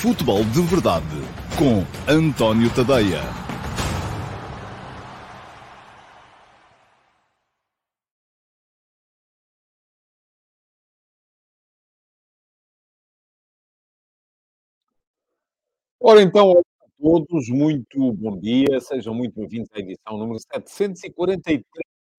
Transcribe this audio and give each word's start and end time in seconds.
Futebol 0.00 0.44
de 0.44 0.62
Verdade 0.62 1.04
com 1.58 1.82
António 2.08 2.72
Tadeia. 2.72 3.18
Ora 16.00 16.22
então, 16.22 16.46
olá 16.46 16.60
a 16.60 16.86
todos, 17.02 17.48
muito 17.48 18.12
bom 18.12 18.38
dia, 18.38 18.78
sejam 18.80 19.12
muito 19.12 19.34
bem-vindos 19.34 19.68
à 19.74 19.80
edição 19.80 20.16
número 20.16 20.38
743 20.38 21.60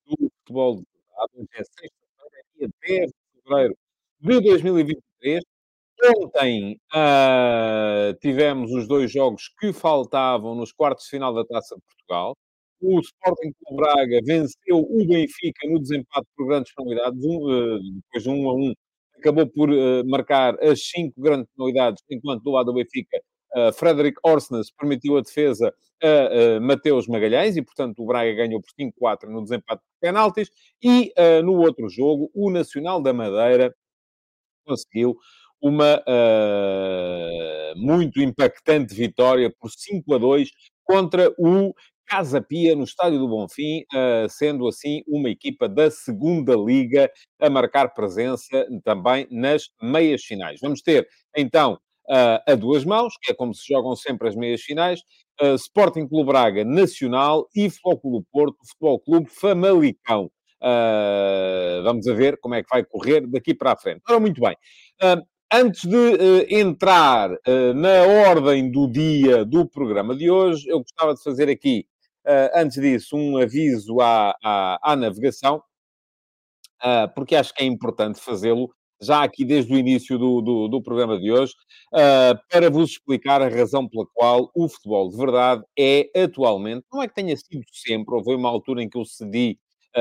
do 0.05 0.29
Futebol 0.41 0.79
de 0.79 0.83
Verdade. 0.83 1.33
Hoje 1.37 1.49
é 1.53 1.63
sexta-feira, 1.63 2.45
dia 2.57 2.69
10 2.83 3.07
de 3.07 3.43
fevereiro 3.45 3.77
de 4.21 4.41
2023. 4.41 5.57
Ontem 6.05 6.80
ah, 6.95 8.14
tivemos 8.21 8.71
os 8.72 8.86
dois 8.86 9.11
jogos 9.11 9.50
que 9.59 9.72
faltavam 9.72 10.55
nos 10.55 10.72
quartos 10.72 11.05
de 11.05 11.11
final 11.11 11.35
da 11.35 11.45
Taça 11.45 11.75
de 11.75 11.82
Portugal. 11.82 12.36
O 12.81 13.00
Sporting 13.00 13.53
Clube 13.53 13.82
Braga 13.82 14.21
venceu 14.25 14.79
o 14.79 15.07
Benfica 15.07 15.69
no 15.69 15.81
desempate 15.81 16.27
por 16.36 16.46
grandes 16.46 16.72
penalidades, 16.72 17.25
um, 17.25 17.50
ah, 17.50 17.79
depois 17.82 18.22
de 18.22 18.31
um 18.31 18.49
a 18.49 18.55
um, 18.55 18.72
acabou 19.19 19.46
por 19.49 19.71
ah, 19.71 20.05
marcar 20.07 20.55
as 20.63 20.81
cinco 20.85 21.21
grandes 21.21 21.49
penalidades, 21.57 22.03
enquanto 22.08 22.44
do 22.44 22.53
lado 22.53 22.67
do 22.67 22.75
Benfica, 22.75 23.21
uh, 23.57 23.72
Frederic 23.72 24.19
Orsnes 24.25 24.71
permitiu 24.71 25.17
a 25.17 25.21
defesa 25.21 25.75
a 26.00 26.61
Mateus 26.61 27.08
Magalhães 27.08 27.57
e, 27.57 27.63
portanto, 27.63 28.00
o 28.00 28.07
Braga 28.07 28.33
ganhou 28.33 28.61
por 28.61 28.71
5-4 28.71 29.29
no 29.29 29.43
desempate 29.43 29.83
de 29.83 30.00
penaltis. 30.00 30.49
E 30.80 31.13
uh, 31.19 31.43
no 31.43 31.55
outro 31.55 31.89
jogo, 31.89 32.30
o 32.33 32.50
Nacional 32.50 33.03
da 33.03 33.12
Madeira 33.12 33.75
conseguiu 34.64 35.17
uma 35.61 35.97
uh, 35.98 37.78
muito 37.78 38.20
impactante 38.20 38.94
vitória 38.94 39.53
por 39.61 39.70
5 39.70 40.14
a 40.14 40.19
2 40.19 40.50
contra 40.84 41.33
o 41.38 41.74
Casa 42.06 42.41
Pia, 42.41 42.74
no 42.74 42.84
Estádio 42.84 43.19
do 43.19 43.28
Bonfim, 43.28 43.83
uh, 43.94 44.28
sendo 44.28 44.66
assim 44.66 45.02
uma 45.06 45.28
equipa 45.28 45.68
da 45.68 45.91
segunda 45.91 46.55
Liga 46.56 47.10
a 47.41 47.50
marcar 47.50 47.92
presença 47.92 48.66
também 48.83 49.27
nas 49.30 49.64
meias 49.83 50.22
finais. 50.22 50.58
Vamos 50.62 50.80
ter, 50.80 51.06
então, 51.36 51.74
uh, 52.08 52.40
a 52.46 52.55
duas 52.55 52.84
mãos, 52.84 53.14
que 53.20 53.33
é 53.33 53.34
como 53.34 53.55
se 53.55 53.66
jogam 53.66 53.94
sempre 53.94 54.28
as 54.28 54.34
meias 54.34 54.62
finais, 54.62 55.00
Sporting 55.55 56.08
Clube 56.08 56.33
Braga 56.33 56.64
Nacional 56.64 57.46
e 57.55 57.70
Futebol 57.70 58.00
Clube 58.00 58.27
Porto, 58.33 58.56
Futebol 58.66 58.98
Clube 58.98 59.30
Famalicão. 59.30 60.28
Uh, 60.61 61.83
vamos 61.84 62.05
ver 62.06 62.36
como 62.40 62.55
é 62.55 62.62
que 62.62 62.68
vai 62.68 62.84
correr 62.84 63.27
daqui 63.27 63.55
para 63.55 63.72
a 63.72 63.77
frente. 63.77 64.02
Ora, 64.08 64.18
muito 64.18 64.40
bem. 64.40 64.56
Uh, 65.02 65.22
Antes 65.50 65.88
de 65.88 65.96
uh, 65.96 66.46
entrar 66.50 67.30
uh, 67.32 67.72
na 67.74 68.02
ordem 68.28 68.70
do 68.70 68.86
dia 68.86 69.46
do 69.46 69.66
programa 69.66 70.14
de 70.14 70.30
hoje, 70.30 70.68
eu 70.68 70.80
gostava 70.80 71.14
de 71.14 71.22
fazer 71.22 71.48
aqui, 71.48 71.86
uh, 72.27 72.50
antes 72.55 72.78
disso, 72.78 73.16
um 73.16 73.38
aviso 73.38 73.98
à, 73.98 74.36
à, 74.44 74.92
à 74.92 74.94
navegação, 74.96 75.62
porque 77.14 77.34
acho 77.34 77.52
que 77.55 77.62
é 77.64 77.66
importante 77.66 78.20
fazê-lo 78.20 78.72
já 79.00 79.24
aqui 79.24 79.44
desde 79.44 79.72
o 79.72 79.78
início 79.78 80.16
do, 80.18 80.40
do, 80.40 80.68
do 80.68 80.82
programa 80.82 81.18
de 81.18 81.32
hoje, 81.32 81.52
para 82.48 82.70
vos 82.70 82.90
explicar 82.90 83.42
a 83.42 83.48
razão 83.48 83.88
pela 83.88 84.06
qual 84.14 84.48
o 84.55 84.68
futebol 84.68 85.08
de 85.10 85.16
verdade 85.16 85.64
é 85.77 86.08
atualmente, 86.22 86.86
não 86.92 87.02
é 87.02 87.08
que 87.08 87.14
tenha 87.14 87.36
sido 87.36 87.64
sempre, 87.72 88.14
houve 88.14 88.33
uma 88.34 88.48
altura 88.48 88.80
em 88.80 88.88
que 88.88 88.96
eu 88.96 89.05
cedi 89.05 89.58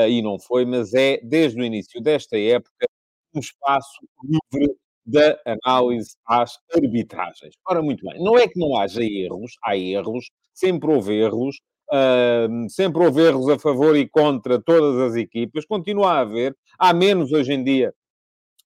e 0.08 0.22
não 0.22 0.40
foi, 0.40 0.66
mas 0.66 0.94
é 0.94 1.20
desde 1.24 1.60
o 1.60 1.66
início 1.66 2.00
desta 2.00 2.38
época 2.38 2.86
um 3.34 3.40
espaço 3.40 4.00
livre 4.24 4.76
da 5.08 5.40
análise 5.46 6.18
às 6.28 6.60
arbitragens. 6.76 7.56
Ora, 7.66 7.82
muito 7.82 8.06
bem, 8.06 8.22
não 8.22 8.38
é 8.38 8.46
que 8.46 8.60
não 8.60 8.78
haja 8.78 9.02
erros, 9.02 9.54
há 9.64 9.78
erros, 9.78 10.30
sempre 10.54 10.92
houve 10.92 11.14
erros, 11.18 11.62
uh, 11.92 12.70
sempre 12.70 13.02
houve 13.02 13.22
erros 13.22 13.48
a 13.48 13.58
favor 13.58 13.96
e 13.96 14.08
contra 14.08 14.62
todas 14.62 15.00
as 15.00 15.16
equipas, 15.16 15.66
continua 15.66 16.12
a 16.12 16.20
haver, 16.20 16.54
há 16.78 16.94
menos 16.94 17.32
hoje 17.32 17.54
em 17.54 17.64
dia 17.64 17.94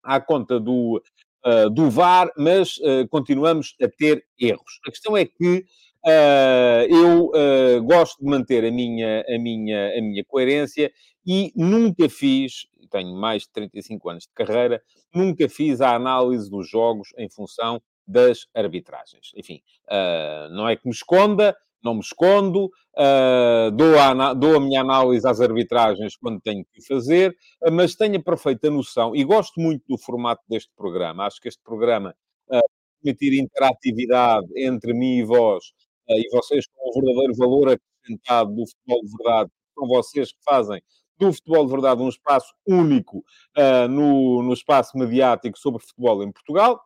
à 0.04 0.20
conta 0.20 0.60
do, 0.60 1.00
uh, 1.46 1.70
do 1.70 1.92
VAR, 1.92 2.32
mas 2.36 2.78
uh, 2.78 3.08
continuamos 3.10 3.76
a 3.80 3.88
ter 3.88 4.26
erros. 4.40 4.80
A 4.88 4.90
questão 4.90 5.16
é 5.16 5.26
que 5.26 5.64
Uh, 6.04 6.82
eu 6.90 7.84
gosto 7.84 8.18
de 8.18 8.26
manter 8.26 8.66
a 8.66 8.72
minha, 8.72 9.24
a, 9.30 9.38
minha, 9.38 9.96
a 9.96 10.02
minha 10.02 10.26
coerência 10.26 10.92
e 11.24 11.52
nunca 11.56 12.10
fiz, 12.10 12.66
tenho 12.92 13.16
mais 13.16 13.44
de 13.44 13.52
35 13.52 14.10
anos 14.10 14.24
de 14.24 14.34
carreira, 14.34 14.82
nunca 15.14 15.48
fiz 15.50 15.82
a 15.82 15.96
análise 15.96 16.50
dos 16.50 16.70
jogos 16.70 17.10
em 17.18 17.30
função 17.30 17.82
das 18.06 18.46
arbitragens. 18.54 19.32
Enfim, 19.36 19.62
uh, 19.88 20.50
não 20.54 20.68
é 20.68 20.76
que 20.76 20.86
me 20.86 20.94
esconda, 20.94 21.56
não 21.84 21.96
me 21.96 22.02
escondo, 22.02 22.66
uh, 22.66 23.72
dou, 23.74 23.98
a, 23.98 24.34
dou, 24.34 24.56
a, 24.56 24.60
minha 24.60 24.82
análise 24.82 25.28
às 25.28 25.42
arbitragens 25.42 26.16
quando 26.16 26.40
tenho 26.42 26.66
que 26.66 26.86
fazer, 26.86 27.36
uh, 27.64 27.72
mas 27.72 27.96
tenho 27.96 28.18
a 28.18 28.24
perfeita 28.24 28.70
noção, 28.70 29.16
e 29.16 29.24
gosto 29.24 29.60
muito 29.60 29.84
do 29.88 29.98
formato 29.98 30.44
deste 30.48 30.72
programa. 30.76 31.26
Acho 31.26 31.42
que 31.42 31.48
este 31.48 31.62
programa 31.64 32.16
uh, 32.50 32.60
permitir 33.02 33.40
interatividade 33.40 34.48
entre 34.58 34.94
mim 34.94 35.18
e 35.18 35.24
vós, 35.24 35.64
e 36.10 36.30
vocês 36.30 36.66
com 36.68 36.90
o 36.90 37.02
verdadeiro 37.02 37.34
valor 37.36 37.70
acrescentado 37.70 38.54
do 38.54 38.66
futebol 38.68 39.02
de 39.02 39.12
verdade, 39.18 39.52
são 39.74 39.88
vocês 39.88 40.32
que 40.34 40.44
fazem 40.44 40.82
do 41.22 41.34
futebol 41.34 41.66
de 41.66 41.72
verdade 41.72 42.02
um 42.02 42.10
espaço 42.10 42.54
único 42.68 43.20
uh, 43.58 43.88
no, 43.88 44.42
no 44.42 44.54
espaço 44.54 44.98
mediático 44.98 45.58
sobre 45.58 45.86
futebol 45.86 46.24
em 46.24 46.32
Portugal, 46.32 46.82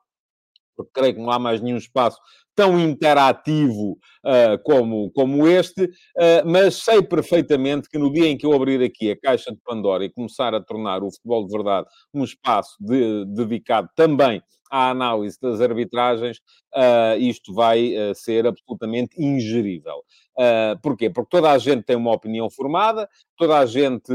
porque 0.76 0.92
creio 0.94 1.16
que 1.16 1.22
não 1.22 1.32
há 1.32 1.40
mais 1.40 1.62
nenhum 1.62 1.78
espaço 1.78 2.20
tão 2.54 2.80
interativo 2.80 3.92
uh, 4.26 4.62
como, 4.64 5.12
como 5.12 5.48
este, 5.48 5.86
uh, 5.86 6.46
mas 6.46 6.76
sei 6.76 7.02
perfeitamente 7.02 7.90
que 7.90 7.98
no 7.98 8.12
dia 8.12 8.28
em 8.28 8.38
que 8.38 8.46
eu 8.46 8.54
abrir 8.54 8.82
aqui 8.84 9.12
a 9.12 9.20
caixa 9.20 9.52
de 9.52 9.60
Pandora 9.64 10.04
e 10.04 10.12
começar 10.12 10.54
a 10.54 10.62
tornar 10.62 11.04
o 11.04 11.12
futebol 11.12 11.46
de 11.46 11.52
verdade 11.52 11.88
um 12.14 12.24
espaço 12.24 12.76
de, 12.80 13.26
dedicado 13.26 13.90
também 13.96 14.42
à 14.70 14.90
análise 14.90 15.40
das 15.40 15.62
arbitragens, 15.62 16.38
uh, 16.76 17.18
isto 17.20 17.54
vai 17.54 17.94
uh, 17.94 18.16
ser 18.16 18.46
absolutamente 18.48 19.22
ingerível. 19.22 20.04
Uh, 20.38 20.80
porquê? 20.82 21.10
Porque 21.10 21.30
toda 21.30 21.52
a 21.52 21.58
gente 21.58 21.84
tem 21.84 21.96
uma 21.96 22.14
opinião 22.14 22.50
formada, 22.50 23.10
toda 23.38 23.58
a 23.58 23.66
gente 23.66 24.12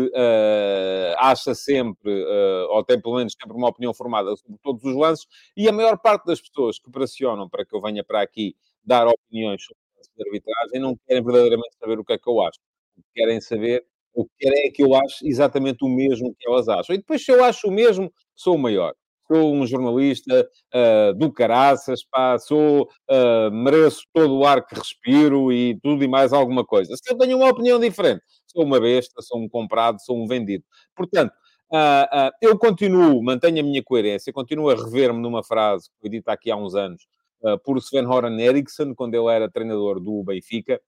acha 1.18 1.54
sempre, 1.54 2.24
ou 2.68 2.84
tem 2.84 3.00
pelo 3.00 3.16
menos 3.16 3.34
sempre 3.40 3.56
uma 3.56 3.68
opinião 3.68 3.94
formada 3.94 4.34
sobre 4.36 4.58
todos 4.62 4.84
os 4.84 4.94
lances, 4.94 5.26
e 5.56 5.68
a 5.68 5.72
maior 5.72 5.98
parte 5.98 6.26
das 6.26 6.40
pessoas 6.40 6.78
que 6.78 6.90
pressionam 6.90 7.48
para 7.48 7.64
que 7.64 7.74
eu 7.74 7.80
venha 7.80 8.04
para 8.04 8.22
aqui 8.22 8.54
dar 8.84 9.06
opiniões 9.06 9.62
sobre 9.62 9.80
a 10.18 10.28
arbitragem 10.28 10.80
não 10.80 10.96
querem 11.06 11.22
verdadeiramente 11.22 11.76
saber 11.78 11.98
o 11.98 12.04
que 12.04 12.12
é 12.12 12.18
que 12.18 12.28
eu 12.28 12.40
acho. 12.42 12.58
Querem 13.14 13.40
saber 13.40 13.84
o 14.12 14.24
que 14.24 14.30
querem 14.40 14.66
é 14.66 14.70
que 14.70 14.82
eu 14.82 14.94
acho 14.94 15.26
exatamente 15.26 15.84
o 15.84 15.88
mesmo 15.88 16.34
que 16.38 16.48
elas 16.48 16.68
acham. 16.68 16.94
E 16.94 16.98
depois, 16.98 17.24
se 17.24 17.30
eu 17.32 17.42
acho 17.44 17.68
o 17.68 17.70
mesmo, 17.70 18.12
sou 18.34 18.56
o 18.56 18.58
maior 18.58 18.94
sou 19.30 19.54
um 19.54 19.64
jornalista 19.64 20.48
uh, 20.74 21.14
do 21.14 21.32
caraças, 21.32 22.02
pá, 22.02 22.36
sou, 22.36 22.88
uh, 23.08 23.50
mereço 23.52 24.02
todo 24.12 24.36
o 24.36 24.44
ar 24.44 24.66
que 24.66 24.74
respiro 24.74 25.52
e 25.52 25.78
tudo 25.80 26.02
e 26.02 26.08
mais 26.08 26.32
alguma 26.32 26.64
coisa. 26.64 26.96
Se 26.96 27.12
eu 27.12 27.16
tenho 27.16 27.36
uma 27.36 27.48
opinião 27.48 27.78
diferente, 27.78 28.22
sou 28.44 28.64
uma 28.64 28.80
besta, 28.80 29.22
sou 29.22 29.38
um 29.38 29.48
comprado, 29.48 30.00
sou 30.00 30.20
um 30.20 30.26
vendido. 30.26 30.64
Portanto, 30.96 31.32
uh, 31.72 32.30
eu 32.42 32.58
continuo, 32.58 33.22
mantenho 33.22 33.60
a 33.60 33.62
minha 33.62 33.82
coerência, 33.84 34.32
continuo 34.32 34.68
a 34.68 34.74
rever-me 34.74 35.20
numa 35.20 35.44
frase 35.44 35.88
que 35.90 36.00
foi 36.00 36.10
dita 36.10 36.32
aqui 36.32 36.50
há 36.50 36.56
uns 36.56 36.74
anos 36.74 37.06
por 37.64 37.78
Sven-Goran 37.78 38.38
Eriksson, 38.38 38.94
quando 38.94 39.14
ele 39.14 39.34
era 39.34 39.50
treinador 39.50 39.98
do 39.98 40.22
Benfica, 40.22 40.78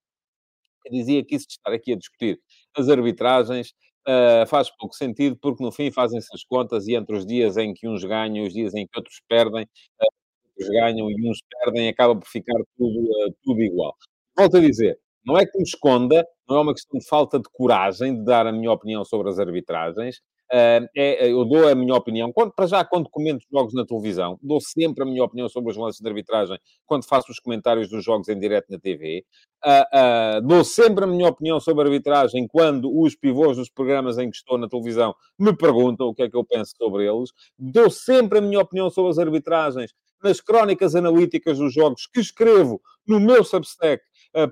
que 0.83 0.91
dizia 0.91 1.25
que 1.25 1.35
isso 1.35 1.47
de 1.47 1.55
estar 1.55 1.73
aqui 1.73 1.95
a 1.95 1.97
discutir 1.97 2.39
as 2.77 2.91
arbitragens 2.91 3.73
uh, 4.09 4.47
faz 4.47 4.71
pouco 4.71 4.95
sentido, 4.95 5.37
porque 5.41 5.63
no 5.63 5.73
fim 5.73 5.91
fazem-se 5.91 6.29
as 6.35 6.45
contas 6.45 6.87
e 6.89 6.95
entre 6.95 7.17
os 7.17 7.27
dias 7.27 7.57
em 7.57 7.75
que 7.75 7.89
uns 7.89 8.05
ganham 8.05 8.45
e 8.45 8.47
os 8.47 8.53
dias 8.53 8.75
em 8.75 8.87
que 8.87 8.99
outros 8.99 9.21
perdem, 9.29 9.65
uh, 9.65 10.07
outros 10.49 10.69
ganham 10.71 11.11
e 11.11 11.31
uns 11.31 11.39
perdem, 11.51 11.89
acaba 11.89 12.17
por 12.17 12.29
ficar 12.29 12.59
tudo, 12.77 13.01
uh, 13.01 13.35
tudo 13.43 13.61
igual. 13.61 13.95
Volto 14.37 14.57
a 14.57 14.61
dizer, 14.61 14.99
não 15.25 15.39
é 15.39 15.47
que 15.47 15.57
me 15.57 15.65
esconda, 15.65 16.27
não 16.49 16.57
é 16.57 16.61
uma 16.61 16.75
questão 16.75 16.99
de 16.99 17.07
falta 17.07 17.39
de 17.39 17.49
coragem 17.53 18.17
de 18.17 18.25
dar 18.25 18.47
a 18.47 18.53
minha 18.53 18.73
opinião 18.73 19.05
sobre 19.05 19.29
as 19.31 19.39
arbitragens, 19.39 20.21
é, 20.55 21.31
eu 21.31 21.45
dou 21.47 21.67
a 21.67 21.75
minha 21.75 21.95
opinião, 21.95 22.31
quando, 22.31 22.53
para 22.53 22.67
já, 22.67 22.85
quando 22.85 23.09
comento 23.09 23.47
jogos 23.51 23.73
na 23.73 23.87
televisão, 23.87 24.39
dou 24.43 24.61
sempre 24.61 25.03
a 25.03 25.07
minha 25.07 25.25
opinião 25.25 25.49
sobre 25.49 25.71
os 25.71 25.77
lances 25.79 26.01
de 26.01 26.07
arbitragem 26.07 26.59
quando 26.85 27.07
faço 27.07 27.33
os 27.33 27.39
comentários 27.39 27.89
dos 27.89 28.05
jogos 28.05 28.29
em 28.29 28.39
direto 28.39 28.67
na 28.71 28.79
TV. 28.79 29.25
Uh, 29.65 30.39
uh, 30.39 30.47
dou 30.47 30.63
sempre 30.63 31.05
a 31.05 31.07
minha 31.07 31.29
opinião 31.29 31.59
sobre 31.59 31.85
arbitragem 31.85 32.47
quando 32.47 32.95
os 32.95 33.17
pivôs 33.17 33.57
dos 33.57 33.71
programas 33.71 34.19
em 34.19 34.31
que 34.31 34.37
estou 34.37 34.59
na 34.59 34.69
televisão 34.69 35.15
me 35.39 35.57
perguntam 35.57 36.09
o 36.09 36.15
que 36.15 36.23
é 36.23 36.29
que 36.29 36.37
eu 36.37 36.45
penso 36.45 36.75
sobre 36.77 37.07
eles. 37.07 37.31
Dou 37.59 37.89
sempre 37.89 38.39
a 38.39 38.43
minha 38.43 38.61
opinião 38.61 38.91
sobre 38.91 39.11
as 39.11 39.19
arbitragens 39.19 39.95
nas 40.23 40.41
crónicas 40.41 40.95
analíticas 40.95 41.59
dos 41.59 41.73
jogos 41.73 42.07
que 42.07 42.21
escrevo 42.21 42.81
no 43.07 43.19
meu 43.19 43.43
Substack 43.43 44.03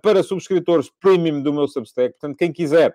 para 0.03 0.23
subscritores 0.23 0.91
premium 1.01 1.43
do 1.43 1.53
meu 1.53 1.69
Substack. 1.69 2.13
Portanto, 2.19 2.37
quem 2.37 2.53
quiser 2.53 2.95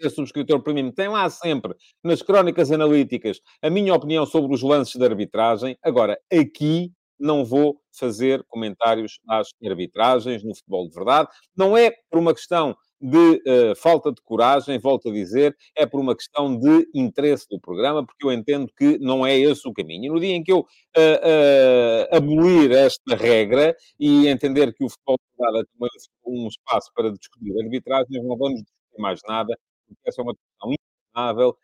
ser 0.00 0.10
subscritor 0.10 0.62
premium, 0.62 0.90
tem 0.90 1.08
lá 1.08 1.28
sempre, 1.30 1.74
nas 2.02 2.22
crónicas 2.22 2.70
analíticas, 2.70 3.40
a 3.62 3.70
minha 3.70 3.94
opinião 3.94 4.26
sobre 4.26 4.54
os 4.54 4.62
lances 4.62 4.96
de 4.96 5.04
arbitragem. 5.04 5.76
Agora, 5.82 6.18
aqui 6.32 6.92
não 7.18 7.44
vou 7.44 7.80
fazer 7.98 8.44
comentários 8.48 9.18
às 9.28 9.48
arbitragens 9.64 10.44
no 10.44 10.54
futebol 10.54 10.88
de 10.88 10.94
verdade. 10.94 11.28
Não 11.56 11.76
é 11.76 11.90
por 12.10 12.18
uma 12.18 12.34
questão 12.34 12.76
de 13.00 13.16
uh, 13.16 13.76
falta 13.76 14.10
de 14.10 14.22
coragem, 14.22 14.78
volto 14.78 15.10
a 15.10 15.12
dizer, 15.12 15.54
é 15.76 15.84
por 15.84 16.00
uma 16.00 16.16
questão 16.16 16.58
de 16.58 16.88
interesse 16.94 17.46
do 17.50 17.60
programa, 17.60 18.04
porque 18.04 18.26
eu 18.26 18.32
entendo 18.32 18.70
que 18.76 18.98
não 18.98 19.26
é 19.26 19.38
esse 19.38 19.68
o 19.68 19.72
caminho. 19.72 20.04
E 20.04 20.08
no 20.08 20.20
dia 20.20 20.34
em 20.34 20.42
que 20.42 20.52
eu 20.52 20.60
uh, 20.60 20.62
uh, 20.62 22.16
abolir 22.16 22.72
esta 22.72 23.14
regra 23.14 23.76
e 23.98 24.26
entender 24.28 24.72
que 24.74 24.84
o 24.84 24.88
futebol 24.88 25.16
de 25.18 25.44
verdade 25.44 25.68
é 25.82 26.30
um 26.30 26.48
espaço 26.48 26.90
para 26.94 27.10
discutir 27.10 27.52
arbitragens, 27.62 28.24
não 28.24 28.36
vamos 28.36 28.62
discutir 28.62 29.00
mais 29.00 29.20
nada, 29.28 29.56
porque 29.86 30.08
essa 30.08 30.20
é 30.20 30.24
uma 30.24 30.34
questão 30.34 30.72
infindável 30.72 31.56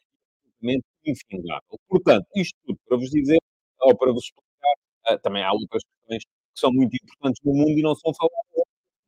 e 0.62 0.80
infindável. 1.06 1.78
Portanto, 1.88 2.26
isto 2.36 2.56
tudo 2.66 2.78
para 2.88 2.96
vos 2.98 3.10
dizer, 3.10 3.38
ou 3.80 3.96
para 3.96 4.12
vos 4.12 4.24
explicar, 4.24 5.18
também 5.22 5.42
há 5.42 5.52
outras 5.52 5.82
questões 5.84 6.24
que 6.24 6.60
são 6.60 6.72
muito 6.72 6.94
importantes 6.96 7.42
no 7.44 7.52
mundo 7.54 7.78
e 7.78 7.82
não 7.82 7.94
são 7.96 8.12
faladas 8.14 8.42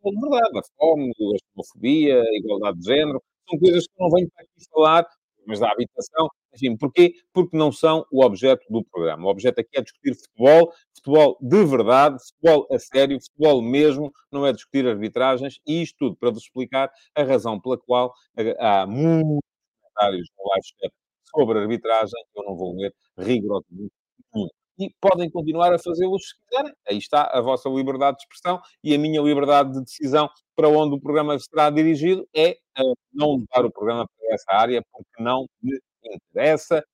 de 0.05 0.21
verdade. 0.21 0.59
A 0.59 0.63
fome, 0.79 1.11
a 1.11 1.39
xenofobia, 1.53 2.21
a 2.23 2.37
igualdade 2.37 2.79
de 2.79 2.85
género, 2.85 3.23
são 3.49 3.59
coisas 3.59 3.87
que 3.87 3.95
não 3.99 4.11
venho 4.11 4.29
para 4.35 4.45
aqui 4.45 4.65
falar, 4.71 5.07
mas 5.47 5.61
da 5.61 5.71
habitação, 5.71 6.29
enfim, 6.55 6.77
porquê? 6.77 7.15
Porque 7.33 7.57
não 7.57 7.71
são 7.73 8.05
o 8.11 8.25
objeto 8.25 8.65
do 8.71 8.85
programa. 8.85 9.27
O 9.27 9.31
objeto 9.31 9.61
aqui 9.61 9.71
é 9.79 9.83
discutir 9.83 10.15
futebol, 10.15 10.73
futebol 11.05 11.37
de 11.41 11.65
verdade, 11.65 12.17
futebol 12.25 12.67
a 12.73 12.79
sério, 12.79 13.19
futebol 13.21 13.63
mesmo, 13.63 14.13
não 14.33 14.47
é 14.47 14.53
discutir 14.53 14.87
arbitragens, 14.87 15.59
e 15.67 15.83
isto 15.83 15.97
tudo 15.99 16.17
para 16.17 16.31
vos 16.31 16.43
explicar 16.43 16.91
a 17.15 17.23
razão 17.23 17.61
pela 17.61 17.79
qual 17.79 18.13
há 18.59 18.87
muitos 18.87 19.41
comentários 19.83 20.29
no 20.39 20.51
live 20.51 20.95
sobre 21.37 21.59
arbitragem, 21.61 22.25
eu 22.37 22.45
não 22.45 22.57
vou 22.57 22.77
ler 22.77 22.95
rigorosamente 23.19 23.93
nenhum 24.35 24.49
e 24.79 24.91
podem 25.01 25.31
continuar 25.31 25.73
a 25.73 25.79
fazê-los 25.79 26.29
se 26.29 26.35
quiserem. 26.49 26.75
Aí 26.89 26.99
está 26.99 27.31
a 27.33 27.41
vossa 27.41 27.69
liberdade 27.69 28.19
de 28.19 28.25
expressão 28.25 28.61
e 28.83 28.95
a 28.95 28.99
minha 28.99 29.21
liberdade 29.21 29.73
de 29.73 29.85
decisão 29.85 30.29
para 30.57 30.69
onde 30.69 30.97
o 30.97 31.01
programa 31.01 31.39
será 31.39 31.71
dirigido 31.71 32.27
é 32.35 32.57
uh, 32.79 32.95
não 33.13 33.37
levar 33.39 33.67
o 33.67 33.73
programa 33.73 34.07
para 34.19 34.35
essa 34.35 34.53
área 34.53 34.83
porque 34.93 35.23
não 35.23 35.47
me 35.63 35.79
interessa, 36.05 36.85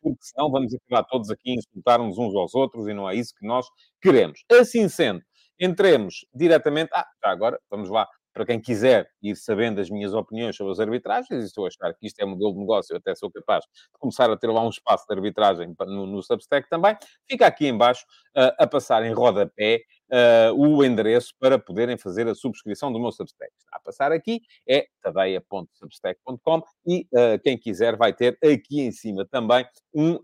porque 0.00 0.18
senão 0.20 0.50
vamos 0.50 0.72
acabar 0.74 1.04
todos 1.04 1.30
aqui 1.30 1.50
a 1.50 1.54
insultar-nos 1.54 2.18
uns 2.18 2.34
aos 2.34 2.54
outros 2.54 2.86
e 2.88 2.94
não 2.94 3.08
é 3.08 3.14
isso 3.14 3.34
que 3.38 3.46
nós 3.46 3.66
queremos. 4.00 4.44
Assim 4.50 4.88
sendo, 4.88 5.22
entremos 5.58 6.26
diretamente. 6.34 6.90
Ah, 6.94 7.06
já 7.24 7.30
agora, 7.30 7.58
vamos 7.70 7.90
lá 7.90 8.06
para 8.36 8.44
quem 8.44 8.60
quiser 8.60 9.08
ir 9.22 9.34
sabendo 9.34 9.80
as 9.80 9.88
minhas 9.88 10.12
opiniões 10.12 10.54
sobre 10.54 10.70
as 10.70 10.78
arbitragens, 10.78 11.42
e 11.42 11.48
se 11.48 11.58
eu 11.58 11.64
achar 11.64 11.94
que 11.94 12.06
isto 12.06 12.20
é 12.20 12.26
modelo 12.26 12.52
de 12.52 12.58
negócio, 12.58 12.92
eu 12.92 12.98
até 12.98 13.14
sou 13.14 13.30
capaz 13.30 13.64
de 13.64 13.70
começar 13.98 14.30
a 14.30 14.36
ter 14.36 14.48
lá 14.48 14.62
um 14.62 14.68
espaço 14.68 15.06
de 15.08 15.14
arbitragem 15.14 15.74
no, 15.86 16.06
no 16.06 16.22
Substack 16.22 16.68
também, 16.68 16.94
fica 17.26 17.46
aqui 17.46 17.66
embaixo 17.66 18.04
uh, 18.36 18.52
a 18.58 18.66
passar 18.66 19.02
em 19.06 19.14
rodapé 19.14 19.80
uh, 20.10 20.54
o 20.54 20.84
endereço 20.84 21.32
para 21.38 21.58
poderem 21.58 21.96
fazer 21.96 22.26
a 22.28 22.34
subscrição 22.34 22.92
do 22.92 22.98
meu 22.98 23.12
Substack. 23.12 23.52
Está 23.56 23.76
a 23.76 23.80
passar 23.80 24.12
aqui, 24.12 24.40
é 24.68 24.86
tadeia.substack.com 25.02 26.62
e 26.86 27.06
uh, 27.12 27.40
quem 27.42 27.58
quiser 27.58 27.96
vai 27.96 28.12
ter 28.12 28.38
aqui 28.42 28.80
em 28.80 28.92
cima 28.92 29.26
também 29.26 29.66
um 29.94 30.18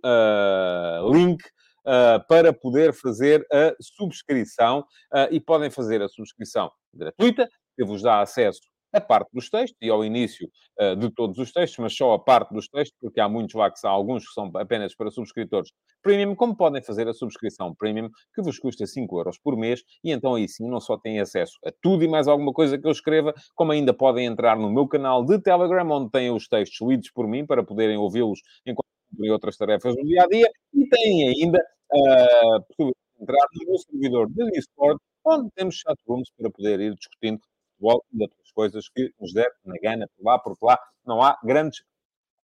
link 1.13 1.43
Uh, 1.85 2.25
para 2.29 2.53
poder 2.53 2.93
fazer 2.93 3.45
a 3.53 3.75
subscrição 3.81 4.87
uh, 5.13 5.27
e 5.33 5.41
podem 5.41 5.69
fazer 5.69 6.01
a 6.01 6.07
subscrição 6.07 6.71
gratuita, 6.95 7.49
que 7.77 7.85
vos 7.85 8.01
dá 8.01 8.21
acesso 8.21 8.72
a 8.93 9.01
parte 9.01 9.31
dos 9.33 9.49
textos 9.49 9.79
e 9.81 9.89
ao 9.89 10.05
início 10.05 10.49
uh, 10.81 10.97
de 10.97 11.11
todos 11.11 11.39
os 11.39 11.53
textos, 11.53 11.79
mas 11.79 11.97
só 11.97 12.13
a 12.13 12.19
parte 12.19 12.53
dos 12.53 12.69
textos, 12.69 12.97
porque 13.01 13.21
há 13.21 13.29
muitos 13.29 13.53
que 13.53 13.79
são 13.79 13.91
alguns 13.91 14.27
que 14.27 14.33
são 14.33 14.51
apenas 14.55 14.95
para 14.95 15.11
subscritores 15.11 15.71
premium, 16.03 16.35
como 16.35 16.57
podem 16.57 16.83
fazer 16.83 17.09
a 17.09 17.15
subscrição 17.15 17.75
premium, 17.75 18.09
que 18.35 18.43
vos 18.43 18.59
custa 18.59 18.87
5 18.87 19.19
euros 19.19 19.39
por 19.39 19.57
mês, 19.57 19.83
e 20.05 20.11
então 20.11 20.35
aí 20.35 20.49
sim 20.49 20.69
não 20.69 20.81
só 20.81 20.99
têm 20.99 21.21
acesso 21.21 21.59
a 21.65 21.73
tudo 21.81 22.05
e 22.05 22.09
mais 22.09 22.29
alguma 22.29 22.53
coisa 22.53 22.77
que 22.77 22.87
eu 22.87 22.91
escreva, 22.91 23.33
como 23.55 23.73
ainda 23.73 23.95
podem 23.95 24.27
entrar 24.27 24.57
no 24.57 24.71
meu 24.71 24.87
canal 24.87 25.25
de 25.25 25.39
Telegram, 25.41 25.89
onde 25.91 26.11
têm 26.11 26.31
os 26.31 26.49
textos 26.49 26.87
lidos 26.87 27.11
por 27.11 27.27
mim, 27.27 27.47
para 27.47 27.63
poderem 27.63 27.97
ouvi-los 27.97 28.41
enquanto 28.67 28.87
cumprem 29.11 29.31
outras 29.31 29.57
tarefas 29.57 29.95
do 29.95 30.03
dia 30.03 30.25
a 30.25 30.27
dia, 30.27 30.51
e 30.75 30.89
têm 30.89 31.29
ainda 31.29 31.59
uh, 31.59 32.63
possibilidade 32.63 32.97
de 33.17 33.23
entrar 33.23 33.47
no 33.55 33.67
meu 33.67 33.79
servidor 33.79 34.29
de 34.31 34.51
Discord, 34.51 34.99
onde 35.25 35.51
temos 35.55 35.77
chatrooms 35.77 36.29
para 36.37 36.51
poder 36.51 36.81
ir 36.81 36.95
discutindo 36.95 37.41
futebol 37.83 38.05
e 38.13 38.23
outras 38.23 38.53
coisas 38.53 38.89
que 38.89 39.13
nos 39.21 39.33
der 39.33 39.51
na 39.65 39.75
gana 39.83 40.09
por 40.17 40.25
lá, 40.25 40.39
porque 40.39 40.65
lá 40.65 40.79
não 41.05 41.21
há 41.21 41.37
grandes 41.43 41.83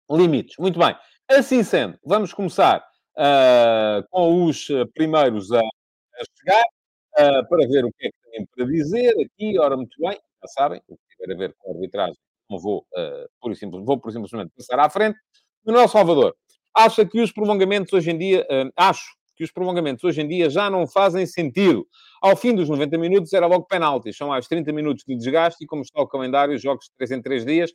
limites. 0.10 0.58
Muito 0.58 0.80
bem. 0.80 0.96
Assim 1.30 1.64
sendo, 1.64 2.00
vamos 2.04 2.34
começar 2.34 2.80
uh, 3.18 4.08
com 4.10 4.46
os 4.46 4.68
primeiros 4.94 5.52
a, 5.52 5.60
a 5.60 6.24
chegar, 6.40 6.64
uh, 6.64 7.50
para 7.50 7.68
ver 7.68 7.86
o 7.86 7.92
que 7.92 8.08
é 8.08 8.12
que 8.12 8.32
têm 8.32 8.46
para 8.46 8.66
dizer 8.66 9.14
aqui. 9.20 9.60
Ora, 9.60 9.76
muito 9.76 10.00
bem, 10.00 10.18
já 10.42 10.48
sabem, 10.48 10.82
o 10.88 10.96
que 10.96 11.18
tiver 11.18 11.34
a 11.34 11.38
ver 11.38 11.56
com 11.58 11.72
a 11.72 11.76
arbitragem, 11.76 12.18
não 12.50 12.60
vou, 12.60 12.86
uh, 12.94 13.30
por 13.42 13.52
e 13.52 13.56
simples, 13.56 13.84
vou 13.84 14.00
por 14.00 14.12
simplesmente 14.12 14.52
passar 14.56 14.80
à 14.80 14.90
frente. 14.90 15.20
Manuel 15.66 15.88
Salvador, 15.88 16.36
acha 16.76 17.06
que 17.06 17.20
os 17.20 17.32
prolongamentos 17.32 17.92
hoje 17.92 18.12
em 18.12 18.18
dia, 18.18 18.46
acho 18.76 19.16
que 19.36 19.44
os 19.44 19.52
prolongamentos 19.52 20.04
hoje 20.04 20.22
em 20.22 20.28
dia 20.28 20.50
já 20.50 20.70
não 20.70 20.88
fazem 20.88 21.26
sentido. 21.26 21.88
Ao 22.22 22.36
fim 22.36 22.56
dos 22.56 22.70
90 22.70 22.98
minutos 22.98 23.34
era 23.34 23.46
logo 23.46 23.66
penaltis, 23.66 24.18
são 24.18 24.30
mais 24.30 24.48
30 24.48 24.72
minutos 24.72 25.04
de 25.08 25.16
desgaste 25.16 25.64
e 25.64 25.68
como 25.68 25.82
está 25.82 26.02
o 26.02 26.08
calendário, 26.08 26.58
jogos 26.58 26.86
de 26.86 26.92
3 26.98 27.12
em 27.12 27.22
3 27.22 27.46
dias. 27.46 27.72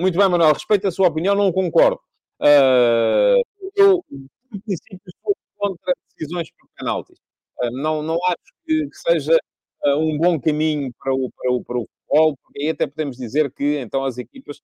Muito 0.00 0.18
bem, 0.18 0.28
Manuel, 0.28 0.52
respeito 0.52 0.88
a 0.88 0.90
sua 0.90 1.08
opinião, 1.08 1.34
não 1.34 1.52
concordo. 1.52 2.00
Uh, 2.42 3.38
eu, 3.76 4.04
por 4.50 4.60
princípio, 4.64 5.00
sou 5.22 5.36
contra 5.56 5.94
decisões 6.10 6.50
por 6.58 6.68
penaltis. 6.76 7.18
Uh, 7.62 7.70
não, 7.70 8.02
não 8.02 8.18
acho 8.26 8.52
que, 8.66 8.88
que 8.88 8.96
seja 8.96 9.38
uh, 9.84 9.96
um 9.96 10.18
bom 10.18 10.40
caminho 10.40 10.92
para 10.98 11.14
o, 11.14 11.30
para, 11.30 11.52
o, 11.52 11.64
para 11.64 11.78
o 11.78 11.86
futebol, 11.86 12.36
porque 12.42 12.62
aí 12.62 12.70
até 12.70 12.86
podemos 12.88 13.16
dizer 13.16 13.52
que 13.52 13.78
então 13.78 14.04
as 14.04 14.18
equipas 14.18 14.60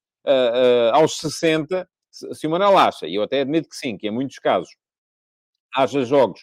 aos 0.92 1.18
60, 1.18 1.88
se, 2.10 2.34
se 2.34 2.46
o 2.46 2.50
Manuel 2.50 2.76
acha, 2.76 3.06
e 3.06 3.14
eu 3.14 3.22
até 3.22 3.40
admito 3.40 3.68
que 3.68 3.76
sim, 3.76 3.96
que 3.96 4.08
em 4.08 4.10
muitos 4.10 4.38
casos 4.38 4.68
haja 5.74 6.04
jogos 6.04 6.40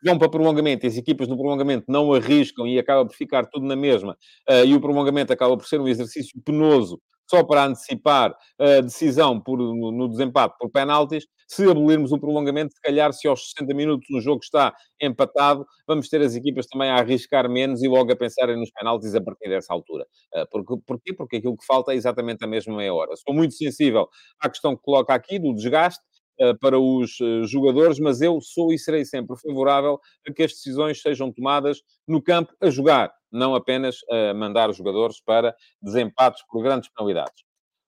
que 0.00 0.08
vão 0.08 0.18
para 0.18 0.28
prolongamento 0.28 0.86
e 0.86 0.88
as 0.88 0.96
equipas 0.96 1.26
no 1.26 1.36
prolongamento 1.36 1.86
não 1.88 2.12
arriscam 2.12 2.66
e 2.66 2.78
acaba 2.78 3.04
por 3.04 3.14
ficar 3.14 3.46
tudo 3.46 3.66
na 3.66 3.74
mesma, 3.74 4.16
uh, 4.48 4.64
e 4.64 4.74
o 4.74 4.80
prolongamento 4.80 5.32
acaba 5.32 5.56
por 5.56 5.66
ser 5.66 5.80
um 5.80 5.88
exercício 5.88 6.40
penoso 6.44 7.00
só 7.28 7.44
para 7.44 7.64
antecipar 7.64 8.34
a 8.58 8.80
decisão 8.80 9.38
por, 9.38 9.58
no, 9.58 9.92
no 9.92 10.08
desempate 10.08 10.56
por 10.58 10.70
penaltis, 10.70 11.26
se 11.46 11.68
abolirmos 11.68 12.12
o 12.12 12.18
prolongamento, 12.18 12.74
se 12.74 12.80
calhar, 12.80 13.12
se 13.12 13.28
aos 13.28 13.50
60 13.50 13.74
minutos 13.74 14.08
o 14.10 14.20
jogo 14.20 14.40
está 14.42 14.74
empatado, 15.00 15.66
vamos 15.86 16.08
ter 16.08 16.20
as 16.20 16.34
equipas 16.34 16.66
também 16.66 16.90
a 16.90 16.96
arriscar 16.96 17.48
menos 17.48 17.82
e 17.82 17.88
logo 17.88 18.12
a 18.12 18.16
pensarem 18.16 18.58
nos 18.58 18.70
penaltis 18.70 19.14
a 19.14 19.20
partir 19.20 19.48
dessa 19.48 19.72
altura. 19.72 20.06
Uh, 20.34 20.46
porque, 20.50 20.74
porquê? 20.86 21.12
Porque 21.14 21.36
aquilo 21.36 21.56
que 21.56 21.66
falta 21.66 21.92
é 21.92 21.96
exatamente 21.96 22.44
a 22.44 22.46
mesma 22.46 22.76
meia 22.76 22.94
hora. 22.94 23.14
Sou 23.16 23.34
muito 23.34 23.54
sensível 23.54 24.08
à 24.40 24.48
questão 24.48 24.74
que 24.76 24.82
coloca 24.82 25.14
aqui, 25.14 25.38
do 25.38 25.54
desgaste, 25.54 26.00
eh, 26.00 26.17
para 26.60 26.78
os 26.78 27.20
eh, 27.20 27.42
jogadores, 27.46 27.98
mas 27.98 28.20
eu 28.20 28.40
sou 28.40 28.72
e 28.72 28.78
serei 28.78 29.04
sempre 29.04 29.36
favorável 29.36 29.98
a 30.26 30.32
que 30.32 30.42
as 30.42 30.52
decisões 30.52 31.00
sejam 31.02 31.32
tomadas 31.32 31.82
no 32.06 32.22
campo 32.22 32.52
a 32.60 32.70
jogar, 32.70 33.12
não 33.30 33.54
apenas 33.54 33.96
a 34.10 34.34
mandar 34.34 34.70
os 34.70 34.76
jogadores 34.76 35.20
para 35.20 35.54
desempates 35.82 36.42
por 36.48 36.62
grandes 36.62 36.90
penalidades. 36.90 37.42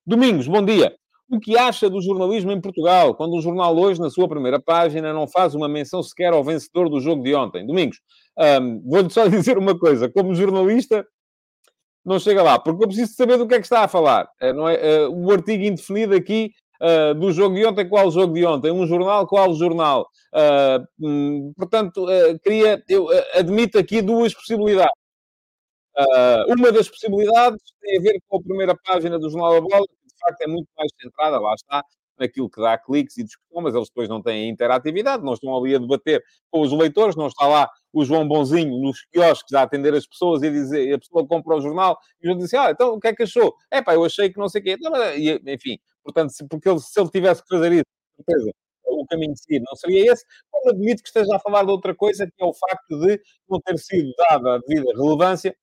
Domingos, 0.07 0.49
bom 0.49 0.65
dia. 0.65 0.95
O 1.31 1.39
que 1.39 1.57
acha 1.57 1.89
do 1.89 2.03
jornalismo 2.03 2.51
em 2.51 2.61
Portugal, 2.61 3.15
quando 3.15 3.37
um 3.37 3.41
jornal 3.41 3.77
hoje, 3.77 4.01
na 4.01 4.11
sua 4.11 4.29
primeira 4.29 4.61
página, 4.61 5.13
não 5.13 5.29
faz 5.29 5.55
uma 5.55 5.69
menção 5.69 6.03
sequer 6.03 6.33
ao 6.33 6.43
vencedor 6.43 6.89
do 6.89 6.99
jogo 6.99 7.23
de 7.23 7.33
ontem? 7.33 7.65
Domingos, 7.65 8.01
vou-lhe 8.85 9.11
só 9.11 9.27
dizer 9.29 9.57
uma 9.57 9.79
coisa. 9.79 10.11
Como 10.11 10.35
jornalista, 10.35 11.07
não 12.05 12.19
chega 12.19 12.43
lá, 12.43 12.59
porque 12.59 12.83
eu 12.83 12.89
preciso 12.89 13.15
saber 13.15 13.37
do 13.37 13.47
que 13.47 13.55
é 13.55 13.61
que 13.61 13.67
está 13.67 13.85
a 13.85 13.89
falar. 13.89 14.29
Eh, 14.41 14.53
não 14.53 14.69
é? 14.69 15.07
O 15.09 15.31
artigo 15.31 15.63
indefinido 15.63 16.17
aqui 16.17 16.51
uh, 16.81 17.15
do 17.15 17.33
jogo 17.33 17.55
de 17.55 17.65
ontem, 17.67 17.89
qual 17.89 18.11
jogo 18.11 18.35
de 18.35 18.45
ontem? 18.45 18.71
Um 18.71 18.87
jornal, 18.87 19.27
qual 19.27 19.55
jornal? 19.55 20.09
Uh, 20.35 21.53
portanto, 21.57 22.05
uh, 22.05 22.39
queria, 22.41 22.83
eu 22.89 23.09
admito 23.35 23.79
aqui 23.79 24.03
duas 24.03 24.35
possibilidades. 24.35 24.95
uma 26.49 26.73
das 26.73 26.89
possibilidades 26.89 27.61
tem 27.81 27.99
a 27.99 28.03
ver 28.03 28.21
com 28.29 28.39
a 28.39 28.43
primeira 28.43 28.75
página 28.85 29.19
do 29.19 29.31
Jornal 29.31 29.55
da 29.55 29.61
Bola, 29.61 29.87
que 29.87 30.09
de 30.09 30.19
facto 30.19 30.41
é 30.43 30.47
muito 30.47 30.69
mais 30.77 30.91
centrada, 31.01 31.39
lá 31.39 31.55
está, 31.55 31.83
naquilo 32.19 32.51
que 32.51 32.61
dá 32.61 32.77
cliques 32.77 33.17
e 33.17 33.25
discussão, 33.25 33.63
mas 33.63 33.75
eles 33.75 33.89
depois 33.89 34.09
não 34.09 34.23
têm 34.23 34.49
interatividade, 34.51 35.25
não 35.25 35.33
estão 35.33 35.57
ali 35.57 35.75
a 35.75 35.79
debater 35.79 36.23
com 36.51 36.61
os 36.61 36.71
leitores, 36.71 37.17
não 37.17 37.27
está 37.27 37.47
lá 37.47 37.69
o 37.93 38.05
João 38.05 38.29
Bonzinho 38.29 38.79
nos 38.79 39.05
quiosques 39.07 39.53
a 39.55 39.63
atender 39.63 39.95
as 39.95 40.07
pessoas 40.07 40.43
e 40.43 40.51
dizer, 40.51 40.95
a 40.95 40.99
pessoa 40.99 41.27
compra 41.27 41.57
o 41.57 41.61
jornal 41.61 41.99
e 42.23 42.27
o 42.27 42.31
João 42.31 42.39
diz 42.39 42.53
ah, 42.55 42.71
então 42.71 42.95
o 42.95 43.01
que 43.01 43.09
é 43.09 43.15
que 43.15 43.23
achou? 43.23 43.55
É 43.71 43.83
pá, 43.83 43.95
eu 43.95 44.05
achei 44.05 44.31
que 44.31 44.39
não 44.39 44.49
sei 44.49 44.61
o 44.61 44.65
quê. 44.65 44.77
E, 45.17 45.53
enfim, 45.53 45.79
portanto, 46.03 46.31
se, 46.31 46.47
porque 46.47 46.69
ele, 46.69 46.81
se 46.81 47.01
ele 47.01 47.11
tivesse 47.11 47.43
que 47.43 47.49
fazer 47.49 47.73
isso, 47.73 47.85
certeza, 48.17 48.51
o 48.85 49.07
caminho 49.07 49.33
de 49.33 49.41
seguir 49.41 49.61
não 49.61 49.75
seria 49.77 50.13
esse, 50.13 50.25
como 50.51 50.71
admito 50.71 51.03
que 51.03 51.09
esteja 51.09 51.37
a 51.37 51.39
falar 51.39 51.65
de 51.65 51.71
outra 51.71 51.95
coisa, 51.95 52.27
que 52.27 52.43
é 52.43 52.45
o 52.45 52.53
facto 52.53 52.99
de 53.01 53.21
não 53.49 53.61
ter 53.61 53.79
sido 53.79 54.13
dada 54.17 54.55
a 54.55 54.59
devida 54.59 54.91
relevância 54.97 55.55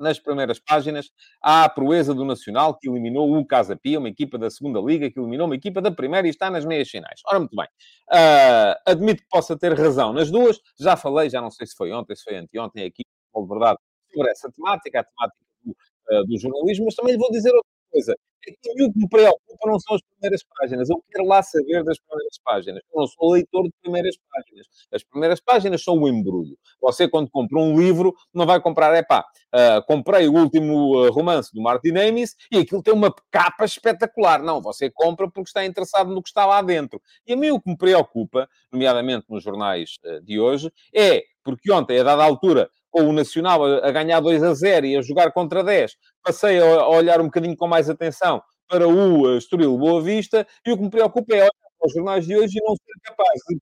nas 0.00 0.18
primeiras 0.18 0.60
páginas, 0.60 1.10
a 1.42 1.68
proeza 1.68 2.14
do 2.14 2.24
Nacional, 2.24 2.78
que 2.78 2.88
eliminou 2.88 3.36
o 3.36 3.44
Casa 3.44 3.76
Pia, 3.76 3.98
uma 3.98 4.08
equipa 4.08 4.38
da 4.38 4.48
segunda 4.48 4.80
Liga, 4.80 5.10
que 5.10 5.18
eliminou 5.18 5.46
uma 5.46 5.56
equipa 5.56 5.80
da 5.80 5.90
primeira 5.90 6.26
e 6.26 6.30
está 6.30 6.50
nas 6.50 6.64
meias 6.64 6.88
finais. 6.88 7.20
Ora, 7.26 7.40
muito 7.40 7.56
bem. 7.56 7.66
Uh, 8.10 8.74
admito 8.86 9.22
que 9.22 9.28
possa 9.28 9.58
ter 9.58 9.76
razão 9.76 10.12
nas 10.12 10.30
duas. 10.30 10.60
Já 10.78 10.96
falei, 10.96 11.28
já 11.28 11.40
não 11.40 11.50
sei 11.50 11.66
se 11.66 11.74
foi 11.74 11.92
ontem, 11.92 12.14
se 12.14 12.22
foi 12.22 12.36
anteontem, 12.36 12.84
aqui, 12.84 13.02
de 13.02 13.48
verdade, 13.48 13.78
sobre 14.12 14.30
essa 14.30 14.50
temática, 14.52 15.00
a 15.00 15.04
temática 15.04 15.44
do, 15.64 15.70
uh, 15.72 16.26
do 16.26 16.38
jornalismo, 16.38 16.84
mas 16.84 16.94
também 16.94 17.12
lhe 17.14 17.18
vou 17.18 17.30
dizer 17.30 17.50
outra 17.50 17.77
coisa. 17.90 18.14
É 18.46 18.52
que 18.62 18.74
me 18.74 19.08
preocupa 19.08 19.66
não 19.66 19.78
são 19.78 19.96
as 19.96 20.02
primeiras 20.02 20.42
páginas. 20.56 20.88
Eu 20.88 21.02
quero 21.10 21.26
lá 21.26 21.42
saber 21.42 21.84
das 21.84 21.98
primeiras 21.98 22.38
páginas. 22.42 22.82
Eu 22.92 23.00
não 23.00 23.06
sou 23.06 23.32
leitor 23.32 23.64
de 23.64 23.72
primeiras 23.82 24.16
páginas. 24.30 24.66
As 24.92 25.02
primeiras 25.02 25.40
páginas 25.40 25.82
são 25.82 25.98
o 25.98 26.08
embrulho. 26.08 26.56
Você, 26.80 27.08
quando 27.08 27.30
compra 27.30 27.58
um 27.58 27.78
livro, 27.78 28.14
não 28.32 28.46
vai 28.46 28.60
comprar, 28.60 28.94
é 28.94 29.02
pá, 29.02 29.24
uh, 29.54 29.84
comprei 29.86 30.28
o 30.28 30.34
último 30.34 30.96
uh, 30.96 31.10
romance 31.12 31.52
do 31.52 31.60
Martin 31.60 31.96
Amis 31.96 32.36
e 32.50 32.58
aquilo 32.58 32.82
tem 32.82 32.94
uma 32.94 33.14
capa 33.30 33.64
espetacular. 33.64 34.42
Não, 34.42 34.62
você 34.62 34.90
compra 34.90 35.28
porque 35.28 35.48
está 35.48 35.64
interessado 35.64 36.10
no 36.10 36.22
que 36.22 36.28
está 36.28 36.46
lá 36.46 36.62
dentro. 36.62 37.02
E 37.26 37.32
a 37.32 37.36
mim 37.36 37.50
o 37.50 37.60
que 37.60 37.68
me 37.68 37.76
preocupa, 37.76 38.48
nomeadamente 38.72 39.26
nos 39.28 39.42
jornais 39.42 39.98
uh, 40.04 40.22
de 40.22 40.40
hoje, 40.40 40.72
é 40.94 41.22
porque 41.48 41.72
ontem, 41.72 41.98
a 41.98 42.02
dada 42.02 42.22
altura, 42.22 42.68
com 42.90 43.02
o 43.02 43.12
Nacional 43.12 43.64
a, 43.64 43.90
ganhar 43.90 44.20
2 44.20 44.42
a 44.42 44.54
0 44.54 44.86
e 44.86 44.96
a 44.96 45.02
jogar 45.02 45.32
contra 45.32 45.62
10, 45.62 45.96
passei 46.22 46.58
a, 46.58 46.88
olhar 46.88 47.20
um 47.20 47.24
bocadinho 47.24 47.56
com 47.56 47.66
mais 47.66 47.88
atenção 47.90 48.42
para 48.68 48.86
o 48.86 49.36
Estoril 49.36 49.76
Boa 49.78 50.02
Vista 50.02 50.46
e 50.64 50.72
o 50.72 50.76
que 50.76 50.82
me 50.82 50.90
preocupa 50.90 51.34
é 51.34 51.42
olhar 51.42 51.50
para 51.78 51.86
os 51.86 51.92
jornais 51.92 52.26
de 52.26 52.36
hoje 52.36 52.58
e 52.58 52.64
não 52.64 52.74
ser 52.76 53.00
capaz 53.02 53.40
de 53.48 53.58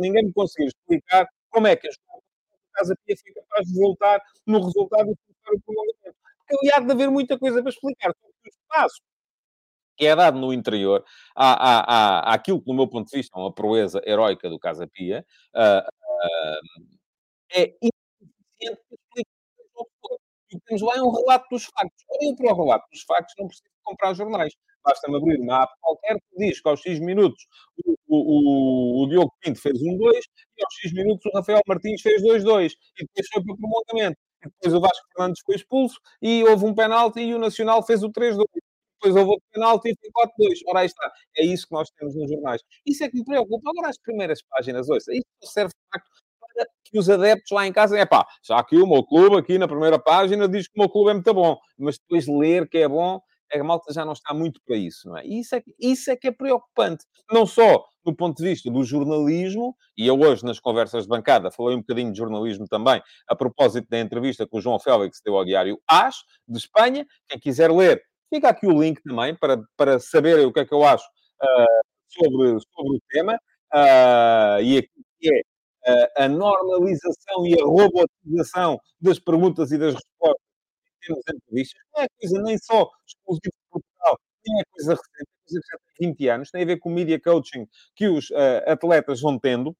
ninguém 0.00 0.24
me 0.24 0.32
conseguir 0.32 0.68
explicar 0.68 1.26
como 1.50 1.66
é 1.66 1.76
que 1.76 1.86
a 1.86 1.90
Casa 2.74 2.96
Pia 3.04 3.16
foi 3.16 3.32
capaz 3.32 3.66
de 3.68 3.78
voltar 3.78 4.20
no 4.46 4.58
resultado 4.64 5.10
e 5.10 5.16
começar 5.16 5.52
o 5.54 5.60
prolongamento. 5.60 6.16
Porque 6.48 6.70
há 6.74 6.80
de 6.80 6.92
haver 6.92 7.10
muita 7.10 7.38
coisa 7.38 7.62
para 7.62 7.70
explicar. 7.70 8.10
O 8.10 8.48
espaço 8.48 9.00
que 9.96 10.06
é 10.06 10.16
dado 10.16 10.38
no 10.38 10.52
interior 10.52 11.04
há, 11.36 11.52
há, 11.52 12.30
há 12.30 12.34
aquilo 12.34 12.60
que, 12.60 12.68
no 12.68 12.74
meu 12.74 12.88
ponto 12.88 13.10
de 13.10 13.16
vista, 13.16 13.38
é 13.38 13.40
uma 13.40 13.52
proeza 13.52 14.00
heroica 14.06 14.48
do 14.48 14.58
Casa 14.58 14.86
Pia, 14.86 15.24
uh, 15.54 15.78
uh, 15.78 16.92
é 17.54 17.74
insuficiente 18.62 18.80
para 19.14 19.22
explicar 19.22 20.32
e 20.52 20.60
temos 20.60 20.82
lá 20.82 20.96
é 20.96 21.02
um 21.02 21.10
relato 21.10 21.46
dos 21.50 21.64
factos. 21.64 22.04
Olhem 22.10 22.36
para 22.36 22.52
o 22.52 22.64
relato 22.64 22.86
dos 22.90 23.02
factos, 23.02 23.34
não 23.38 23.46
preciso 23.46 23.68
comprar 23.82 24.14
jornais. 24.14 24.52
Basta-me 24.84 25.16
abrir 25.16 25.40
uma 25.40 25.62
app 25.62 25.72
qualquer 25.80 26.16
que 26.16 26.38
diz 26.38 26.60
que 26.60 26.68
aos 26.68 26.80
X 26.80 26.98
minutos 26.98 27.46
o, 27.84 27.96
o, 28.08 29.04
o 29.04 29.08
Diogo 29.08 29.32
Pinto 29.40 29.60
fez 29.60 29.80
um 29.80 29.96
2 29.96 30.16
e 30.16 30.64
aos 30.64 30.74
X 30.74 30.92
minutos 30.92 31.24
o 31.26 31.36
Rafael 31.36 31.60
Martins 31.66 32.02
fez 32.02 32.22
2-2 32.22 32.72
e 32.98 33.06
depois 33.06 33.28
foi 33.32 33.44
para 33.44 33.54
o 33.54 33.56
prolongamento. 33.56 34.18
E 34.44 34.48
depois 34.48 34.74
o 34.74 34.80
Vasco 34.80 35.06
Fernandes 35.14 35.42
foi 35.46 35.54
expulso 35.54 36.00
e 36.20 36.42
houve 36.44 36.64
um 36.64 36.74
penalti 36.74 37.20
e 37.20 37.34
o 37.34 37.38
Nacional 37.38 37.84
fez 37.84 38.02
o 38.02 38.10
3-2. 38.10 38.44
Depois 39.00 39.16
houve 39.16 39.30
outro 39.30 39.44
penalti 39.52 39.90
e 39.90 39.96
foi 40.00 40.10
4-2. 40.48 40.58
Ora, 40.66 40.80
aí 40.80 40.86
está. 40.86 41.12
É 41.36 41.44
isso 41.44 41.66
que 41.66 41.74
nós 41.74 41.88
temos 41.90 42.14
nos 42.16 42.28
jornais. 42.28 42.60
Isso 42.84 43.04
é 43.04 43.08
que 43.08 43.16
me 43.16 43.24
preocupa. 43.24 43.70
Agora, 43.70 43.88
as 43.88 43.98
primeiras 43.98 44.40
páginas, 44.42 44.88
ouça, 44.88 45.12
isso 45.12 45.52
serve 45.52 45.70
de 45.70 45.90
facto 45.92 46.10
que 46.84 46.98
os 46.98 47.08
adeptos 47.08 47.50
lá 47.50 47.66
em 47.66 47.72
casa, 47.72 47.98
é 47.98 48.04
pá, 48.04 48.26
já 48.46 48.58
aqui 48.58 48.76
o 48.76 48.86
meu 48.86 49.02
clube, 49.02 49.36
aqui 49.36 49.58
na 49.58 49.66
primeira 49.66 49.98
página, 49.98 50.48
diz 50.48 50.68
que 50.68 50.74
o 50.76 50.80
meu 50.80 50.88
clube 50.88 51.10
é 51.10 51.14
muito 51.14 51.34
bom, 51.34 51.58
mas 51.78 51.98
depois 51.98 52.26
ler 52.26 52.68
que 52.68 52.78
é 52.78 52.88
bom, 52.88 53.20
a 53.60 53.64
malta 53.64 53.92
já 53.92 54.04
não 54.04 54.12
está 54.12 54.32
muito 54.32 54.60
para 54.66 54.76
isso, 54.76 55.08
não 55.08 55.18
é? 55.18 55.26
E 55.26 55.40
isso 55.40 55.54
é, 55.54 55.62
isso 55.78 56.10
é 56.10 56.16
que 56.16 56.28
é 56.28 56.32
preocupante. 56.32 57.04
Não 57.30 57.46
só 57.46 57.84
do 58.04 58.14
ponto 58.14 58.36
de 58.36 58.48
vista 58.48 58.70
do 58.70 58.82
jornalismo, 58.82 59.76
e 59.96 60.06
eu 60.06 60.18
hoje 60.18 60.44
nas 60.44 60.58
conversas 60.58 61.04
de 61.04 61.08
bancada 61.08 61.50
falei 61.50 61.76
um 61.76 61.80
bocadinho 61.80 62.10
de 62.10 62.18
jornalismo 62.18 62.66
também, 62.66 63.00
a 63.28 63.36
propósito 63.36 63.86
da 63.88 64.00
entrevista 64.00 64.46
que 64.46 64.56
o 64.56 64.60
João 64.60 64.78
Félix 64.78 65.20
deu 65.24 65.36
ao 65.36 65.44
diário 65.44 65.80
AS, 65.88 66.16
de 66.48 66.58
Espanha. 66.58 67.06
Quem 67.28 67.38
quiser 67.38 67.70
ler, 67.70 68.02
fica 68.32 68.48
aqui 68.48 68.66
o 68.66 68.80
link 68.82 69.00
também 69.02 69.34
para, 69.36 69.62
para 69.76 69.98
saberem 70.00 70.46
o 70.46 70.52
que 70.52 70.60
é 70.60 70.64
que 70.64 70.74
eu 70.74 70.84
acho 70.84 71.04
uh, 71.04 71.82
sobre, 72.08 72.58
sobre 72.74 72.96
o 72.96 73.00
tema. 73.10 73.34
Uh, 73.74 74.62
e 74.62 74.78
aqui 74.78 74.90
é 75.24 75.51
a 76.16 76.28
normalização 76.28 77.46
e 77.46 77.60
a 77.60 77.64
robotização 77.64 78.78
das 79.00 79.18
perguntas 79.18 79.72
e 79.72 79.78
das 79.78 79.94
respostas 79.94 80.42
em 81.02 81.06
termos 81.06 81.24
entrevistas 81.34 81.82
não 81.94 82.02
é 82.02 82.06
coisa 82.20 82.42
nem 82.42 82.58
só 82.58 82.90
exclusiva 83.06 83.40
de 83.44 83.70
Portugal, 83.70 84.18
nem 84.46 84.60
é 84.60 84.64
coisa 84.70 84.90
recente, 84.92 85.20
é 85.20 85.48
coisa 85.48 85.60
que 85.60 85.72
já 85.72 85.78
tem 85.98 86.08
20 86.10 86.28
anos, 86.28 86.50
tem 86.50 86.62
a 86.62 86.66
ver 86.66 86.78
com 86.78 86.90
o 86.90 86.92
media 86.92 87.20
coaching 87.20 87.66
que 87.96 88.08
os 88.08 88.30
uh, 88.30 88.62
atletas 88.66 89.20
vão 89.20 89.38
tendo 89.38 89.76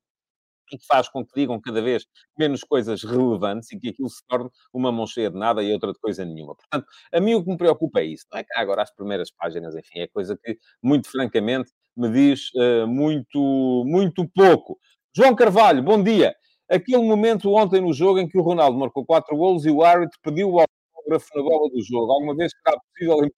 e 0.73 0.79
que 0.79 0.87
faz 0.87 1.09
com 1.09 1.25
que 1.25 1.33
digam 1.35 1.61
cada 1.61 1.83
vez 1.83 2.05
menos 2.39 2.63
coisas 2.63 3.03
relevantes 3.05 3.71
e 3.73 3.79
que 3.79 3.91
aquilo 3.91 4.09
se 4.09 4.23
torne 4.27 4.49
uma 4.73 4.91
mão 4.91 5.07
cheia 5.07 5.31
de 5.31 5.39
nada 5.39 5.63
e 5.63 5.73
outra 5.73 5.93
de 5.93 5.99
coisa 5.99 6.25
nenhuma. 6.25 6.55
Portanto, 6.55 6.87
a 7.13 7.21
mim 7.21 7.35
o 7.35 7.45
que 7.45 7.51
me 7.51 7.57
preocupa 7.59 8.01
é 8.01 8.05
isso. 8.05 8.27
Não 8.33 8.39
é 8.39 8.45
que 8.45 8.53
agora 8.55 8.83
as 8.83 8.95
primeiras 8.95 9.31
páginas, 9.31 9.77
enfim, 9.77 10.01
é 10.01 10.09
coisa 10.09 10.39
que, 10.43 10.59
muito 10.83 11.11
francamente, 11.11 11.71
me 11.97 12.11
diz 12.11 12.51
uh, 12.55 12.87
muito, 12.87 13.85
muito 13.87 14.27
pouco. 14.35 14.79
João 15.15 15.35
Carvalho, 15.35 15.83
bom 15.83 16.03
dia. 16.03 16.35
Aquele 16.71 17.03
momento 17.03 17.53
ontem 17.53 17.83
no 17.83 17.93
jogo 17.93 18.19
em 18.19 18.27
que 18.27 18.39
o 18.39 18.43
Ronaldo 18.43 18.79
marcou 18.79 19.05
quatro 19.05 19.37
golos 19.37 19.67
e 19.67 19.71
o 19.71 19.83
árbitro 19.83 20.19
pediu 20.23 20.51
o 20.51 20.61
autógrafo 20.61 21.29
na 21.37 21.43
bola 21.43 21.71
do 21.71 21.83
jogo. 21.83 22.11
Alguma 22.11 22.35
vez 22.35 22.51
será 22.65 22.79
possível 22.81 23.31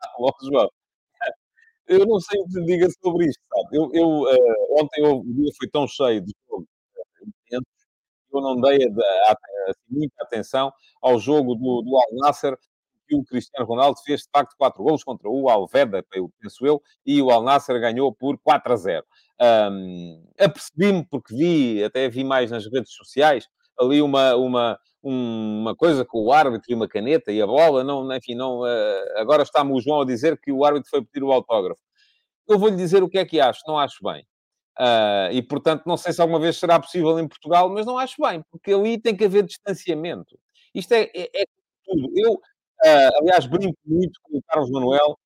João? 0.52 0.68
Eu 1.88 2.06
não 2.06 2.20
sei 2.20 2.38
o 2.38 2.44
que 2.44 2.64
diga 2.66 2.86
sobre 3.02 3.26
isto, 3.26 3.40
sabe? 3.48 3.76
Eu, 3.78 3.90
eu 3.94 4.08
uh, 4.08 4.82
ontem 4.82 5.02
o 5.06 5.22
dia 5.24 5.50
foi 5.58 5.68
tão 5.70 5.88
cheio 5.88 6.20
de 6.20 6.32
jogo, 6.48 6.66
eu 7.50 8.40
não 8.40 8.60
dei 8.60 8.86
a, 8.86 9.30
a, 9.30 9.32
a, 9.32 9.74
muita 9.88 10.22
atenção 10.22 10.72
ao 11.02 11.18
jogo 11.18 11.54
do, 11.54 11.82
do 11.82 11.96
Al 11.96 12.14
Nasser 12.14 12.58
que 13.06 13.14
o 13.14 13.24
Cristiano 13.24 13.66
Ronaldo 13.66 14.00
fez 14.04 14.22
de 14.22 14.28
facto 14.32 14.54
quatro 14.56 14.82
golos 14.82 15.04
contra 15.04 15.28
o 15.28 15.48
Alveda, 15.48 16.04
penso 16.40 16.66
eu, 16.66 16.82
e 17.04 17.20
o 17.20 17.30
Al 17.30 17.42
Nasser 17.42 17.78
ganhou 17.80 18.12
por 18.12 18.38
4 18.38 18.72
a 18.72 18.76
0. 18.76 19.06
Um, 19.42 20.22
Apercebi-me, 20.38 21.04
porque 21.04 21.34
vi, 21.34 21.82
até 21.82 22.08
vi 22.08 22.22
mais 22.22 22.50
nas 22.50 22.64
redes 22.66 22.92
sociais, 22.94 23.48
ali 23.78 24.00
uma, 24.00 24.36
uma, 24.36 24.78
uma 25.02 25.74
coisa 25.74 26.04
com 26.04 26.22
o 26.22 26.32
árbitro 26.32 26.70
e 26.70 26.74
uma 26.74 26.88
caneta 26.88 27.32
e 27.32 27.42
a 27.42 27.46
bola, 27.46 27.82
não, 27.82 28.14
enfim, 28.14 28.34
não, 28.34 28.60
uh, 28.60 29.18
agora 29.18 29.42
está-me 29.42 29.72
o 29.72 29.80
João 29.80 30.02
a 30.02 30.06
dizer 30.06 30.38
que 30.40 30.52
o 30.52 30.64
árbitro 30.64 30.90
foi 30.90 31.04
pedir 31.04 31.24
o 31.24 31.32
autógrafo. 31.32 31.80
Eu 32.48 32.58
vou-lhe 32.58 32.76
dizer 32.76 33.02
o 33.02 33.08
que 33.08 33.18
é 33.18 33.24
que 33.24 33.40
acho, 33.40 33.62
não 33.66 33.78
acho 33.78 33.98
bem. 34.02 34.24
Uh, 34.78 35.32
e, 35.32 35.42
portanto, 35.42 35.84
não 35.86 35.96
sei 35.96 36.12
se 36.12 36.20
alguma 36.20 36.40
vez 36.40 36.56
será 36.56 36.78
possível 36.80 37.18
em 37.18 37.28
Portugal, 37.28 37.68
mas 37.68 37.84
não 37.86 37.98
acho 37.98 38.16
bem, 38.22 38.42
porque 38.50 38.72
ali 38.72 38.98
tem 38.98 39.16
que 39.16 39.24
haver 39.24 39.44
distanciamento. 39.44 40.38
Isto 40.74 40.92
é, 40.92 41.10
é, 41.14 41.42
é 41.42 41.44
tudo. 41.84 42.10
Eu, 42.16 42.34
uh, 42.34 43.18
aliás, 43.20 43.46
brinco 43.46 43.78
muito 43.84 44.20
com 44.22 44.38
o 44.38 44.42
Carlos 44.44 44.70
Manuel, 44.70 45.18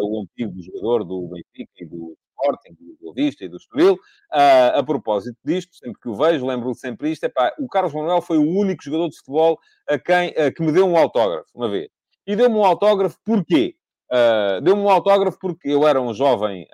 o 0.00 0.22
antigo 0.22 0.54
jogador 0.62 1.04
do 1.04 1.28
Benfica 1.28 1.72
e 1.80 1.86
do 1.86 2.16
Sporting, 2.44 2.74
do 2.74 2.96
Boa 3.00 3.14
Vista 3.14 3.44
e 3.44 3.48
do 3.48 3.56
Estoril. 3.56 3.94
Uh, 3.94 4.78
a 4.78 4.82
propósito 4.82 5.38
disto, 5.44 5.74
sempre 5.74 6.00
que 6.00 6.08
o 6.08 6.14
vejo, 6.14 6.46
lembro-me 6.46 6.74
sempre 6.74 7.10
isto, 7.10 7.24
epá, 7.24 7.52
o 7.58 7.66
Carlos 7.66 7.94
Manuel 7.94 8.20
foi 8.20 8.38
o 8.38 8.46
único 8.46 8.82
jogador 8.84 9.08
de 9.08 9.16
futebol 9.16 9.58
a 9.88 9.98
quem, 9.98 10.30
uh, 10.30 10.52
que 10.54 10.62
me 10.62 10.72
deu 10.72 10.86
um 10.86 10.96
autógrafo, 10.96 11.48
uma 11.54 11.68
vez. 11.68 11.88
E 12.26 12.36
deu-me 12.36 12.56
um 12.56 12.64
autógrafo 12.64 13.16
porquê? 13.24 13.74
Uh, 14.12 14.60
deu-me 14.60 14.82
um 14.82 14.90
autógrafo 14.90 15.38
porque 15.40 15.68
eu 15.68 15.86
era 15.88 16.00
um 16.00 16.12
jovem 16.12 16.66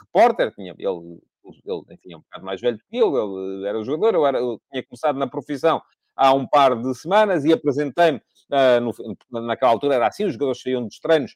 repórter, 0.00 0.52
tinha, 0.54 0.74
ele, 0.76 1.20
ele 1.64 1.82
enfim, 1.90 2.12
é 2.12 2.16
um 2.16 2.20
bocado 2.20 2.44
mais 2.44 2.60
velho 2.60 2.78
que 2.90 2.96
eu, 2.96 3.54
ele 3.56 3.66
era 3.66 3.82
jogador, 3.82 4.14
eu, 4.14 4.26
era, 4.26 4.38
eu 4.38 4.60
tinha 4.70 4.82
começado 4.84 5.18
na 5.18 5.26
profissão 5.26 5.80
há 6.14 6.34
um 6.34 6.46
par 6.46 6.76
de 6.76 6.94
semanas 6.94 7.44
e 7.44 7.52
apresentei-me, 7.52 8.20
naquela 9.30 9.72
altura 9.72 9.94
era 9.94 10.08
assim, 10.08 10.24
os 10.24 10.34
jogadores 10.34 10.60
saíam 10.60 10.84
dos 10.84 10.98
treinos 10.98 11.34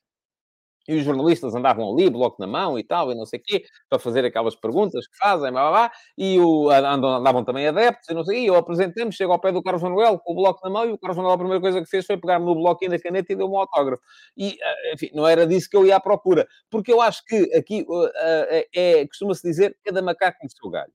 e 0.89 0.97
os 0.97 1.05
jornalistas 1.05 1.55
andavam 1.55 1.93
ali, 1.93 2.09
bloco 2.11 2.37
na 2.41 2.47
mão 2.47 2.79
e 2.79 2.85
tal, 2.85 3.11
e 3.13 3.15
não 3.15 3.27
sei 3.27 3.39
o 3.39 3.43
quê, 3.43 3.65
para 3.89 3.99
fazer 3.99 4.25
aquelas 4.25 4.55
perguntas 4.55 5.07
que 5.07 5.17
fazem, 5.17 5.51
blá, 5.51 5.71
blá, 5.71 5.71
blá, 5.71 5.93
e 6.17 6.39
o, 6.39 6.71
andavam 6.71 7.45
também 7.45 7.67
adeptos, 7.67 8.09
e 8.09 8.15
não 8.15 8.25
sei 8.25 8.45
e 8.45 8.47
eu 8.47 8.57
apresentei-me, 8.57 9.13
chego 9.13 9.33
ao 9.33 9.41
pé 9.41 9.53
do 9.53 9.63
Carlos 9.63 9.83
Manuel 9.83 10.19
com 10.19 10.33
o 10.33 10.37
bloco 10.37 10.61
na 10.63 10.71
mão, 10.71 10.89
e 10.89 10.93
o 10.93 10.99
Carlos 10.99 11.17
Manuel 11.17 11.35
a 11.35 11.39
primeira 11.39 11.61
coisa 11.61 11.81
que 11.81 11.89
fez 11.89 12.05
foi 12.07 12.17
pegar-me 12.17 12.45
no 12.45 12.55
bloco 12.55 12.85
e 12.85 12.89
na 12.89 12.99
caneta 12.99 13.33
e 13.33 13.37
deu-me 13.37 13.55
um 13.55 13.59
autógrafo. 13.59 14.03
E, 14.37 14.59
eh, 14.61 14.95
enfim, 14.95 15.11
não 15.15 15.27
era 15.27 15.47
disso 15.47 15.69
que 15.71 15.77
eu 15.77 15.87
ia 15.87 15.97
à 15.97 16.01
procura, 16.01 16.47
porque 16.71 16.93
eu 16.93 17.01
acho 17.01 17.25
que 17.25 17.55
aqui 17.55 17.85
uh, 17.89 18.11
é, 18.15 18.67
é 18.75 19.07
costuma-se 19.07 19.43
dizer, 19.43 19.77
cada 19.85 20.03
macaco 20.03 20.39
no 20.43 20.51
seu 20.51 20.71
galho. 20.71 20.93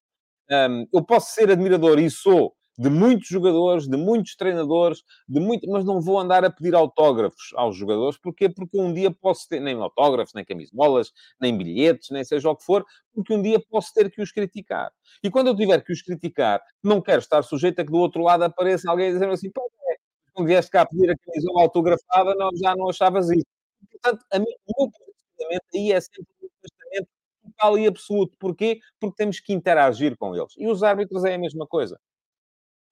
Eu 0.93 1.01
posso 1.03 1.31
ser 1.33 1.49
admirador, 1.49 1.97
e 1.97 2.09
sou, 2.09 2.53
de 2.81 2.89
muitos 2.89 3.27
jogadores, 3.27 3.87
de 3.87 3.95
muitos 3.95 4.35
treinadores, 4.35 5.03
de 5.29 5.39
muito, 5.39 5.69
mas 5.69 5.85
não 5.85 6.01
vou 6.01 6.19
andar 6.19 6.43
a 6.43 6.49
pedir 6.49 6.73
autógrafos 6.73 7.51
aos 7.55 7.75
jogadores. 7.75 8.17
Porquê? 8.17 8.49
Porque 8.49 8.79
um 8.79 8.91
dia 8.91 9.11
posso 9.11 9.47
ter, 9.47 9.59
nem 9.59 9.75
autógrafos, 9.75 10.33
nem 10.33 10.43
camisolas, 10.43 11.11
nem 11.39 11.55
bilhetes, 11.55 12.09
nem 12.09 12.23
seja 12.23 12.49
o 12.49 12.55
que 12.55 12.65
for, 12.65 12.83
porque 13.13 13.33
um 13.35 13.41
dia 13.41 13.59
posso 13.69 13.93
ter 13.93 14.09
que 14.09 14.19
os 14.19 14.31
criticar. 14.31 14.91
E 15.23 15.29
quando 15.29 15.47
eu 15.47 15.55
tiver 15.55 15.83
que 15.83 15.93
os 15.93 16.01
criticar, 16.01 16.59
não 16.83 16.99
quero 17.01 17.19
estar 17.19 17.43
sujeito 17.43 17.79
a 17.81 17.85
que 17.85 17.91
do 17.91 17.99
outro 17.99 18.23
lado 18.23 18.43
apareça 18.43 18.89
alguém 18.89 19.11
dizendo 19.13 19.33
assim, 19.33 19.51
pô, 19.51 19.61
é, 19.91 19.95
quando 20.33 20.47
vieste 20.47 20.71
cá 20.71 20.83
pedir 20.83 21.11
a 21.11 21.15
camisola 21.17 21.61
autografada, 21.61 22.33
não, 22.35 22.49
já 22.55 22.75
não 22.75 22.89
achavas 22.89 23.29
isso. 23.29 23.45
Portanto, 23.91 24.25
a 24.31 24.39
mim, 24.39 24.45
o 24.77 24.89
meu 25.49 25.59
aí 25.75 25.91
é 25.91 26.01
sempre 26.01 26.25
um 26.43 26.47
posicionamento 26.61 27.09
total 27.43 27.77
e 27.77 27.87
absoluto. 27.87 28.37
Porquê? 28.39 28.79
Porque 28.99 29.15
temos 29.17 29.39
que 29.39 29.53
interagir 29.53 30.17
com 30.17 30.35
eles. 30.35 30.53
E 30.57 30.67
os 30.67 30.81
árbitros 30.83 31.23
é 31.25 31.35
a 31.35 31.37
mesma 31.37 31.67
coisa. 31.67 31.99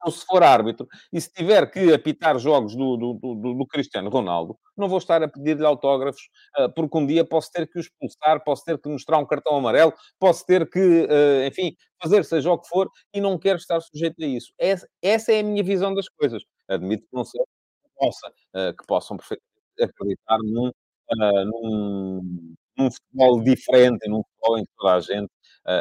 Ou 0.05 0.11
se 0.11 0.25
for 0.25 0.43
árbitro, 0.43 0.87
e 1.11 1.19
se 1.19 1.31
tiver 1.31 1.69
que 1.69 1.93
apitar 1.93 2.37
jogos 2.39 2.75
do, 2.75 2.95
do, 2.97 3.13
do, 3.13 3.53
do 3.55 3.67
Cristiano 3.67 4.09
Ronaldo, 4.09 4.57
não 4.77 4.87
vou 4.87 4.97
estar 4.97 5.21
a 5.21 5.27
pedir-lhe 5.27 5.65
autógrafos, 5.65 6.21
uh, 6.57 6.71
porque 6.73 6.97
um 6.97 7.05
dia 7.05 7.25
posso 7.25 7.51
ter 7.51 7.67
que 7.67 7.77
o 7.77 7.81
expulsar, 7.81 8.43
posso 8.43 8.63
ter 8.63 8.79
que 8.79 8.87
mostrar 8.89 9.17
um 9.17 9.25
cartão 9.25 9.55
amarelo, 9.57 9.93
posso 10.19 10.45
ter 10.45 10.69
que, 10.69 10.79
uh, 10.79 11.45
enfim, 11.47 11.75
fazer 12.01 12.23
seja 12.23 12.51
o 12.51 12.57
que 12.57 12.67
for, 12.69 12.89
e 13.13 13.19
não 13.19 13.37
quero 13.37 13.57
estar 13.57 13.81
sujeito 13.81 14.15
a 14.23 14.25
isso. 14.27 14.53
Essa, 14.57 14.87
é 15.33 15.39
a 15.39 15.43
minha 15.43 15.63
visão 15.63 15.93
das 15.93 16.07
coisas. 16.07 16.41
Admito 16.67 17.03
que 17.03 17.15
não 17.15 17.25
seja 17.25 17.43
possa, 17.97 18.27
uh, 18.29 18.75
que 18.77 18.85
possam 18.87 19.17
perfeitamente 19.17 19.49
acreditar 19.81 20.37
num, 20.43 20.71
num, 21.45 22.55
num 22.77 22.91
futebol 22.91 23.41
diferente, 23.43 24.09
num 24.09 24.21
futebol 24.23 24.59
em 24.59 24.63
que 24.63 24.71
toda 24.77 24.95
a 24.95 24.99
gente 24.99 25.29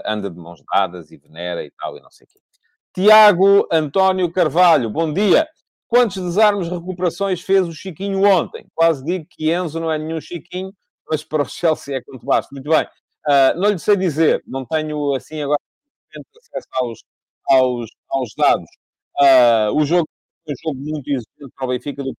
anda 0.07 0.31
de 0.31 0.39
mãos 0.39 0.63
dadas 0.73 1.11
e 1.11 1.17
venera 1.17 1.65
e 1.65 1.71
tal, 1.73 1.97
e 1.97 2.01
não 2.01 2.11
sei 2.11 2.27
o 2.27 2.29
quê. 2.31 2.39
Tiago 2.99 3.69
António 3.71 4.29
Carvalho, 4.29 4.91
bom 4.91 5.13
dia. 5.13 5.49
Quantos 5.87 6.21
desarmes 6.21 6.67
recuperações 6.67 7.41
fez 7.41 7.65
o 7.65 7.73
Chiquinho 7.73 8.25
ontem? 8.25 8.67
Quase 8.75 9.05
digo 9.05 9.25
que 9.31 9.53
Enzo 9.53 9.79
não 9.79 9.89
é 9.89 9.97
nenhum 9.97 10.21
Chiquinho, 10.21 10.75
mas 11.09 11.23
para 11.23 11.45
o 11.45 11.47
Chelsea 11.49 11.97
é 11.97 12.03
quanto 12.03 12.27
basta. 12.27 12.49
Muito 12.53 12.69
bem. 12.69 12.85
Uh, 12.85 13.57
não 13.57 13.71
lhe 13.71 13.79
sei 13.79 13.97
dizer, 13.97 14.43
não 14.45 14.67
tenho 14.67 15.15
assim 15.15 15.41
agora 15.41 15.61
acesso 16.13 16.67
aos, 16.73 17.05
aos, 17.49 17.91
aos 18.11 18.31
dados. 18.37 18.69
Uh, 19.21 19.77
o 19.77 19.85
jogo 19.87 20.09
foi 20.45 20.55
um 20.55 20.57
jogo 20.65 20.91
muito 20.91 21.09
exigente 21.09 21.55
para 21.55 21.67
o 21.67 21.69
Benfica 21.69 22.03
do 22.03 22.13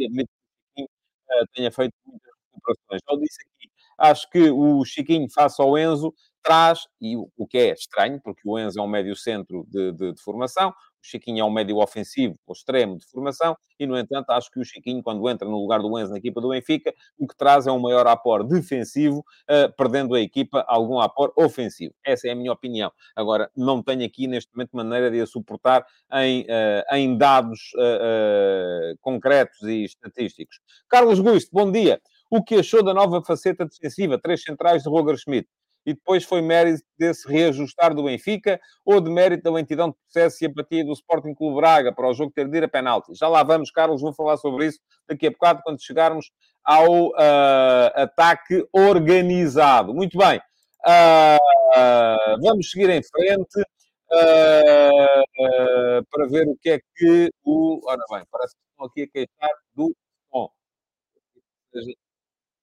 admito 0.00 0.30
que 0.74 0.82
o 0.82 0.86
Chiquinho 0.86 0.88
uh, 0.88 1.46
tenha 1.54 1.70
feito 1.70 1.94
muitas 2.04 2.32
recuperações. 2.52 3.00
Eu 3.08 3.20
disse 3.20 3.42
aqui, 3.42 3.70
acho 3.96 4.28
que 4.28 4.50
o 4.50 4.84
Chiquinho, 4.84 5.28
face 5.32 5.62
ao 5.62 5.78
Enzo, 5.78 6.12
traz, 6.48 6.86
e 6.98 7.14
o, 7.14 7.46
que 7.46 7.58
é 7.58 7.72
estranho, 7.74 8.18
porque 8.24 8.40
o 8.42 8.58
Enzo 8.58 8.80
é 8.80 8.82
um 8.82 8.88
médio 8.88 9.14
centro 9.14 9.66
de, 9.68 9.92
de, 9.92 10.12
de 10.14 10.22
formação, 10.22 10.70
o 10.70 10.72
Chiquinho 11.02 11.42
é 11.42 11.44
um 11.44 11.50
médio 11.50 11.76
ofensivo 11.76 12.38
ou 12.46 12.54
extremo 12.54 12.96
de 12.96 13.04
formação, 13.04 13.54
e, 13.78 13.86
no 13.86 13.98
entanto, 13.98 14.30
acho 14.30 14.50
que 14.50 14.58
o 14.58 14.64
Chiquinho, 14.64 15.02
quando 15.02 15.28
entra 15.28 15.46
no 15.46 15.58
lugar 15.58 15.80
do 15.80 15.98
Enzo 15.98 16.10
na 16.10 16.16
equipa 16.16 16.40
do 16.40 16.48
Benfica, 16.48 16.94
o 17.18 17.26
que 17.26 17.36
traz 17.36 17.66
é 17.66 17.70
um 17.70 17.78
maior 17.78 18.06
apor 18.06 18.44
defensivo, 18.44 19.18
uh, 19.18 19.70
perdendo 19.76 20.14
a 20.14 20.20
equipa 20.22 20.64
algum 20.66 20.98
apor 20.98 21.34
ofensivo. 21.36 21.92
Essa 22.02 22.28
é 22.28 22.30
a 22.30 22.34
minha 22.34 22.50
opinião. 22.50 22.90
Agora, 23.14 23.50
não 23.54 23.82
tenho 23.82 24.06
aqui, 24.06 24.26
neste 24.26 24.50
momento, 24.54 24.70
maneira 24.72 25.10
de 25.10 25.20
a 25.20 25.26
suportar 25.26 25.84
em, 26.14 26.44
uh, 26.44 26.96
em 26.96 27.18
dados 27.18 27.60
uh, 27.74 28.96
concretos 29.02 29.60
e 29.64 29.84
estatísticos. 29.84 30.60
Carlos 30.88 31.20
Guiste, 31.20 31.50
bom 31.52 31.70
dia. 31.70 32.00
O 32.30 32.42
que 32.42 32.56
achou 32.56 32.82
da 32.82 32.94
nova 32.94 33.22
faceta 33.22 33.66
defensiva? 33.66 34.18
Três 34.18 34.42
centrais 34.42 34.82
de 34.82 34.88
Roger 34.88 35.16
Schmidt 35.18 35.46
e 35.88 35.94
depois 35.94 36.22
foi 36.22 36.42
mérito 36.42 36.84
desse 36.98 37.26
reajustar 37.26 37.94
do 37.94 38.04
Benfica 38.04 38.60
ou 38.84 39.00
de 39.00 39.08
mérito 39.10 39.44
da 39.44 39.50
lentidão 39.50 39.88
de 39.88 39.96
processo 39.96 40.44
e 40.44 40.46
apatia 40.46 40.84
do 40.84 40.92
Sporting 40.92 41.32
Clube 41.34 41.56
Braga 41.56 41.94
para 41.94 42.06
o 42.06 42.12
jogo 42.12 42.30
ter 42.30 42.46
de 42.46 42.58
ir 42.58 42.64
a 42.64 42.68
penalti. 42.68 43.14
Já 43.14 43.26
lá 43.26 43.42
vamos, 43.42 43.70
Carlos, 43.70 44.02
vou 44.02 44.12
falar 44.12 44.36
sobre 44.36 44.66
isso 44.66 44.78
daqui 45.08 45.26
a 45.26 45.30
bocado, 45.30 45.62
quando 45.64 45.82
chegarmos 45.82 46.30
ao 46.62 47.06
uh, 47.06 47.90
ataque 47.94 48.68
organizado. 48.70 49.94
Muito 49.94 50.18
bem, 50.18 50.38
uh, 50.86 52.38
vamos 52.42 52.70
seguir 52.70 52.90
em 52.90 53.02
frente. 53.02 53.64
Uh, 54.10 56.04
para 56.10 56.26
ver 56.28 56.48
o 56.48 56.56
que 56.60 56.70
é 56.70 56.80
que 56.96 57.30
o. 57.44 57.80
Ora 57.86 58.02
bem, 58.10 58.24
parece 58.30 58.54
que 58.54 58.60
estão 58.70 58.86
aqui 58.86 59.02
a 59.02 59.08
queixar 59.08 59.54
do 59.74 59.94
som. 60.30 60.50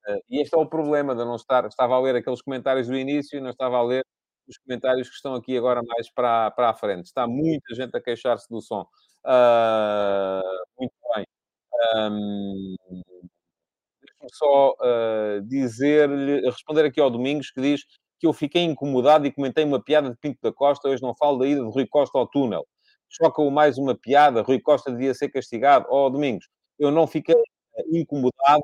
Uh, 0.07 0.21
e 0.29 0.41
este 0.41 0.55
é 0.55 0.57
o 0.57 0.65
problema 0.65 1.15
de 1.15 1.24
não 1.25 1.35
estar. 1.35 1.65
Estava 1.65 1.95
a 1.95 2.00
ler 2.00 2.15
aqueles 2.15 2.41
comentários 2.41 2.88
do 2.88 2.95
início 2.95 3.38
e 3.38 3.41
não 3.41 3.50
estava 3.50 3.77
a 3.77 3.83
ler 3.83 4.05
os 4.47 4.57
comentários 4.59 5.09
que 5.09 5.15
estão 5.15 5.33
aqui 5.33 5.57
agora 5.57 5.81
mais 5.83 6.09
para, 6.12 6.51
para 6.51 6.69
a 6.69 6.74
frente. 6.74 7.05
Está 7.05 7.27
muita 7.27 7.74
gente 7.74 7.95
a 7.95 8.01
queixar-se 8.01 8.47
do 8.50 8.62
som. 8.62 8.85
Uh, 9.25 10.41
muito 10.79 10.93
bem. 11.15 11.25
Um, 11.95 12.75
Deixa-me 14.01 14.29
só 14.33 14.74
uh, 14.74 15.41
dizer-lhe, 15.41 16.41
responder 16.41 16.85
aqui 16.85 17.00
ao 17.00 17.09
Domingos, 17.09 17.51
que 17.51 17.62
diz 17.62 17.81
que 18.19 18.27
eu 18.27 18.33
fiquei 18.33 18.63
incomodado 18.63 19.25
e 19.25 19.31
comentei 19.31 19.63
uma 19.63 19.81
piada 19.83 20.09
de 20.09 20.17
Pinto 20.17 20.39
da 20.41 20.51
Costa. 20.51 20.89
Hoje 20.89 21.01
não 21.01 21.15
falo 21.15 21.39
da 21.39 21.47
ida 21.47 21.62
de 21.62 21.71
Rui 21.71 21.88
Costa 21.88 22.17
ao 22.17 22.27
túnel. 22.27 22.65
Choca-o 23.09 23.51
mais 23.51 23.77
uma 23.77 23.95
piada. 23.95 24.41
Rui 24.41 24.59
Costa 24.59 24.91
devia 24.91 25.13
ser 25.13 25.29
castigado. 25.29 25.88
Ó, 25.89 26.07
oh, 26.07 26.09
Domingos, 26.09 26.47
eu 26.79 26.91
não 26.91 27.07
fiquei 27.07 27.35
incomodado 27.91 28.63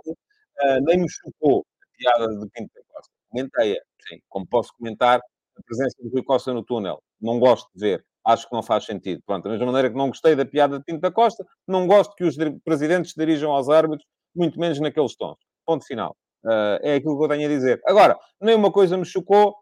uh, 0.63 0.82
nem 0.84 1.00
me 1.00 1.08
chocou 1.10 1.65
a 1.82 1.97
piada 1.97 2.28
de 2.28 2.50
Pinto 2.50 2.71
da 2.74 2.82
Costa. 2.93 3.12
Comentei-a, 3.30 3.82
sim. 4.08 4.19
Como 4.30 4.45
posso 4.47 4.74
comentar 4.78 5.19
a 5.19 5.63
presença 5.65 5.95
de 6.02 6.10
Rui 6.10 6.24
Costa 6.24 6.54
no 6.54 6.63
túnel. 6.63 7.02
Não 7.19 7.39
gosto 7.39 7.69
de 7.74 7.80
ver. 7.80 8.06
Acho 8.26 8.47
que 8.47 8.56
não 8.56 8.62
faz 8.62 8.86
sentido. 8.86 9.21
Pronto, 9.26 9.43
da 9.43 9.50
mesma 9.50 9.65
maneira 9.65 9.89
que 9.89 9.97
não 9.97 10.10
gostei 10.10 10.36
da 10.36 10.45
piada 10.45 10.78
de 10.78 10.86
Pinto 10.86 11.02
da 11.02 11.12
Costa, 11.12 11.45
não 11.67 11.88
gosto 11.88 12.15
que 12.15 12.24
os 12.24 12.36
presidentes 12.63 13.13
dirijam 13.17 13.52
aos 13.52 13.67
árbitros, 13.69 14.06
muito 14.36 14.60
menos 14.60 14.80
naqueles 14.80 15.15
tons. 15.15 15.38
Ponto 15.65 15.86
final. 15.86 16.15
Uh, 16.43 16.78
é 16.82 16.95
aquilo 16.95 17.17
que 17.17 17.26
eu 17.26 17.30
tenho 17.30 17.45
a 17.45 17.50
dizer. 17.50 17.82
Agora, 17.86 18.17
nem 18.39 18.56
uma 18.56 18.71
coisa 18.71 18.97
me 18.97 19.06
chocou, 19.06 19.56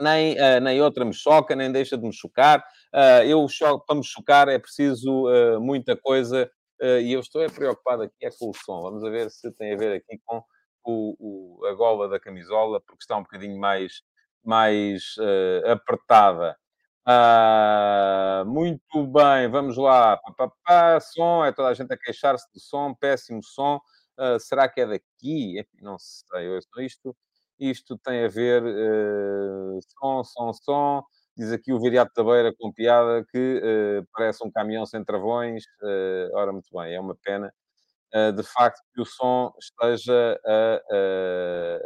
nem, 0.00 0.34
uh, 0.34 0.60
nem 0.60 0.80
outra 0.80 1.04
me 1.04 1.12
choca, 1.12 1.54
nem 1.54 1.70
deixa 1.70 1.96
de 1.96 2.04
me 2.04 2.12
chocar. 2.12 2.64
Uh, 2.94 3.24
eu 3.24 3.46
para 3.86 3.96
me 3.96 4.04
chocar 4.04 4.48
é 4.48 4.58
preciso 4.58 5.24
muita 5.60 5.96
coisa 5.96 6.50
e 7.00 7.12
eu 7.12 7.20
estou 7.20 7.42
é 7.42 7.48
preocupado 7.48 8.02
aqui 8.02 8.26
é 8.26 8.30
com 8.30 8.50
o 8.50 8.54
som. 8.54 8.82
Vamos 8.82 9.02
ver 9.02 9.30
se 9.30 9.50
tem 9.52 9.72
a 9.72 9.76
ver 9.76 9.96
aqui 9.96 10.20
com 10.24 10.42
o, 10.84 11.60
o, 11.60 11.66
a 11.66 11.74
gola 11.74 12.08
da 12.08 12.18
camisola, 12.18 12.80
porque 12.80 13.02
está 13.02 13.16
um 13.16 13.22
bocadinho 13.22 13.58
mais, 13.58 14.02
mais 14.44 15.14
uh, 15.18 15.70
apertada. 15.70 16.56
Ah, 17.04 18.44
muito 18.46 19.04
bem, 19.06 19.48
vamos 19.50 19.76
lá. 19.76 20.16
Pá, 20.18 20.32
pá, 20.32 20.52
pá, 20.64 21.00
som, 21.00 21.44
é 21.44 21.52
toda 21.52 21.68
a 21.68 21.74
gente 21.74 21.92
a 21.92 21.96
queixar-se 21.96 22.46
do 22.52 22.60
som, 22.60 22.94
péssimo 22.94 23.42
som. 23.42 23.80
Uh, 24.18 24.38
será 24.38 24.68
que 24.68 24.80
é 24.80 24.86
daqui? 24.86 25.66
Não 25.80 25.96
sei, 25.98 26.58
isto, 26.86 27.16
isto 27.58 27.98
tem 27.98 28.24
a 28.24 28.28
ver. 28.28 28.62
Uh, 28.62 29.80
som, 29.98 30.22
som, 30.24 30.52
som. 30.52 31.02
Diz 31.36 31.50
aqui 31.50 31.72
o 31.72 31.80
Viriato 31.80 32.12
da 32.14 32.22
Beira 32.22 32.54
com 32.58 32.70
piada 32.70 33.24
que 33.30 33.38
uh, 33.58 34.06
parece 34.12 34.46
um 34.46 34.50
caminhão 34.50 34.84
sem 34.84 35.02
travões. 35.02 35.64
Uh, 35.82 36.34
ora, 36.34 36.52
muito 36.52 36.68
bem, 36.72 36.94
é 36.94 37.00
uma 37.00 37.16
pena. 37.16 37.52
Uh, 38.14 38.32
de 38.32 38.42
facto, 38.42 38.82
que 38.94 39.00
o 39.00 39.06
som 39.06 39.50
esteja 39.58 40.38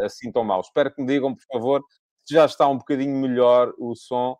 assim 0.00 0.32
tão 0.32 0.42
mal. 0.44 0.60
Espero 0.60 0.92
que 0.92 1.00
me 1.00 1.06
digam, 1.06 1.34
por 1.34 1.44
favor, 1.52 1.82
se 2.24 2.34
já 2.34 2.44
está 2.44 2.66
um 2.68 2.78
bocadinho 2.78 3.16
melhor 3.16 3.72
o 3.78 3.94
som. 3.94 4.36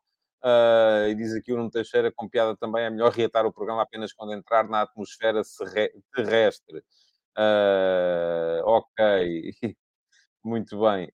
e 1.09 1.15
diz 1.15 1.35
aqui 1.35 1.53
o 1.53 1.57
Nuno 1.57 1.71
Teixeira 1.71 2.13
com 2.15 2.29
piada 2.29 2.57
também, 2.57 2.85
é 2.85 2.91
melhor 2.91 3.13
reatar 3.13 3.47
o 3.47 3.53
programa 3.53 3.83
apenas 3.83 4.13
quando 4.13 4.33
entrar 4.35 4.69
na 4.69 4.83
atmosfera 4.83 5.43
terrestre. 6.15 6.83
ok, 8.65 9.53
muito 10.45 10.81
bem. 10.81 11.09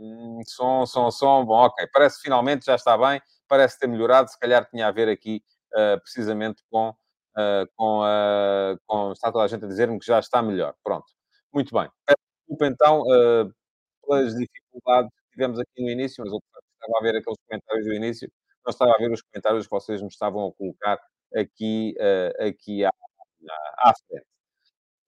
Hum, 0.00 0.40
som, 0.46 0.86
som, 0.86 1.10
som, 1.10 1.44
bom, 1.44 1.66
ok, 1.66 1.86
parece 1.92 2.16
que 2.16 2.22
finalmente 2.22 2.64
já 2.64 2.74
está 2.74 2.96
bem, 2.96 3.20
parece 3.46 3.78
ter 3.78 3.86
melhorado, 3.86 4.30
se 4.30 4.38
calhar 4.38 4.66
tinha 4.70 4.86
a 4.86 4.90
ver 4.90 5.10
aqui 5.10 5.42
uh, 5.74 6.00
precisamente 6.00 6.62
com, 6.70 6.88
uh, 6.88 7.68
com, 7.76 8.00
uh, 8.00 8.80
com, 8.86 9.12
está 9.12 9.30
toda 9.30 9.44
a 9.44 9.46
gente 9.46 9.62
a 9.62 9.68
dizer-me 9.68 9.98
que 9.98 10.06
já 10.06 10.18
está 10.18 10.40
melhor, 10.40 10.74
pronto, 10.82 11.04
muito 11.52 11.74
bem. 11.74 11.86
Peço 12.06 12.16
desculpa 12.48 12.66
então 12.66 13.04
pelas 14.02 14.34
dificuldades 14.34 15.10
que 15.10 15.32
tivemos 15.32 15.58
aqui 15.60 15.82
no 15.82 15.90
início, 15.90 16.24
mas 16.24 16.32
eu 16.32 16.38
estava 16.38 16.98
a 16.98 17.02
ver 17.02 17.18
aqueles 17.18 17.38
comentários 17.46 17.84
do 17.84 17.92
início, 17.92 18.32
não 18.64 18.70
estava 18.70 18.94
a 18.94 18.98
ver 18.98 19.12
os 19.12 19.20
comentários 19.20 19.66
que 19.66 19.70
vocês 19.70 20.00
me 20.00 20.08
estavam 20.08 20.48
a 20.48 20.52
colocar 20.54 20.98
aqui, 21.36 21.94
aqui 22.40 22.86
à, 22.86 22.90
à 23.80 23.92
frente. 24.08 24.26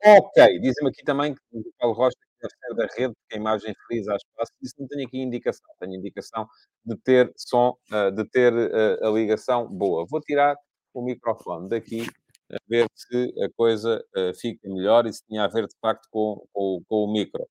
Ok, 0.04 0.58
dizem-me 0.60 0.90
aqui 0.90 1.02
também 1.02 1.34
que 1.34 1.40
o 1.54 1.72
Paulo 1.78 1.94
Rocha 1.94 2.16
deve 2.42 2.76
da 2.76 2.86
rede, 2.94 3.14
porque 3.14 3.34
a 3.34 3.36
imagem 3.36 3.74
frisa 3.86 4.12
a 4.12 4.16
espaço. 4.16 4.52
Isso 4.62 4.74
não 4.78 4.88
tenho 4.88 5.06
aqui 5.06 5.18
indicação. 5.18 5.70
Tenho 5.78 5.94
indicação 5.94 6.48
de 6.84 6.96
ter 6.96 7.32
som, 7.36 7.76
eh, 7.92 8.10
de 8.10 8.24
ter 8.24 8.52
eh, 8.52 8.98
a 9.02 9.10
ligação 9.10 9.68
boa. 9.68 10.06
Vou 10.08 10.20
tirar 10.20 10.56
o 10.94 11.02
microfone 11.02 11.68
daqui, 11.68 12.06
a 12.52 12.56
ver 12.68 12.86
se 12.94 13.34
a 13.42 13.48
coisa 13.56 14.04
eh, 14.16 14.32
fica 14.34 14.68
melhor 14.68 15.06
e 15.06 15.12
se 15.12 15.24
tinha 15.26 15.44
a 15.44 15.48
ver, 15.48 15.66
de 15.66 15.76
facto, 15.80 16.08
com, 16.10 16.46
com, 16.52 16.82
com 16.88 17.04
o 17.04 17.12
micro. 17.12 17.46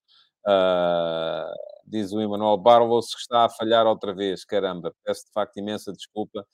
Uh, 0.47 1.53
diz 1.85 2.11
o 2.11 2.19
Emanuel 2.19 2.57
Barlos 2.57 3.13
que 3.13 3.21
está 3.21 3.45
a 3.45 3.49
falhar 3.49 3.85
outra 3.85 4.13
vez. 4.13 4.43
Caramba, 4.43 4.93
peço 5.03 5.25
de 5.25 5.31
facto 5.33 5.57
imensa 5.57 5.91
desculpa. 5.91 6.45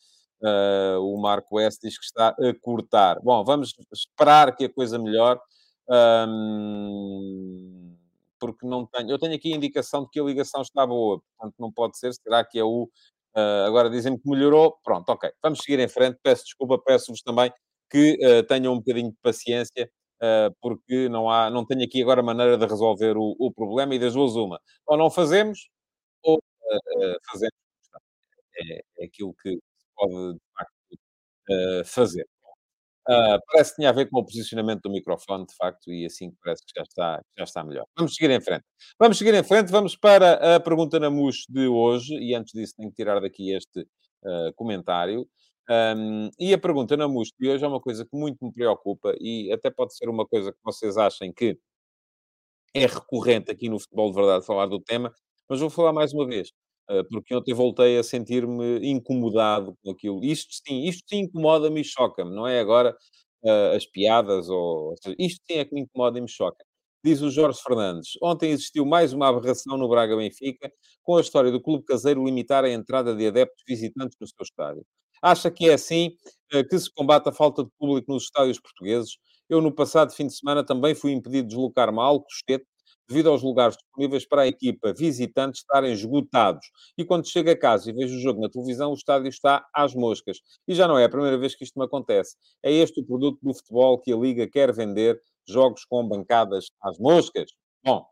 Uh, 0.41 0.99
o 0.99 1.19
Marco 1.21 1.55
West 1.55 1.81
diz 1.81 1.97
que 1.97 2.05
está 2.05 2.29
a 2.29 2.53
cortar. 2.61 3.19
Bom, 3.21 3.43
vamos 3.43 3.73
esperar 3.93 4.55
que 4.55 4.65
a 4.65 4.73
coisa 4.73 4.99
melhore. 4.99 5.39
Um, 5.89 7.86
porque 8.39 8.65
não 8.67 8.85
tenho. 8.85 9.11
Eu 9.11 9.19
tenho 9.19 9.35
aqui 9.35 9.53
a 9.53 9.55
indicação 9.57 10.03
de 10.03 10.09
que 10.09 10.19
a 10.19 10.23
ligação 10.23 10.61
está 10.61 10.85
boa, 10.85 11.21
portanto 11.37 11.55
não 11.59 11.71
pode 11.71 11.97
ser. 11.97 12.13
Será 12.13 12.43
que 12.45 12.59
é 12.59 12.63
o. 12.63 12.89
Uh, 13.35 13.65
agora 13.67 13.89
dizem-me 13.89 14.19
que 14.19 14.29
melhorou. 14.29 14.77
Pronto, 14.83 15.09
ok. 15.09 15.29
Vamos 15.43 15.59
seguir 15.59 15.79
em 15.79 15.87
frente. 15.87 16.17
Peço 16.23 16.43
desculpa, 16.45 16.79
peço-vos 16.79 17.21
também 17.21 17.51
que 17.89 18.17
uh, 18.25 18.43
tenham 18.47 18.73
um 18.73 18.77
bocadinho 18.79 19.11
de 19.11 19.17
paciência, 19.21 19.89
uh, 20.21 20.55
porque 20.61 21.09
não, 21.09 21.29
há, 21.29 21.49
não 21.49 21.65
tenho 21.65 21.83
aqui 21.83 22.01
agora 22.01 22.23
maneira 22.23 22.57
de 22.57 22.65
resolver 22.65 23.17
o, 23.17 23.35
o 23.39 23.51
problema 23.53 23.95
e 23.95 23.99
das 23.99 24.13
duas 24.13 24.35
uma. 24.35 24.59
Ou 24.87 24.97
não 24.97 25.11
fazemos, 25.11 25.69
ou 26.23 26.39
fazemos. 27.31 27.53
É, 28.59 28.81
é 28.99 29.05
aquilo 29.05 29.33
que 29.41 29.51
se 29.51 29.85
pode, 29.95 30.33
de 30.33 30.41
facto, 30.53 30.73
fazer. 31.85 32.27
Ah, 33.09 33.39
parece 33.51 33.71
que 33.71 33.77
tinha 33.77 33.89
a 33.89 33.93
ver 33.93 34.09
com 34.09 34.19
o 34.19 34.25
posicionamento 34.25 34.81
do 34.81 34.89
microfone, 34.89 35.45
de 35.45 35.55
facto, 35.55 35.91
e 35.91 36.05
assim 36.05 36.31
parece 36.43 36.63
que 36.65 36.73
já 36.75 36.83
está, 36.83 37.21
já 37.37 37.43
está 37.43 37.63
melhor. 37.63 37.85
Vamos 37.97 38.15
seguir 38.15 38.31
em 38.31 38.41
frente. 38.41 38.65
Vamos 38.99 39.17
seguir 39.17 39.33
em 39.33 39.43
frente, 39.43 39.71
vamos 39.71 39.95
para 39.95 40.55
a 40.55 40.59
pergunta 40.59 40.99
na 40.99 41.09
MUS 41.09 41.45
de 41.49 41.67
hoje, 41.67 42.13
e 42.15 42.35
antes 42.35 42.53
disso 42.53 42.75
tenho 42.77 42.89
que 42.89 42.95
tirar 42.97 43.21
daqui 43.21 43.51
este 43.53 43.87
ah, 44.25 44.51
comentário. 44.55 45.27
Um, 45.69 46.29
e 46.39 46.53
a 46.53 46.57
pergunta 46.57 46.95
na 46.97 47.07
MUS 47.07 47.29
de 47.37 47.49
hoje 47.49 47.63
é 47.63 47.67
uma 47.67 47.81
coisa 47.81 48.05
que 48.05 48.17
muito 48.17 48.43
me 48.43 48.53
preocupa 48.53 49.13
e 49.19 49.51
até 49.51 49.69
pode 49.69 49.95
ser 49.95 50.07
uma 50.07 50.25
coisa 50.25 50.51
que 50.53 50.59
vocês 50.63 50.97
achem 50.97 51.33
que 51.33 51.59
é 52.73 52.85
recorrente 52.85 53.51
aqui 53.51 53.69
no 53.69 53.79
Futebol 53.79 54.09
de 54.09 54.15
Verdade 54.15 54.45
falar 54.45 54.67
do 54.67 54.79
tema, 54.79 55.13
mas 55.49 55.59
vou 55.59 55.69
falar 55.69 55.91
mais 55.93 56.13
uma 56.13 56.25
vez, 56.25 56.51
porque 57.11 57.35
ontem 57.35 57.53
voltei 57.53 57.97
a 57.97 58.03
sentir-me 58.03 58.79
incomodado 58.87 59.75
com 59.83 59.91
aquilo. 59.91 60.23
Isto 60.23 60.53
sim, 60.67 60.83
isto 60.85 61.03
sim 61.09 61.19
incomoda-me 61.21 61.81
e 61.81 61.83
choca-me, 61.83 62.33
não 62.35 62.47
é 62.47 62.59
agora, 62.59 62.95
eh, 63.45 63.75
as 63.75 63.85
piadas 63.85 64.49
ou 64.49 64.93
isto 65.19 65.41
sim 65.49 65.57
é 65.59 65.65
que 65.65 65.73
me 65.75 65.81
incomoda 65.81 66.17
e 66.19 66.21
me 66.21 66.29
choca. 66.29 66.63
Diz 67.03 67.21
o 67.21 67.29
Jorge 67.31 67.59
Fernandes: 67.61 68.11
"Ontem 68.21 68.51
existiu 68.51 68.85
mais 68.85 69.13
uma 69.13 69.27
aberração 69.29 69.77
no 69.77 69.87
Braga-Benfica, 69.89 70.71
com 71.03 71.17
a 71.17 71.21
história 71.21 71.51
do 71.51 71.61
clube 71.61 71.85
caseiro 71.85 72.23
limitar 72.25 72.63
a 72.65 72.69
entrada 72.71 73.15
de 73.15 73.27
adeptos 73.27 73.63
visitantes 73.67 74.17
no 74.19 74.27
seu 74.27 74.43
estádio. 74.43 74.85
Acha 75.21 75.49
que 75.51 75.69
é 75.69 75.73
assim, 75.73 76.11
eh, 76.53 76.63
que 76.63 76.77
se 76.79 76.91
combate 76.93 77.29
a 77.29 77.31
falta 77.33 77.63
de 77.63 77.69
público 77.79 78.11
nos 78.11 78.23
estádios 78.23 78.59
portugueses? 78.59 79.17
Eu, 79.49 79.61
no 79.61 79.71
passado 79.73 80.11
fim 80.13 80.27
de 80.27 80.35
semana, 80.37 80.65
também 80.65 80.93
fui 80.95 81.11
impedido 81.13 81.43
de 81.47 81.55
deslocar-me 81.55 81.99
a 81.99 82.03
Alcochete, 82.03 82.65
devido 83.07 83.29
aos 83.29 83.41
lugares 83.43 83.77
disponíveis 83.77 84.27
para 84.27 84.43
a 84.43 84.47
equipa 84.47 84.93
visitante 84.93 85.59
estarem 85.59 85.93
esgotados. 85.93 86.65
E 86.97 87.05
quando 87.05 87.27
chego 87.27 87.49
a 87.49 87.57
casa 87.57 87.89
e 87.89 87.93
vejo 87.93 88.15
o 88.17 88.19
jogo 88.21 88.41
na 88.41 88.49
televisão, 88.49 88.91
o 88.91 88.95
estádio 88.95 89.29
está 89.29 89.65
às 89.73 89.93
moscas. 89.95 90.37
E 90.67 90.75
já 90.75 90.87
não 90.87 90.97
é 90.97 91.05
a 91.05 91.09
primeira 91.09 91.37
vez 91.37 91.55
que 91.55 91.63
isto 91.63 91.79
me 91.79 91.85
acontece. 91.85 92.35
É 92.63 92.71
este 92.71 92.99
o 93.01 93.05
produto 93.05 93.39
do 93.41 93.53
futebol 93.53 93.99
que 93.99 94.11
a 94.13 94.17
Liga 94.17 94.47
quer 94.47 94.73
vender, 94.73 95.21
jogos 95.47 95.85
com 95.85 96.07
bancadas 96.07 96.65
às 96.81 96.97
moscas. 96.99 97.49
Bom, 97.83 98.05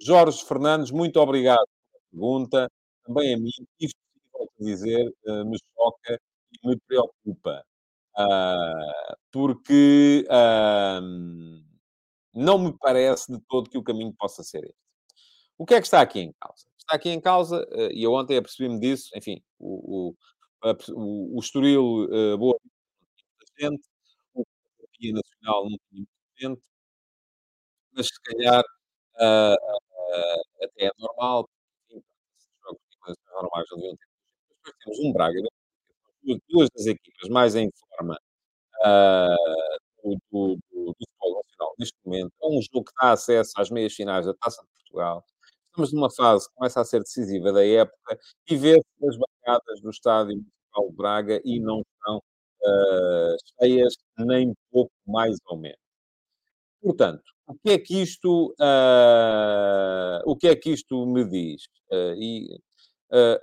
Jorge 0.00 0.44
Fernandes, 0.44 0.90
muito 0.90 1.18
obrigado 1.20 1.66
pela 1.92 2.02
pergunta. 2.12 2.70
Também 3.04 3.34
a 3.34 3.38
mim, 3.38 3.50
isto, 3.80 3.96
volto 4.32 4.52
a 4.60 4.64
dizer, 4.64 5.12
eh, 5.26 5.44
me 5.44 5.56
choca 5.76 6.20
e 6.64 6.68
me 6.68 6.76
preocupa. 6.88 7.64
Ah, 8.16 9.16
porque 9.32 10.26
ahm, 10.30 11.62
não 12.34 12.58
me 12.58 12.76
parece 12.78 13.32
de 13.32 13.40
todo 13.48 13.70
que 13.70 13.78
o 13.78 13.82
caminho 13.82 14.14
possa 14.18 14.42
ser 14.42 14.64
este. 14.64 14.76
O 15.58 15.66
que 15.66 15.74
é 15.74 15.80
que 15.80 15.86
está 15.86 16.00
aqui 16.02 16.20
em 16.20 16.32
causa? 16.40 16.66
Está 16.78 16.96
aqui 16.96 17.10
em 17.10 17.20
causa, 17.20 17.66
eh, 17.72 17.90
e 17.94 18.02
eu 18.04 18.12
ontem 18.14 18.36
apercebi-me 18.38 18.80
disso, 18.80 19.10
enfim, 19.16 19.42
o, 19.58 20.10
o, 20.10 20.16
o, 20.94 21.36
o 21.38 21.40
Estoril 21.40 22.08
eh, 22.12 22.36
Boa 22.36 22.56
não 22.62 22.70
tinha 23.58 23.70
muita 23.70 23.78
gente, 23.78 23.88
o 24.34 24.44
Guia 25.00 25.12
Nacional 25.14 25.70
não 25.70 25.78
tinha 25.90 25.98
muita 26.00 26.12
gente, 26.40 26.62
mas 27.92 28.06
se 28.06 28.20
calhar 28.22 28.62
ah, 29.20 29.56
ah, 29.56 30.42
até 30.64 30.86
é 30.86 30.90
normal, 30.98 31.48
porque, 31.88 32.04
normais 33.34 33.66
não 33.70 33.78
deviam 33.78 33.96
ter. 33.96 34.06
Depois 34.64 34.76
temos 34.84 34.98
um 35.00 35.12
Braga, 35.12 35.40
duas 36.50 36.68
das 36.76 36.86
equipas 36.86 37.28
mais 37.30 37.54
em 37.56 37.70
forma 37.90 38.18
ah, 38.84 39.36
do, 40.02 40.16
do, 40.30 40.56
do, 40.56 40.94
futebol 40.98 41.42
nacional 41.42 41.74
neste 41.78 41.98
momento. 42.04 42.32
É 42.42 42.46
um 42.46 42.60
jogo 42.62 42.84
que 42.84 42.92
dá 43.00 43.12
acesso 43.12 43.52
às 43.56 43.70
meias 43.70 43.94
finais 43.94 44.26
da 44.26 44.34
Taça 44.34 44.62
de 44.62 44.68
Portugal. 44.82 45.24
Estamos 45.68 45.92
numa 45.92 46.10
fase 46.10 46.48
que 46.48 46.54
começa 46.54 46.80
a 46.80 46.84
ser 46.84 47.00
decisiva 47.00 47.52
da 47.52 47.64
época 47.64 48.18
e 48.48 48.56
vê-se 48.56 48.84
as 49.08 49.16
bancadas 49.16 49.80
do 49.80 49.90
Estádio 49.90 50.36
Municipal 50.36 50.90
de 50.90 50.96
Braga 50.96 51.40
e 51.44 51.60
não 51.60 51.80
estão 51.80 52.22
ah, 52.64 53.36
cheias 53.60 53.94
nem 54.18 54.52
pouco 54.70 54.92
mais 55.06 55.36
ou 55.46 55.56
menos. 55.56 55.78
Portanto, 56.82 57.22
o 57.46 57.54
que 57.54 57.70
é 57.70 57.78
que 57.78 58.02
isto, 58.02 58.54
ah, 58.60 60.22
o 60.24 60.36
que 60.36 60.48
é 60.48 60.56
que 60.56 60.70
isto 60.70 61.06
me 61.06 61.24
diz? 61.24 61.68
Ah, 61.92 62.14
e, 62.16 62.58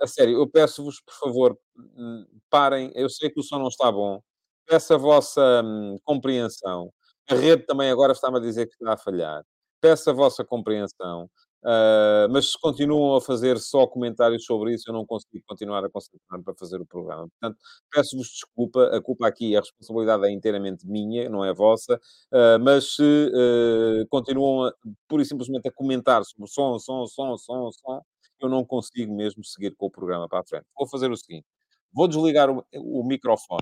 a 0.00 0.06
sério, 0.06 0.38
eu 0.38 0.48
peço-vos, 0.48 1.00
por 1.00 1.14
favor, 1.14 1.58
hum, 1.76 2.26
parem. 2.50 2.90
Eu 2.94 3.08
sei 3.10 3.30
que 3.30 3.40
o 3.40 3.42
som 3.42 3.58
não 3.58 3.68
está 3.68 3.92
bom. 3.92 4.22
Peço 4.68 4.94
a 4.94 4.96
vossa 4.98 5.62
hum, 5.64 5.98
compreensão. 6.04 6.92
A 7.30 7.34
rede 7.34 7.64
também 7.66 7.90
agora 7.90 8.12
está-me 8.12 8.38
a 8.38 8.40
dizer 8.40 8.66
que 8.66 8.74
está 8.74 8.94
a 8.94 8.96
falhar. 8.96 9.42
Peço 9.80 10.10
a 10.10 10.12
vossa 10.12 10.44
compreensão. 10.44 11.28
Ah, 11.64 12.26
mas 12.30 12.52
se 12.52 12.58
continuam 12.60 13.16
a 13.16 13.20
fazer 13.20 13.58
só 13.58 13.86
comentários 13.86 14.44
sobre 14.44 14.74
isso, 14.74 14.88
eu 14.88 14.94
não 14.94 15.04
consigo 15.04 15.42
continuar 15.46 15.84
a 15.84 15.90
concentrar-me 15.90 16.44
para 16.44 16.54
fazer 16.54 16.80
o 16.80 16.86
programa. 16.86 17.28
Portanto, 17.28 17.58
peço-vos 17.90 18.28
desculpa. 18.28 18.84
A 18.96 19.02
culpa 19.02 19.26
aqui, 19.26 19.56
a 19.56 19.60
responsabilidade 19.60 20.24
é 20.26 20.30
inteiramente 20.30 20.86
minha, 20.86 21.28
não 21.28 21.44
é 21.44 21.52
vossa. 21.52 22.00
Uh, 22.32 22.58
mas 22.62 22.94
se 22.94 23.02
uh, 23.02 24.06
continuam 24.08 24.66
a, 24.66 24.72
pura 25.08 25.22
e 25.22 25.26
simplesmente 25.26 25.68
a 25.68 25.72
comentar 25.72 26.24
sobre 26.24 26.48
som, 26.50 26.78
som, 26.78 27.06
som, 27.06 27.36
som, 27.36 27.70
som, 27.72 28.00
eu 28.40 28.48
não 28.48 28.64
consigo 28.64 29.14
mesmo 29.14 29.44
seguir 29.44 29.74
com 29.76 29.86
o 29.86 29.90
programa 29.90 30.28
para 30.28 30.40
a 30.40 30.44
frente. 30.46 30.66
Vou 30.76 30.88
fazer 30.88 31.10
o 31.10 31.16
seguinte: 31.16 31.46
vou 31.92 32.08
desligar 32.08 32.50
o, 32.50 32.64
o 32.74 33.04
microfone. 33.04 33.60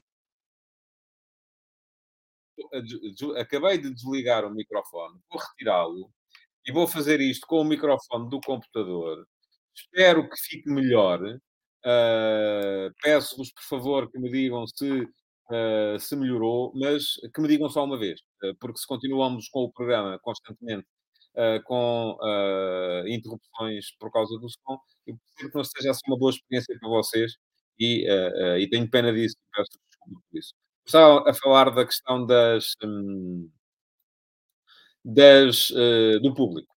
Acabei 3.39 3.79
de 3.79 3.93
desligar 3.95 4.45
o 4.45 4.51
microfone, 4.51 5.21
vou 5.31 5.41
retirá-lo 5.41 6.11
e 6.67 6.73
vou 6.73 6.87
fazer 6.87 7.21
isto 7.21 7.47
com 7.47 7.61
o 7.61 7.65
microfone 7.65 8.29
do 8.29 8.41
computador. 8.41 9.27
Espero 9.75 10.29
que 10.29 10.37
fique 10.37 10.71
melhor. 10.71 11.21
Uh, 11.87 12.93
Peço-vos, 13.03 13.53
por 13.53 13.63
favor, 13.63 14.11
que 14.11 14.19
me 14.19 14.31
digam 14.31 14.67
se, 14.67 15.03
uh, 15.03 16.01
se 16.01 16.17
melhorou, 16.17 16.73
mas 16.75 17.05
que 17.33 17.41
me 17.41 17.49
digam 17.49 17.69
só 17.69 17.85
uma 17.85 17.99
vez, 17.99 18.21
uh, 18.43 18.57
porque 18.59 18.79
se 18.79 18.87
continuamos 18.87 19.49
com 19.49 19.61
o 19.65 19.73
programa 19.73 20.19
constantemente 20.21 20.87
com 21.67 22.17
interrupções 23.07 23.95
por 24.01 24.11
causa 24.11 24.39
do 24.39 24.49
som, 24.49 24.79
eu 25.07 25.15
percebo 25.19 25.51
que 25.51 25.57
não 25.59 25.65
seja 25.65 25.91
assim 25.91 26.01
uma 26.09 26.19
boa 26.19 26.31
experiência 26.31 26.75
para 26.81 26.89
vocês 26.89 27.35
e, 27.79 28.07
e 28.59 28.67
tenho 28.71 28.91
pena 28.91 29.13
disso 29.13 29.37
peço 29.55 29.69
desculpa 29.87 30.23
por 30.31 30.39
isso. 30.39 30.55
Estava 30.87 31.29
a 31.29 31.35
falar 31.35 31.71
da 31.71 31.85
questão 31.85 32.25
das. 32.25 32.75
Hum, 32.83 33.51
das, 35.07 35.71
uh, 35.71 36.21
do 36.21 36.35
público. 36.35 36.75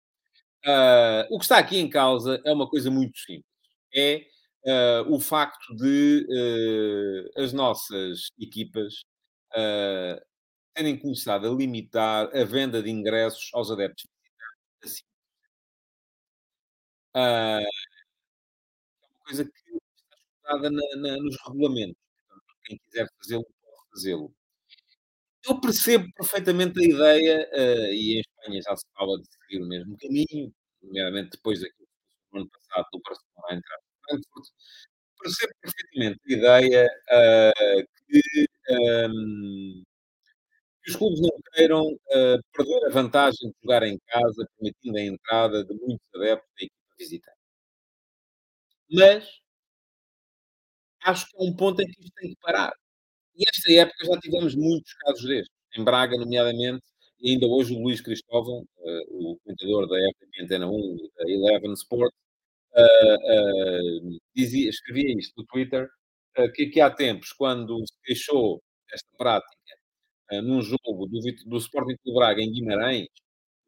Uh, 0.65 1.23
o 1.31 1.39
que 1.39 1.45
está 1.45 1.59
aqui 1.59 1.79
em 1.79 1.89
causa 1.89 2.41
é 2.45 2.53
uma 2.53 2.69
coisa 2.69 2.91
muito 2.91 3.19
simples. 3.19 3.47
É 3.95 4.27
uh, 4.67 5.15
o 5.15 5.21
facto 5.21 5.75
de 5.77 6.27
as 7.37 7.53
nossas 7.53 8.31
equipas 8.39 9.05
terem 10.75 10.99
começado 10.99 11.47
a 11.49 11.55
limitar 11.55 12.29
a 12.37 12.45
venda 12.45 12.83
de 12.83 12.91
ingressos 12.91 13.51
aos 13.55 13.71
adeptos. 13.71 14.07
Assim. 14.85 15.03
é 17.15 17.61
uma 19.11 19.25
coisa 19.25 19.45
que 19.45 19.51
está 19.51 20.17
estudada 20.59 20.71
nos 20.71 21.37
regulamentos. 21.47 21.97
Quem 22.65 22.79
quiser 22.79 23.09
fazê-lo, 23.19 23.47
fazê-lo. 23.97 24.33
Eu 25.49 25.61
percebo 25.61 26.07
perfeitamente 26.15 26.79
a 26.81 26.85
ideia, 26.85 27.49
uh, 27.53 27.93
e 27.93 28.17
em 28.17 28.21
Espanha 28.21 28.61
já 28.63 28.77
se 28.77 28.85
fala 28.95 29.17
de 29.19 29.27
seguir 29.27 29.63
o 29.63 29.69
mesmo 29.69 29.97
caminho, 29.99 30.53
nomeadamente 30.83 31.31
depois 31.33 31.61
daquilo 31.61 31.87
que 31.87 32.33
no 32.33 32.41
ano 32.41 32.51
passado 32.51 32.87
do 32.93 33.01
Barcelona 33.01 33.57
entrar 33.57 33.77
no 33.77 34.09
Frankfurt. 34.09 34.49
Percebo 35.21 35.53
perfeitamente 35.63 36.21
a 36.29 36.33
ideia 36.33 36.87
uh, 36.87 37.87
que, 38.09 38.47
um, 38.71 39.83
que, 40.83 40.91
os 40.91 40.97
clubes 40.97 41.21
não 41.21 41.31
queiram 41.55 41.83
uh, 41.87 42.43
perder 42.53 42.87
a 42.87 42.91
vantagem 42.91 43.51
de 43.51 43.57
jogar 43.63 43.83
em 43.85 43.99
casa, 44.09 44.49
permitindo 44.59 44.99
a 44.99 45.03
entrada 45.03 45.65
de 45.65 45.75
muitos 45.75 46.07
adeptos 46.15 46.51
da 46.59 46.65
equipa 46.65 46.95
visitante. 46.99 47.37
Mas 48.91 49.41
acho 51.05 51.27
que 51.29 51.37
é 51.37 51.43
um 51.43 51.55
ponto 51.55 51.81
em 51.83 51.87
que 51.87 52.01
isto 52.01 52.13
tem 52.17 52.31
que 52.31 52.41
parar. 52.41 52.73
E 53.37 53.45
esta 53.49 53.73
época 53.73 54.07
já 54.07 54.21
tivemos 54.21 54.55
muitos 54.55 54.93
casos 54.95 55.25
destes, 55.25 55.55
em 55.77 55.85
Braga, 55.85 56.17
nomeadamente, 56.17 56.83
e 57.21 57.33
ainda 57.33 57.47
hoje 57.47 57.75
o 57.75 57.83
Luís 57.83 58.01
Cristóvão, 58.01 58.67
uh, 58.79 59.33
o 59.33 59.39
comentador 59.39 59.89
da 59.89 59.97
RTP 59.97 60.43
Antena 60.43 60.67
1 60.71 60.97
e 60.97 61.11
da 61.17 61.31
Eleven 61.31 61.73
Sport, 61.75 62.13
uh, 62.77 64.15
uh, 64.15 64.19
dizia, 64.35 64.71
escrevia 64.71 65.19
isto 65.19 65.35
no 65.37 65.47
Twitter, 65.47 65.89
que, 66.55 66.67
que 66.67 66.81
há 66.81 66.91
tempos, 66.91 67.33
quando 67.33 67.79
se 67.87 67.95
queixou 68.05 68.63
desta 68.91 69.09
prática 69.17 69.57
num 70.43 70.61
jogo 70.61 71.07
do, 71.07 71.21
do 71.47 71.57
Sporting 71.57 71.97
de 72.05 72.15
Braga 72.15 72.43
em 72.43 72.53
Guimarães, 72.53 73.09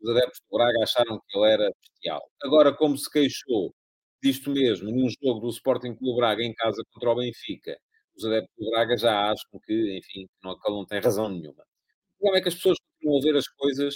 os 0.01 0.11
adeptos 0.11 0.41
do 0.41 0.57
Braga 0.59 0.83
acharam 0.83 1.21
que 1.27 1.39
ele 1.39 1.51
era 1.51 1.73
bestial. 1.81 2.23
Agora, 2.43 2.75
como 2.75 2.97
se 2.97 3.11
queixou 3.11 3.75
disto 4.23 4.51
mesmo 4.51 4.91
num 4.91 5.09
jogo 5.23 5.41
do 5.41 5.49
Sporting 5.51 5.95
Clube 5.95 6.17
Braga 6.19 6.43
em 6.43 6.55
casa 6.55 6.83
contra 6.93 7.11
o 7.11 7.17
Benfica, 7.17 7.79
os 8.19 8.25
adeptos 8.25 8.55
do 8.59 8.71
Braga 8.71 8.97
já 8.97 9.31
acham 9.31 9.61
que, 9.65 9.99
enfim, 9.99 10.29
não, 10.43 10.59
que 10.59 10.71
não 10.71 10.85
tem 10.85 11.01
razão 11.01 11.29
nenhuma. 11.29 11.63
O 11.63 12.19
problema 12.19 12.39
é 12.39 12.43
que 12.43 12.49
as 12.49 12.55
pessoas 12.55 12.79
continuam 12.79 13.21
a 13.21 13.23
ver 13.23 13.37
as 13.37 13.49
coisas 13.49 13.95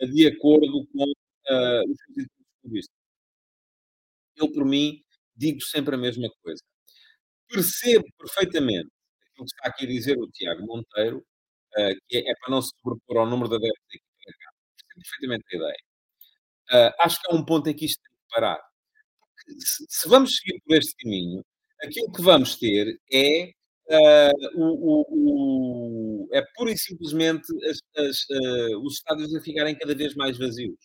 de 0.00 0.26
acordo 0.26 0.86
com 0.86 1.04
uh, 1.04 1.90
os 1.90 1.98
sentidos. 2.06 2.88
Eu, 4.36 4.50
por 4.52 4.64
mim, 4.64 5.02
digo 5.36 5.60
sempre 5.62 5.94
a 5.94 5.98
mesma 5.98 6.28
coisa. 6.42 6.62
Percebo 7.48 8.04
perfeitamente 8.18 8.90
aquilo 9.32 9.46
que 9.46 9.54
está 9.54 9.68
aqui 9.68 9.84
a 9.84 9.88
dizer 9.88 10.18
o 10.18 10.30
Tiago 10.30 10.66
Monteiro, 10.66 11.18
uh, 11.18 11.96
que 12.08 12.18
é, 12.18 12.30
é, 12.30 12.34
para 12.40 12.50
não 12.50 12.62
se 12.62 12.70
sobrepor 12.82 13.18
ao 13.18 13.26
número 13.26 13.48
de 13.48 13.56
adeptos 13.56 13.86
da 13.88 13.96
equipa 13.96 14.14
da. 14.26 14.52
Percebo 14.76 15.02
perfeitamente 15.02 15.44
a 15.52 15.56
ideia. 15.56 15.82
Uh, 16.72 16.94
acho 17.00 17.20
que 17.20 17.32
há 17.32 17.34
um 17.34 17.44
ponto 17.44 17.68
em 17.68 17.74
que 17.74 17.86
isto 17.86 18.02
tem 18.02 18.12
que 18.12 18.34
parar. 18.34 18.60
Se, 19.58 19.84
se, 19.88 20.08
vamos 20.08 20.36
seguir 20.36 20.60
por 20.64 20.76
este 20.76 20.94
caminho, 21.02 21.44
aquilo 21.82 22.12
que 22.12 22.22
vamos 22.22 22.56
ter 22.56 22.98
é 23.12 23.52
uh, 23.90 24.32
o, 24.54 24.64
o, 24.64 26.24
o, 26.24 26.28
é 26.32 26.42
pura 26.54 26.70
e 26.70 26.78
simplesmente 26.78 27.46
as, 27.68 27.78
as, 27.96 28.18
os 28.82 28.94
estádios 28.94 29.34
a 29.34 29.40
ficarem 29.40 29.76
cada 29.76 29.94
vez 29.94 30.14
mais 30.14 30.38
vazios. 30.38 30.78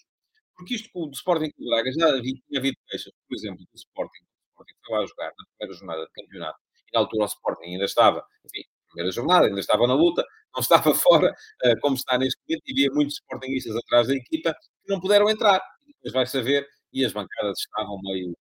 Porque 0.55 0.75
isto 0.75 0.89
com 0.91 1.05
o 1.05 1.11
Sporting 1.11 1.51
o 1.59 1.69
Braga 1.69 1.91
já 1.91 2.21
tinha 2.21 2.59
havido 2.59 2.77
queixas, 2.87 3.13
por 3.27 3.35
exemplo, 3.35 3.59
do 3.59 3.75
Sporting. 3.75 4.23
O 4.23 4.49
Sporting 4.51 4.73
foi 4.85 4.97
lá 4.97 5.05
jogar 5.05 5.27
na 5.27 5.45
primeira 5.57 5.79
jornada 5.79 6.05
de 6.05 6.11
campeonato 6.11 6.59
e 6.87 6.93
na 6.93 6.99
altura 7.01 7.23
o 7.23 7.27
Sporting 7.27 7.65
ainda 7.65 7.85
estava, 7.85 8.25
enfim, 8.45 8.63
primeira 8.89 9.11
jornada, 9.11 9.47
ainda 9.47 9.59
estava 9.59 9.85
na 9.87 9.93
luta, 9.93 10.25
não 10.53 10.61
estava 10.61 10.93
fora, 10.95 11.31
uh, 11.65 11.79
como 11.81 11.95
está 11.95 12.17
neste 12.17 12.39
momento, 12.47 12.63
e 12.67 12.71
havia 12.71 12.91
muitos 12.93 13.15
Sportingistas 13.15 13.75
atrás 13.75 14.07
da 14.07 14.15
equipa 14.15 14.53
que 14.53 14.93
não 14.93 14.99
puderam 14.99 15.29
entrar. 15.29 15.61
E 15.85 15.93
depois 15.93 16.13
vai 16.13 16.25
saber, 16.25 16.67
e 16.93 17.05
as 17.05 17.13
bancadas 17.13 17.59
estavam 17.59 17.99
meio. 18.03 18.35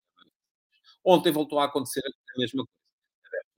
Ontem 1.03 1.31
voltou 1.31 1.59
a 1.59 1.65
acontecer 1.65 2.01
a 2.01 2.39
mesma 2.39 2.63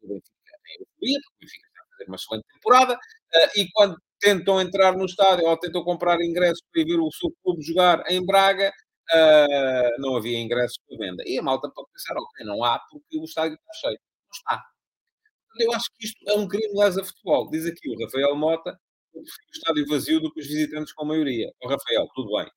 coisa. 0.01 0.36
Tem 0.67 0.77
euforia, 0.79 1.19
porque 1.23 1.35
o 1.35 1.39
Benfica 1.39 1.67
está 1.67 1.81
a 1.81 1.87
fazer 1.91 2.05
uma 2.07 2.15
excelente 2.15 2.45
temporada, 2.53 2.93
uh, 2.95 3.59
e 3.59 3.71
quando 3.71 3.97
tentam 4.19 4.61
entrar 4.61 4.95
no 4.97 5.05
estádio 5.05 5.45
ou 5.45 5.57
tentam 5.57 5.83
comprar 5.83 6.19
ingressos 6.21 6.61
para 6.71 6.83
ver 6.83 6.99
o 6.99 7.11
seu 7.11 7.31
clube 7.43 7.61
jogar 7.63 8.03
em 8.09 8.25
Braga, 8.25 8.71
uh, 9.13 10.01
não 10.01 10.15
havia 10.15 10.39
ingressos 10.39 10.77
para 10.87 10.97
venda. 10.97 11.23
E 11.25 11.37
a 11.37 11.41
malta 11.41 11.69
pode 11.73 11.89
pensar, 11.91 12.15
ok, 12.17 12.45
não 12.45 12.63
há 12.63 12.79
porque 12.91 13.17
o 13.17 13.23
estádio 13.23 13.55
está 13.55 13.73
cheio. 13.73 13.99
Não 14.23 14.31
está. 14.31 14.63
Eu 15.59 15.73
acho 15.73 15.85
que 15.97 16.05
isto 16.05 16.29
é 16.29 16.33
um 16.35 16.47
crime 16.47 16.79
lesa 16.79 17.03
futebol. 17.03 17.49
Diz 17.49 17.65
aqui 17.65 17.89
o 17.89 18.03
Rafael 18.03 18.35
Mota, 18.35 18.79
eu 19.13 19.21
prefiro 19.23 19.47
o 19.47 19.51
estádio 19.51 19.87
vazio 19.87 20.19
do 20.21 20.31
que 20.31 20.41
os 20.41 20.47
visitantes 20.47 20.93
com 20.93 21.05
maioria. 21.05 21.51
O 21.61 21.67
Rafael, 21.67 22.07
tudo 22.13 22.35
bem. 22.37 22.47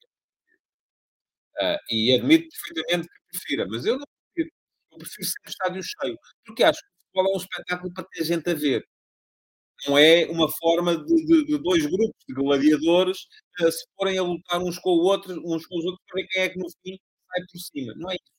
Uh, 1.60 1.78
e 1.90 2.14
admito 2.14 2.48
perfeitamente 2.48 3.08
que 3.08 3.38
prefira, 3.38 3.66
mas 3.68 3.84
eu 3.84 3.98
não 3.98 4.06
prefiro. 4.34 4.54
Eu 4.92 4.98
prefiro 4.98 5.26
sempre 5.26 5.50
estádio 5.50 5.82
cheio, 5.82 6.18
porque 6.44 6.64
acho 6.64 6.80
que 6.80 6.99
futebol 7.12 7.32
é 7.32 7.36
um 7.36 7.40
espetáculo 7.40 7.92
para 7.92 8.04
ter 8.04 8.24
gente 8.24 8.50
a 8.50 8.54
ver. 8.54 8.84
Não 9.86 9.96
é 9.98 10.26
uma 10.26 10.48
forma 10.58 10.96
de, 10.96 11.26
de, 11.26 11.46
de 11.46 11.58
dois 11.58 11.86
grupos 11.86 12.24
de 12.28 12.34
gladiadores 12.34 13.18
uh, 13.60 13.72
se 13.72 13.84
forem 13.96 14.18
a 14.18 14.22
lutar 14.22 14.60
uns 14.60 14.78
com, 14.78 14.90
o 14.90 15.02
outro, 15.04 15.32
uns 15.44 15.66
com 15.66 15.78
os 15.78 15.84
outros 15.84 16.04
para 16.06 16.20
ver 16.22 16.28
quem 16.28 16.42
é 16.42 16.48
que 16.50 16.58
no 16.58 16.66
fim 16.82 16.98
sai 17.28 17.46
por 17.50 17.58
cima. 17.58 17.94
Não 17.96 18.10
é 18.10 18.14
isso. 18.14 18.32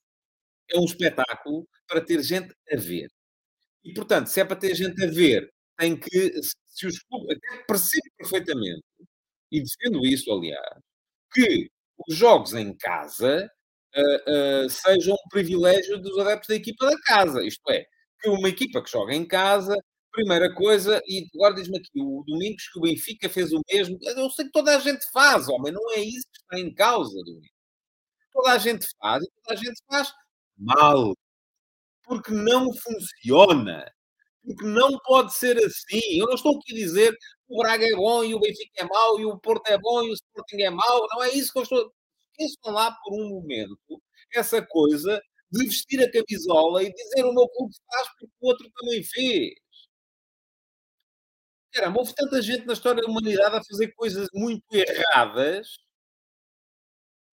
É 0.73 0.79
um 0.79 0.85
espetáculo 0.85 1.67
para 1.87 2.01
ter 2.01 2.23
gente 2.23 2.53
a 2.71 2.75
ver. 2.77 3.09
E, 3.83 3.93
portanto, 3.93 4.27
se 4.27 4.39
é 4.39 4.45
para 4.45 4.55
ter 4.55 4.75
gente 4.75 5.03
a 5.03 5.07
ver, 5.07 5.51
tem 5.77 5.97
que, 5.97 6.41
se 6.67 6.87
os 6.87 6.99
clubes, 6.99 7.37
até 7.37 7.63
percebo 7.65 8.05
perfeitamente, 8.17 8.83
e 9.51 9.61
defendo 9.61 10.05
isso, 10.05 10.31
aliás, 10.31 10.79
que 11.33 11.69
os 12.07 12.15
jogos 12.15 12.53
em 12.53 12.75
casa 12.77 13.49
uh, 13.95 14.65
uh, 14.65 14.69
sejam 14.69 15.15
um 15.15 15.29
privilégio 15.29 15.99
dos 15.99 16.17
adeptos 16.19 16.49
da 16.49 16.55
equipa 16.55 16.85
da 16.85 16.97
casa. 17.01 17.43
Isto 17.43 17.69
é, 17.71 17.85
que 18.21 18.29
uma 18.29 18.49
equipa 18.49 18.83
que 18.83 18.91
joga 18.91 19.13
em 19.13 19.25
casa, 19.27 19.75
primeira 20.11 20.53
coisa, 20.53 21.01
e 21.07 21.27
agora 21.35 21.55
diz-me 21.55 21.77
aqui, 21.77 22.01
o 22.01 22.23
Domingos 22.27 22.67
que 22.69 22.79
o 22.79 22.81
Benfica 22.83 23.29
fez 23.29 23.51
o 23.51 23.61
mesmo. 23.71 23.97
Eu 24.01 24.29
sei 24.29 24.45
que 24.45 24.51
toda 24.51 24.75
a 24.75 24.79
gente 24.79 25.09
faz, 25.11 25.47
homem, 25.47 25.73
não 25.73 25.91
é 25.91 25.99
isso 25.99 26.27
que 26.31 26.39
está 26.41 26.59
em 26.59 26.73
causa, 26.73 27.17
Domingos. 27.23 27.49
Toda 28.31 28.51
a 28.51 28.57
gente 28.57 28.87
faz 28.99 29.23
e 29.23 29.29
toda 29.43 29.59
a 29.59 29.63
gente 29.63 29.81
faz 29.89 30.13
mal 30.57 31.13
porque 32.03 32.31
não 32.31 32.73
funciona. 32.73 33.89
Porque 34.43 34.65
não 34.65 34.97
pode 35.05 35.33
ser 35.33 35.57
assim. 35.57 36.19
Eu 36.19 36.25
não 36.27 36.35
estou 36.35 36.57
aqui 36.57 36.73
a 36.73 36.75
dizer 36.75 37.15
o 37.47 37.61
Braga 37.61 37.85
é 37.85 37.95
bom 37.95 38.23
e 38.23 38.35
o 38.35 38.39
Benfica 38.39 38.81
é 38.81 38.83
mau 38.83 39.19
e 39.19 39.25
o 39.25 39.39
Porto 39.39 39.67
é 39.69 39.77
bom 39.77 40.03
e 40.03 40.09
o 40.09 40.13
Sporting 40.13 40.61
é 40.61 40.69
mau. 40.69 41.07
Não 41.11 41.23
é 41.23 41.31
isso 41.31 41.53
que 41.53 41.59
eu 41.59 41.63
estou. 41.63 41.93
Esqueçam 42.37 42.73
lá 42.73 42.91
por 43.03 43.13
um 43.13 43.29
momento 43.29 43.77
essa 44.33 44.61
coisa 44.61 45.21
de 45.51 45.65
vestir 45.65 46.01
a 46.01 46.11
camisola 46.11 46.83
e 46.83 46.93
dizer 46.93 47.25
o 47.25 47.33
meu 47.33 47.47
clube 47.49 47.73
faz 47.91 48.07
porque 48.09 48.33
o 48.41 48.47
outro 48.47 48.71
também 48.77 49.03
fez. 49.03 49.53
Caramba, 51.73 51.99
houve 51.99 52.13
tanta 52.15 52.41
gente 52.41 52.65
na 52.65 52.73
história 52.73 53.01
da 53.01 53.09
humanidade 53.09 53.55
a 53.55 53.63
fazer 53.63 53.93
coisas 53.93 54.27
muito 54.33 54.63
erradas 54.73 55.67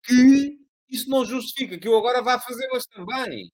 que 0.03 0.57
isso 0.89 1.09
não 1.09 1.23
justifica 1.25 1.79
que 1.79 1.87
eu 1.87 1.97
agora 1.97 2.21
vá 2.21 2.39
fazê-las 2.39 2.85
também. 2.87 3.49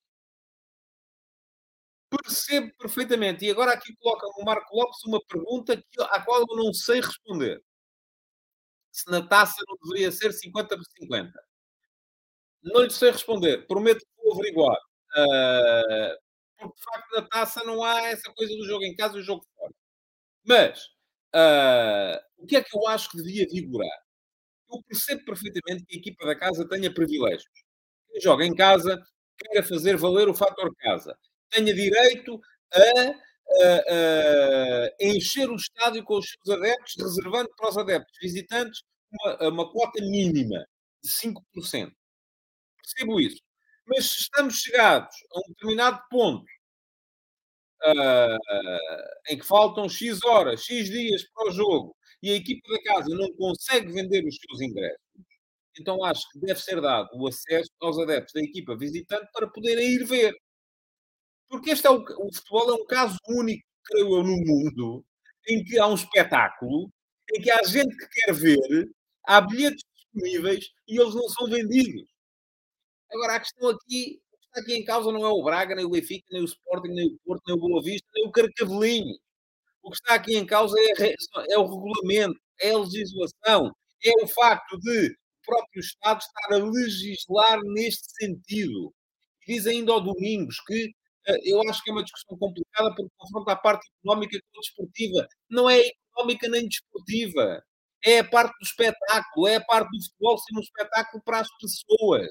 Percebo 2.10 2.72
perfeitamente. 2.78 3.46
E 3.46 3.52
agora 3.52 3.74
aqui 3.74 3.96
coloca 3.98 4.26
o 4.40 4.44
Marco 4.46 4.76
Lopes 4.76 5.04
uma 5.06 5.20
pergunta 5.26 5.82
à 6.12 6.22
qual 6.24 6.42
eu 6.42 6.56
não 6.56 6.74
sei 6.74 7.02
responder. 7.02 7.62
Se 8.92 9.10
na 9.12 9.22
taça 9.28 9.62
não 9.68 9.78
deveria 9.84 10.12
ser 10.12 10.32
50 10.34 10.76
por 10.76 10.86
50. 10.86 11.45
Não 12.66 12.82
lhe 12.82 12.90
sei 12.90 13.12
responder. 13.12 13.66
Prometo 13.68 14.00
que 14.00 14.24
vou 14.24 14.34
averiguar. 14.34 14.78
Uh, 15.18 16.18
porque, 16.58 16.76
de 16.76 16.84
facto, 16.84 17.16
na 17.16 17.22
taça 17.28 17.64
não 17.64 17.84
há 17.84 18.02
essa 18.04 18.32
coisa 18.34 18.56
do 18.56 18.66
jogo 18.66 18.84
em 18.84 18.96
casa 18.96 19.18
e 19.18 19.22
o 19.22 19.24
jogo 19.24 19.46
fora. 19.56 19.74
Mas, 20.44 20.80
uh, 21.36 22.20
o 22.38 22.46
que 22.46 22.56
é 22.56 22.64
que 22.64 22.78
eu 22.78 22.88
acho 22.88 23.10
que 23.10 23.18
devia 23.18 23.48
vigorar? 23.48 24.00
Eu 24.70 24.82
percebo 24.84 25.24
perfeitamente 25.26 25.86
que 25.86 25.96
a 25.96 26.00
equipa 26.00 26.26
da 26.26 26.36
casa 26.36 26.68
tenha 26.68 26.94
privilégios. 26.94 27.46
Quem 28.12 28.22
joga 28.22 28.46
em 28.46 28.56
casa 28.56 29.02
queira 29.38 29.66
fazer 29.66 29.98
valer 29.98 30.28
o 30.30 30.34
fator 30.34 30.74
casa 30.78 31.18
tenha 31.56 31.74
direito 31.74 32.40
a, 32.74 32.80
a, 32.80 33.84
a, 33.90 34.90
encher 35.00 35.50
o 35.50 35.56
estádio 35.56 36.04
com 36.04 36.18
os 36.18 36.26
seus 36.26 36.58
adeptos, 36.58 36.96
reservando 36.98 37.50
para 37.56 37.70
os 37.70 37.78
adeptos 37.78 38.18
visitantes 38.22 38.82
uma, 39.12 39.50
uma 39.50 39.72
quota 39.72 40.02
mínima 40.02 40.66
de 41.04 41.10
5%. 41.10 41.92
Percebo 42.86 43.20
isso. 43.20 43.42
Mas 43.88 44.12
se 44.12 44.20
estamos 44.22 44.60
chegados 44.62 45.16
a 45.34 45.40
um 45.40 45.44
determinado 45.50 46.02
ponto 46.10 46.46
uh, 47.84 48.38
em 49.30 49.38
que 49.38 49.46
faltam 49.46 49.90
X 49.90 50.24
horas, 50.24 50.64
X 50.64 50.90
dias 50.90 51.24
para 51.34 51.50
o 51.50 51.52
jogo 51.52 51.96
e 52.22 52.32
a 52.32 52.36
equipa 52.36 52.68
da 52.72 52.84
casa 52.84 53.10
não 53.10 53.32
consegue 53.36 53.92
vender 53.92 54.26
os 54.26 54.36
seus 54.36 54.62
ingressos, 54.62 55.00
então 55.80 56.04
acho 56.04 56.30
que 56.32 56.40
deve 56.40 56.60
ser 56.62 56.82
dado 56.82 57.10
o 57.16 57.28
acesso 57.28 57.70
aos 57.82 58.00
adeptos 58.00 58.34
da 58.34 58.42
equipa 58.42 58.78
visitante 58.78 59.30
para 59.34 59.48
poderem 59.50 59.88
ir 59.96 60.06
ver. 60.06 60.34
Porque 61.50 61.72
este 61.72 61.88
é 61.88 61.90
o, 61.92 62.04
o 62.04 62.34
futebol 62.34 62.72
é 62.72 62.74
um 62.82 62.86
caso 62.86 63.18
único, 63.28 63.64
creio 63.84 64.16
eu, 64.18 64.24
no 64.24 64.38
mundo, 64.38 65.06
em 65.48 65.64
que 65.64 65.78
há 65.80 65.88
um 65.88 65.96
espetáculo, 65.96 66.92
em 67.34 67.42
que 67.42 67.52
há 67.52 67.62
gente 67.64 67.96
que 67.96 68.08
quer 68.08 68.34
ver, 68.34 68.90
há 69.26 69.42
bilhetes 69.42 69.84
disponíveis 69.96 70.66
e 70.88 71.00
eles 71.00 71.14
não 71.16 71.28
são 71.30 71.48
vendidos. 71.48 72.15
Agora, 73.16 73.36
a 73.36 73.40
questão 73.40 73.70
aqui, 73.70 74.20
o 74.34 74.38
que 74.38 74.46
está 74.46 74.62
aqui 74.62 74.74
em 74.76 74.84
causa 74.84 75.10
não 75.10 75.26
é 75.26 75.30
o 75.30 75.44
Braga, 75.44 75.74
nem 75.74 75.86
o 75.86 75.90
Benfica, 75.90 76.26
nem 76.32 76.42
o 76.42 76.46
Sporting, 76.46 76.90
nem 76.90 77.08
o 77.08 77.18
Porto, 77.26 77.44
nem 77.48 77.56
o 77.56 77.60
Boa 77.60 77.82
Vista, 77.82 78.08
nem 78.14 78.28
o 78.28 78.32
Carcavelinho. 78.32 79.16
O 79.82 79.90
que 79.90 79.98
está 79.98 80.16
aqui 80.16 80.36
em 80.36 80.46
causa 80.46 80.76
é, 80.80 81.16
é 81.50 81.58
o 81.58 81.64
regulamento, 81.64 82.38
é 82.60 82.72
a 82.72 82.78
legislação, 82.78 83.72
é 84.04 84.24
o 84.24 84.28
facto 84.28 84.78
de 84.80 85.08
o 85.12 85.46
próprio 85.46 85.80
Estado 85.80 86.20
estar 86.20 86.56
a 86.56 86.58
legislar 86.58 87.60
neste 87.64 88.12
sentido. 88.20 88.94
Diz 89.48 89.66
ainda 89.68 89.94
ao 89.94 90.02
Domingos 90.02 90.58
que 90.68 90.92
eh, 91.28 91.38
eu 91.46 91.62
acho 91.70 91.84
que 91.84 91.90
é 91.92 91.94
uma 91.94 92.04
discussão 92.04 92.38
complicada 92.38 92.94
porque 92.96 93.12
confronta 93.18 93.52
a 93.54 93.56
parte 93.56 93.88
económica 94.02 94.38
com 94.52 94.60
a 94.60 94.62
desportiva. 94.62 95.28
Não 95.50 95.70
é 95.70 95.82
económica 96.12 96.50
nem 96.50 96.68
desportiva. 96.68 97.64
É 98.04 98.20
a 98.20 98.30
parte 98.30 98.54
do 98.60 98.66
espetáculo, 98.66 99.48
é 99.48 99.56
a 99.56 99.66
parte 99.66 99.90
do 99.92 100.04
futebol 100.04 100.38
ser 100.38 100.56
um 100.58 100.62
espetáculo 100.62 101.24
para 101.24 101.40
as 101.40 101.50
pessoas. 101.60 102.28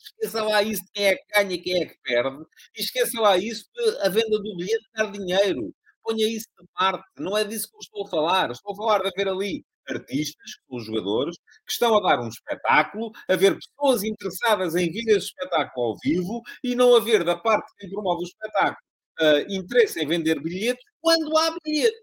Esqueça 0.00 0.42
lá 0.42 0.62
isso 0.62 0.82
quem 0.94 1.06
é 1.06 1.16
que 1.16 1.24
ganha 1.34 1.54
e 1.54 1.58
quem 1.58 1.82
é 1.82 1.86
que 1.86 1.98
perde. 2.02 2.44
E 2.76 2.80
esqueça 2.80 3.20
lá 3.20 3.36
isso 3.36 3.66
a 4.02 4.08
venda 4.08 4.38
do 4.38 4.56
bilhete 4.56 4.84
dar 4.94 5.10
dinheiro. 5.10 5.74
Ponha 6.02 6.26
isso 6.26 6.46
de 6.58 6.66
parte. 6.74 7.04
Não 7.18 7.36
é 7.36 7.44
disso 7.44 7.68
que 7.68 7.76
eu 7.76 7.80
estou 7.80 8.06
a 8.06 8.10
falar. 8.10 8.50
Estou 8.50 8.72
a 8.72 8.76
falar 8.76 9.02
de 9.02 9.08
haver 9.08 9.28
ali 9.28 9.64
artistas, 9.88 10.52
os 10.68 10.84
jogadores, 10.84 11.36
que 11.66 11.72
estão 11.72 11.96
a 11.96 12.00
dar 12.00 12.20
um 12.20 12.28
espetáculo, 12.28 13.10
haver 13.28 13.58
pessoas 13.58 14.04
interessadas 14.04 14.74
em 14.76 14.90
vir 14.90 15.08
esse 15.08 15.26
espetáculo 15.26 15.86
ao 15.86 15.96
vivo 16.02 16.42
e 16.62 16.74
não 16.74 16.94
haver 16.94 17.24
da 17.24 17.36
parte 17.36 17.68
de 17.70 17.76
quem 17.78 17.90
promove 17.90 18.22
o 18.22 18.26
espetáculo 18.26 18.78
uh, 19.20 19.52
interesse 19.52 20.00
em 20.00 20.06
vender 20.06 20.40
bilhetes 20.40 20.84
quando 21.00 21.36
há 21.36 21.56
bilhetes. 21.64 22.00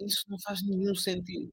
Isso 0.00 0.24
não 0.28 0.38
faz 0.40 0.62
nenhum 0.62 0.94
sentido. 0.94 1.50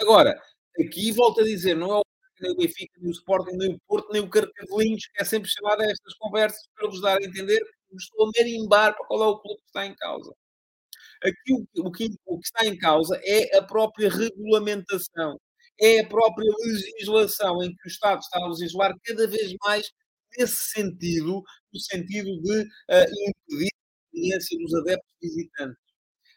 Agora, 0.00 0.40
aqui 0.80 1.12
volto 1.12 1.40
a 1.40 1.44
dizer, 1.44 1.76
não 1.76 1.92
é 1.92 1.98
o 1.98 2.04
nem 2.42 2.52
o 2.52 2.56
Benfica, 2.56 2.92
nem 3.00 3.10
o 3.10 3.12
Sporting, 3.12 3.56
nem 3.56 3.74
o 3.74 3.80
Porto, 3.86 4.12
nem 4.12 4.22
o 4.22 4.30
Carcavelinhos, 4.30 5.06
que 5.06 5.22
é 5.22 5.24
sempre 5.24 5.50
chamado 5.50 5.82
a 5.82 5.86
estas 5.86 6.14
conversas 6.14 6.66
para 6.74 6.88
vos 6.88 7.00
dar 7.00 7.18
a 7.18 7.24
entender 7.24 7.60
que 7.60 7.96
estou 7.96 8.26
a 8.26 8.30
merimbar 8.36 8.94
para 8.96 9.06
qual 9.06 9.22
é 9.22 9.26
o 9.26 9.38
clube 9.38 9.60
que 9.60 9.66
está 9.66 9.86
em 9.86 9.94
causa. 9.94 10.34
Aqui 11.22 11.52
o, 11.52 11.86
o, 11.86 11.92
que, 11.92 12.08
o 12.26 12.38
que 12.38 12.46
está 12.46 12.66
em 12.66 12.76
causa 12.76 13.20
é 13.24 13.56
a 13.56 13.62
própria 13.62 14.10
regulamentação, 14.10 15.38
é 15.80 16.00
a 16.00 16.08
própria 16.08 16.50
legislação 16.60 17.62
em 17.62 17.74
que 17.74 17.86
o 17.86 17.88
Estado 17.88 18.20
está 18.20 18.38
a 18.38 18.48
legislar 18.48 18.94
cada 19.04 19.26
vez 19.26 19.54
mais 19.64 19.90
nesse 20.36 20.70
sentido, 20.72 21.42
no 21.72 21.80
sentido 21.80 22.30
de 22.42 22.60
uh, 22.62 23.28
impedir 23.50 23.70
experiência 24.12 24.58
dos 24.58 24.74
adeptos 24.74 25.14
visitantes. 25.22 25.78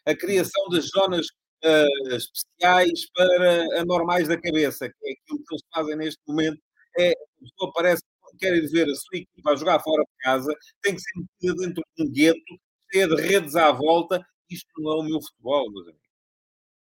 A 0.06 0.16
criação 0.16 0.68
das 0.70 0.86
zonas 0.88 1.26
uh, 1.64 2.14
especiais 2.14 3.10
para 3.14 3.80
anormais 3.80 4.28
da 4.28 4.40
cabeça, 4.40 4.88
que 4.88 5.08
é 5.08 5.12
aquilo 5.12 5.44
que 5.44 5.54
eles 5.54 5.62
fazem 5.74 5.96
neste 5.96 6.20
momento. 6.26 6.60
É, 6.98 7.10
a 7.10 7.40
pessoa 7.40 7.72
parece 7.74 8.02
que 8.02 8.38
quer 8.38 8.54
ir 8.54 8.68
ver 8.68 8.88
a 8.88 8.94
sua 8.94 9.18
equipa 9.18 9.50
a 9.50 9.56
jogar 9.56 9.80
fora 9.80 10.02
de 10.02 10.16
casa, 10.22 10.54
tem 10.82 10.94
que 10.94 11.00
ser 11.00 11.18
metida 11.18 11.66
dentro 11.66 11.82
de 11.96 12.04
um 12.04 12.12
gueto, 12.12 12.60
cheia 12.92 13.08
de 13.08 13.22
redes 13.22 13.56
à 13.56 13.70
volta. 13.72 14.24
Isto 14.50 14.68
não 14.78 14.92
é 14.92 14.96
o 14.96 15.02
meu 15.02 15.20
futebol, 15.20 15.70
meus 15.72 15.88
amigos. 15.88 16.08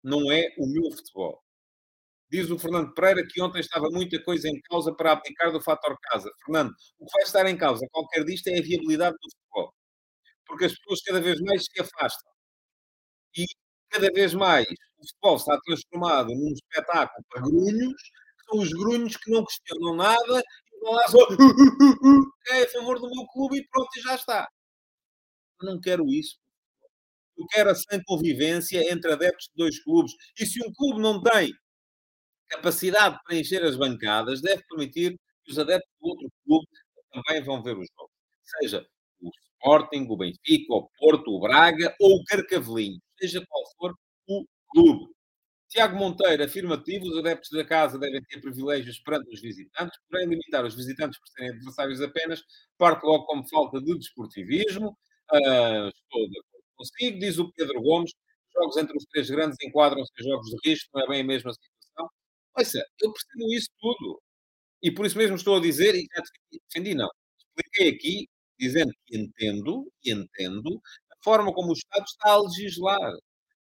Não 0.03 0.33
é 0.33 0.55
o 0.59 0.67
meu 0.67 0.91
futebol. 0.93 1.43
Diz 2.31 2.49
o 2.49 2.59
Fernando 2.59 2.95
Pereira 2.95 3.27
que 3.27 3.43
ontem 3.43 3.59
estava 3.61 3.91
muita 3.91 4.23
coisa 4.23 4.49
em 4.49 4.61
causa 4.63 4.95
para 4.95 5.13
abdicar 5.13 5.53
do 5.53 5.61
fator 5.61 5.99
casa. 6.03 6.31
Fernando, 6.45 6.73
o 7.01 7.07
que 7.07 7.13
vai 7.13 7.23
estar 7.25 7.47
em 7.47 7.57
causa, 7.57 7.87
qualquer 7.91 8.25
disto, 8.25 8.47
é 8.49 8.59
a 8.59 8.63
viabilidade 8.63 9.17
do 9.21 9.31
futebol. 9.31 9.75
Porque 10.47 10.65
as 10.67 10.73
pessoas 10.79 11.03
cada 11.03 11.21
vez 11.21 11.41
mais 11.41 11.65
se 11.65 11.81
afastam. 11.81 12.33
E 13.37 13.45
cada 13.91 14.09
vez 14.13 14.35
mais 14.35 14.67
o 14.99 15.07
futebol 15.07 15.37
está 15.37 15.59
transformado 15.65 16.29
num 16.35 16.53
espetáculo 16.53 17.25
para 17.29 17.43
grunhos, 17.43 18.03
que 18.03 18.45
são 18.51 18.59
os 18.61 18.71
grunhos 18.71 19.17
que 19.17 19.31
não 19.31 19.45
questionam 19.45 19.97
nada 19.97 20.43
e 20.73 20.81
vão 20.81 20.93
lá 20.93 21.09
só 21.09 21.19
é 22.51 22.63
a 22.63 22.69
favor 22.69 22.99
do 22.99 23.11
meu 23.11 23.27
clube 23.27 23.59
e 23.59 23.69
pronto, 23.69 23.89
e 23.97 24.03
já 24.03 24.15
está. 24.15 24.49
Eu 25.61 25.67
não 25.73 25.81
quero 25.81 26.07
isso. 26.09 26.37
Eu 27.37 27.47
quero 27.49 27.71
a 27.71 27.75
sem 27.75 28.03
convivência 28.05 28.93
entre 28.93 29.13
adeptos 29.13 29.47
de 29.47 29.57
dois 29.57 29.83
clubes. 29.83 30.13
E 30.39 30.47
se 30.47 30.63
um 30.65 30.73
clube 30.73 31.01
não 31.01 31.23
tem 31.23 31.53
capacidade 32.49 33.17
de 33.17 33.23
preencher 33.25 33.63
as 33.65 33.77
bancadas 33.77 34.43
deve 34.43 34.63
permitir 34.69 35.17
que 35.45 35.53
os 35.53 35.59
adeptos 35.59 35.91
do 36.01 36.09
outro 36.09 36.29
clube 36.45 36.67
também 37.13 37.43
vão 37.43 37.63
ver 37.63 37.79
os 37.79 37.87
jogos. 37.97 38.13
Seja 38.61 38.87
o 39.23 39.31
Sporting, 39.55 40.07
o 40.09 40.17
Benfica, 40.17 40.75
o 40.75 40.89
Porto, 40.99 41.31
o 41.31 41.41
Braga 41.41 41.95
ou 42.01 42.17
o 42.17 42.25
Carcavelinho. 42.25 43.01
Seja 43.21 43.45
qual 43.47 43.65
for 43.79 43.95
o 44.29 44.45
clube. 44.71 45.13
Tiago 45.69 45.97
Monteiro, 45.97 46.43
afirmativo, 46.45 47.07
os 47.07 47.19
adeptos 47.19 47.51
da 47.51 47.65
casa 47.65 47.99
devem 47.99 48.23
ter 48.25 48.41
privilégios 48.41 48.99
perante 49.01 49.33
os 49.33 49.41
visitantes, 49.41 49.99
porém 50.11 50.29
limitar 50.29 50.65
os 50.65 50.75
visitantes 50.75 51.19
por 51.21 51.29
serem 51.29 51.51
adversários 51.51 52.01
apenas, 52.01 52.43
parte 52.77 53.05
logo 53.05 53.25
como 53.27 53.49
falta 53.49 53.81
de 53.81 53.97
desportivismo. 53.99 54.89
Uh, 55.33 55.89
estou 55.89 56.29
de 56.29 56.39
acordo 56.41 56.65
consigo, 56.77 57.19
diz 57.21 57.39
o 57.39 57.53
Pedro 57.53 57.81
Gomes, 57.83 58.13
jogos 58.55 58.77
entre 58.79 58.97
os 58.97 59.05
três 59.13 59.31
grandes 59.31 59.57
enquadram-se 59.63 60.11
em 60.21 60.25
jogos 60.25 60.47
de 60.49 60.57
risco, 60.71 60.91
não 60.95 61.05
é 61.05 61.09
bem 61.09 61.21
a 61.21 61.25
mesma 61.25 61.53
situação. 61.53 62.11
Ouça, 62.59 62.85
eu 63.01 63.13
percebo 63.13 63.55
isso 63.55 63.69
tudo. 63.81 64.21
E 64.83 64.91
por 64.93 65.07
isso 65.07 65.19
mesmo 65.19 65.37
estou 65.37 65.57
a 65.57 65.61
dizer, 65.61 65.95
e 65.95 66.07
já 66.15 66.23
defendi, 66.53 66.95
não. 66.95 67.09
Expliquei 67.39 67.89
aqui, 67.91 68.29
dizendo 68.59 68.93
que 69.07 69.19
entendo, 69.19 69.91
e 70.05 70.13
entendo, 70.13 70.81
forma 71.23 71.53
como 71.53 71.71
o 71.71 71.75
Estado 71.75 72.05
está 72.05 72.31
a 72.31 72.43
legislar. 72.43 73.13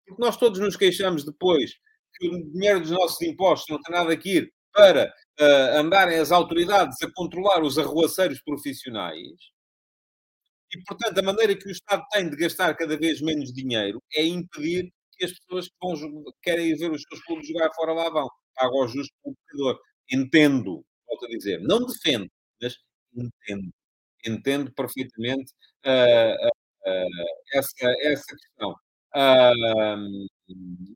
Porque 0.06 0.22
nós 0.22 0.38
todos 0.38 0.60
nos 0.60 0.76
queixamos 0.76 1.26
depois 1.26 1.74
que 2.16 2.28
o 2.28 2.52
dinheiro 2.52 2.82
dos 2.82 2.92
nossos 2.92 3.22
impostos 3.22 3.70
não 3.70 3.82
tem 3.82 3.96
nada 3.96 4.16
que 4.18 4.38
ir 4.38 4.54
para 4.74 5.14
uh, 5.40 5.78
andarem 5.80 6.18
as 6.20 6.32
autoridades 6.32 6.98
a 7.02 7.12
controlar 7.12 7.64
os 7.64 7.78
arruaceiros 7.78 8.42
profissionais. 8.42 9.36
E, 10.74 10.84
portanto, 10.84 11.18
a 11.18 11.24
maneira 11.24 11.56
que 11.56 11.68
o 11.68 11.72
Estado 11.72 12.04
tem 12.12 12.30
de 12.30 12.36
gastar 12.36 12.76
cada 12.76 12.98
vez 12.98 13.22
menos 13.22 13.54
dinheiro 13.54 14.02
é 14.14 14.26
impedir 14.26 14.92
que 15.14 15.26
as 15.26 15.32
pessoas 15.32 15.68
que 15.68 15.76
vão, 15.82 16.24
querem 16.44 16.76
ver 16.76 16.92
os 16.92 17.02
seus 17.02 17.24
clubes 17.24 17.48
jogar 17.48 17.74
fora 17.74 17.94
lá 17.94 18.10
vão 18.10 18.30
pago 18.56 18.82
ao 18.82 18.88
justo 18.88 19.14
pelo 19.24 19.80
Entendo, 20.12 20.86
volto 21.06 21.26
a 21.26 21.30
dizer, 21.30 21.60
não 21.62 21.86
defendo, 21.86 22.30
mas 22.62 22.76
entendo. 23.14 23.74
Entendo 24.26 24.74
perfeitamente 24.74 25.52
uh, 25.86 26.50
essa, 27.54 27.96
essa 28.02 28.36
questão. 28.36 28.76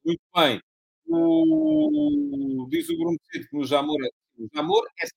Muito 0.05 0.21
bem. 0.35 0.61
O, 1.07 2.67
diz 2.69 2.89
o 2.89 2.97
Bruno 2.97 3.17
Cito 3.31 3.47
que 3.49 3.57
no 3.57 3.65
Jamor, 3.65 3.97
o 4.37 4.47
Jamor 4.53 4.87
é 4.99 5.05
50-50, 5.05 5.09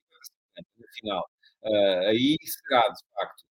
na 0.78 0.88
final. 0.98 1.30
aí 2.08 2.36
será, 2.42 2.88
de 2.88 3.00
facto. 3.14 3.44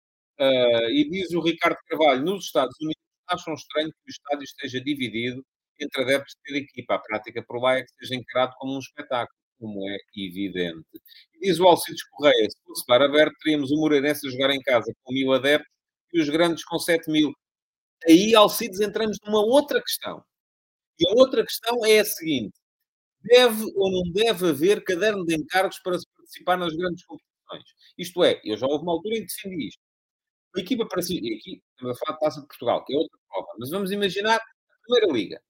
e 0.92 1.10
diz 1.10 1.32
o 1.34 1.42
Ricardo 1.42 1.78
Carvalho, 1.88 2.24
nos 2.26 2.46
Estados 2.46 2.76
Unidos 2.82 3.02
acham 3.28 3.54
estranho 3.54 3.90
que 3.90 4.10
o 4.10 4.12
estádio 4.12 4.44
esteja 4.44 4.82
dividido 4.82 5.44
entre 5.80 6.04
adeptos 6.04 6.36
de 6.36 6.42
cada 6.44 6.58
equipa. 6.58 6.96
A 6.96 7.00
prática 7.00 7.44
por 7.48 7.62
lá 7.62 7.78
é 7.78 7.84
que 7.84 7.92
seja 8.00 8.16
encarado 8.16 8.54
como 8.58 8.76
um 8.76 8.80
espetáculo, 8.80 9.38
como 9.60 9.90
é 9.90 9.98
evidente. 10.18 10.86
E 11.36 11.48
diz 11.48 11.60
o 11.60 11.66
Alcides 11.68 12.04
Correia, 12.10 12.50
se 12.50 12.58
fosse 12.66 12.86
para 12.86 13.06
aberto, 13.06 13.36
teríamos 13.44 13.72
o 13.72 13.78
Moreirense 13.78 14.28
a 14.28 14.32
jogar 14.32 14.52
em 14.52 14.62
casa 14.62 14.92
com 15.04 15.14
mil 15.14 15.32
adeptos 15.34 15.73
e 16.14 16.22
os 16.22 16.30
grandes 16.30 16.64
com 16.66 16.80
sete 16.80 17.10
mil. 17.12 17.34
Aí, 18.08 18.36
Alcides, 18.36 18.82
entramos 18.82 19.18
numa 19.26 19.42
outra 19.46 19.82
questão. 19.82 20.24
E 21.00 21.08
a 21.10 21.14
outra 21.16 21.44
questão 21.46 21.86
é 21.86 22.00
a 22.00 22.06
seguinte. 22.06 22.54
Deve 23.24 23.64
ou 23.76 23.92
não 23.92 24.12
deve 24.14 24.50
haver 24.50 24.84
caderno 24.84 25.26
de 25.26 25.36
encargos 25.36 25.80
para 25.82 26.00
se 26.00 26.06
participar 26.18 26.58
nas 26.58 26.74
grandes 26.76 27.06
competições? 27.06 27.64
Isto 27.98 28.24
é, 28.24 28.42
eu 28.46 28.58
já 28.58 28.68
houve 28.68 28.84
uma 28.84 28.94
altura 28.94 29.18
em 29.18 29.22
que 29.26 29.28
defendi 29.28 29.68
isto. 29.70 29.82
A 30.56 30.60
equipa 30.62 30.88
para 30.88 31.02
si, 31.02 31.18
aqui 31.18 31.62
estamos 31.72 31.98
a 31.98 32.06
falar 32.06 32.18
de 32.18 32.22
Taça 32.22 32.42
de 32.42 32.48
Portugal, 32.48 32.86
que 32.86 32.94
é 32.94 32.98
outra 32.98 33.20
prova, 33.30 33.48
mas 33.60 33.70
vamos 33.72 33.92
imaginar 33.92 34.38
a 34.38 34.42
Primeira 34.84 35.14
Liga 35.14 35.42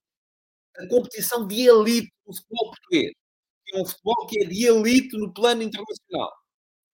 a 0.78 0.88
competição 0.88 1.47
de 1.47 1.67
elite 1.67 2.12
do 2.26 2.34
futebol 2.36 2.71
português. 2.71 3.12
Que 3.65 3.78
é 3.78 3.82
um 3.82 3.86
futebol 3.86 4.28
que 4.28 4.43
é 4.43 4.45
de 4.47 4.65
elite 4.65 5.17
no 5.17 5.34
plano 5.34 5.63
internacional. 5.63 6.32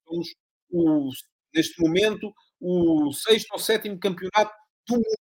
Somos, 0.07 1.17
neste 1.53 1.81
momento, 1.81 2.33
o 2.59 3.11
sexto 3.13 3.51
ou 3.53 3.59
sétimo 3.59 3.99
campeonato 3.99 4.53
do 4.87 4.95
mundo. 4.95 5.17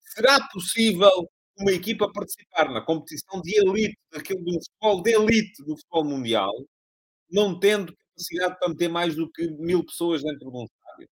Será 0.00 0.46
possível 0.48 1.10
uma 1.58 1.72
equipa 1.72 2.10
participar 2.12 2.70
na 2.70 2.80
competição 2.80 3.40
de 3.42 3.56
elite, 3.58 3.98
daquele 4.10 4.42
do 4.42 4.52
futebol 4.52 5.02
de 5.02 5.10
elite 5.12 5.64
do 5.64 5.76
futebol 5.76 6.04
mundial, 6.04 6.52
não 7.30 7.58
tendo 7.58 7.94
capacidade 7.96 8.58
para 8.58 8.68
meter 8.70 8.88
mais 8.88 9.14
do 9.16 9.30
que 9.30 9.46
mil 9.52 9.84
pessoas 9.84 10.22
dentro 10.22 10.50
de 10.50 10.56
um 10.56 10.64
estádio? 10.64 11.08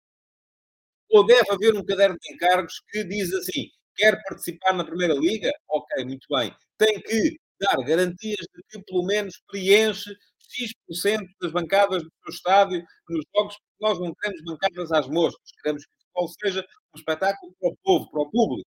Ou 1.12 1.26
deve 1.26 1.52
haver 1.52 1.76
um 1.76 1.86
caderno 1.86 2.18
de 2.20 2.34
encargos 2.34 2.82
que 2.90 3.04
diz 3.04 3.34
assim: 3.34 3.70
Quer 3.96 4.22
participar 4.28 4.74
na 4.74 4.84
Primeira 4.84 5.14
Liga? 5.14 5.52
Ok, 5.70 6.04
muito 6.06 6.28
bem. 6.30 6.54
Tem 6.78 7.02
que 7.02 7.38
dar 7.60 7.78
garantias 7.86 8.46
de 8.54 8.64
que 8.70 8.84
pelo 8.84 9.06
menos 9.06 9.42
preenche 9.48 10.14
X% 10.56 11.28
das 11.42 11.52
bancadas 11.52 12.04
do 12.04 12.10
seu 12.24 12.34
estádio 12.34 12.84
nos 13.10 13.26
jogos, 13.36 13.58
nós 13.80 14.00
não 14.00 14.14
queremos 14.16 14.44
bancadas 14.46 14.92
às 14.92 15.08
moscas. 15.08 15.52
Queremos 15.62 15.86
que 15.86 15.92
o 15.92 16.00
futebol 16.00 16.28
seja 16.42 16.68
um 16.94 16.98
espetáculo 16.98 17.54
para 17.60 17.70
o 17.70 17.78
povo, 17.84 18.12
para 18.12 18.22
o 18.22 18.32
público. 18.32 18.70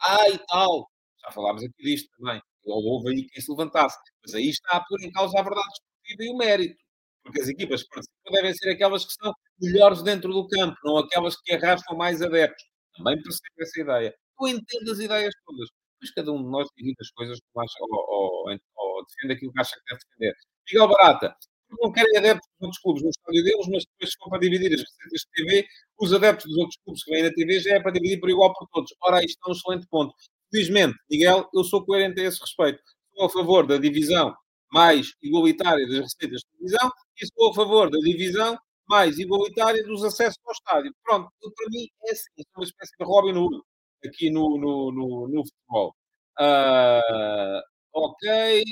Ah, 0.00 0.28
e 0.30 0.38
tal. 0.46 0.88
Já 1.22 1.30
falámos 1.32 1.62
aqui 1.62 1.82
disto 1.82 2.08
também. 2.18 2.40
Ou 2.64 2.84
houve 2.84 3.10
aí 3.10 3.26
quem 3.28 3.42
se 3.42 3.50
levantasse. 3.50 3.98
Mas 4.22 4.34
aí 4.34 4.48
está 4.48 4.76
a 4.76 4.84
pôr 4.84 5.00
em 5.02 5.10
causa 5.12 5.38
a 5.38 5.42
verdade 5.42 5.68
esportiva 5.72 6.24
e 6.24 6.30
o 6.34 6.36
mérito. 6.36 6.76
Porque 7.24 7.40
as 7.40 7.48
equipas 7.48 7.82
que 7.82 7.88
participam 7.90 8.32
devem 8.32 8.54
ser 8.54 8.70
aquelas 8.70 9.04
que 9.04 9.12
são 9.12 9.32
melhores 9.60 10.02
dentro 10.02 10.32
do 10.32 10.48
campo, 10.48 10.76
não 10.84 10.98
aquelas 10.98 11.36
que 11.40 11.54
arrastam 11.54 11.96
mais 11.96 12.22
adeptos 12.22 12.64
também 12.98 13.22
percebo 13.22 13.54
essa 13.60 13.80
ideia. 13.80 14.14
Eu 14.40 14.48
entendo 14.48 14.92
as 14.92 14.98
ideias 14.98 15.34
todas, 15.46 15.68
mas 16.00 16.10
cada 16.12 16.32
um 16.32 16.42
de 16.42 16.50
nós 16.50 16.68
divide 16.76 16.96
as 17.00 17.10
coisas 17.10 17.38
como 17.52 17.64
acha, 17.64 17.74
ou, 17.80 18.44
ou, 18.46 18.50
ou 18.98 19.06
defende 19.06 19.34
aquilo 19.34 19.52
que 19.52 19.60
acha 19.60 19.76
que 19.76 19.82
deve 19.88 20.00
defender. 20.04 20.34
Miguel 20.66 20.88
Barata, 20.88 21.36
não 21.70 21.92
querem 21.92 22.16
adeptos 22.16 22.48
dos 22.48 22.66
outros 22.66 22.78
clubes 22.80 23.02
no 23.02 23.10
estádio 23.10 23.44
deles, 23.44 23.66
mas 23.70 23.84
depois 23.84 24.10
se 24.10 24.16
for 24.18 24.30
para 24.30 24.38
dividir 24.40 24.74
as 24.74 24.80
receitas 24.80 25.20
de 25.20 25.28
TV, 25.34 25.66
os 26.00 26.12
adeptos 26.12 26.46
dos 26.46 26.56
outros 26.56 26.78
clubes 26.84 27.04
que 27.04 27.10
vêm 27.10 27.22
na 27.22 27.30
TV 27.30 27.60
já 27.60 27.74
é 27.76 27.80
para 27.80 27.92
dividir 27.92 28.20
por 28.20 28.30
igual 28.30 28.52
por 28.54 28.68
todos. 28.72 28.94
Ora, 29.02 29.24
isto 29.24 29.38
é 29.46 29.50
um 29.50 29.52
excelente 29.52 29.86
ponto. 29.88 30.14
Felizmente, 30.50 30.96
Miguel, 31.10 31.48
eu 31.54 31.64
sou 31.64 31.84
coerente 31.84 32.20
a 32.20 32.24
esse 32.24 32.40
respeito. 32.40 32.82
Sou 33.14 33.26
a 33.26 33.30
favor 33.30 33.66
da 33.66 33.76
divisão 33.76 34.34
mais 34.70 35.12
igualitária 35.22 35.86
das 35.86 35.98
receitas 35.98 36.40
de 36.40 36.46
televisão 36.52 36.90
e 37.20 37.26
sou 37.26 37.50
a 37.50 37.54
favor 37.54 37.90
da 37.90 37.98
divisão 37.98 38.58
mais 38.88 39.18
igualitária 39.18 39.82
dos 39.84 40.02
acessos 40.04 40.38
ao 40.46 40.52
estádio. 40.52 40.94
Pronto, 41.04 41.30
para 41.40 41.66
mim 41.70 41.86
é 42.06 42.12
assim, 42.12 42.30
é 42.38 42.42
uma 42.56 42.64
espécie 42.64 42.92
de 42.98 43.04
Robin 43.04 43.36
Hood 43.36 43.60
aqui 44.06 44.30
no, 44.30 44.58
no, 44.58 44.92
no, 44.92 45.28
no 45.28 45.42
futebol. 45.44 45.94
Uh, 46.40 47.60
ok, 47.98 48.62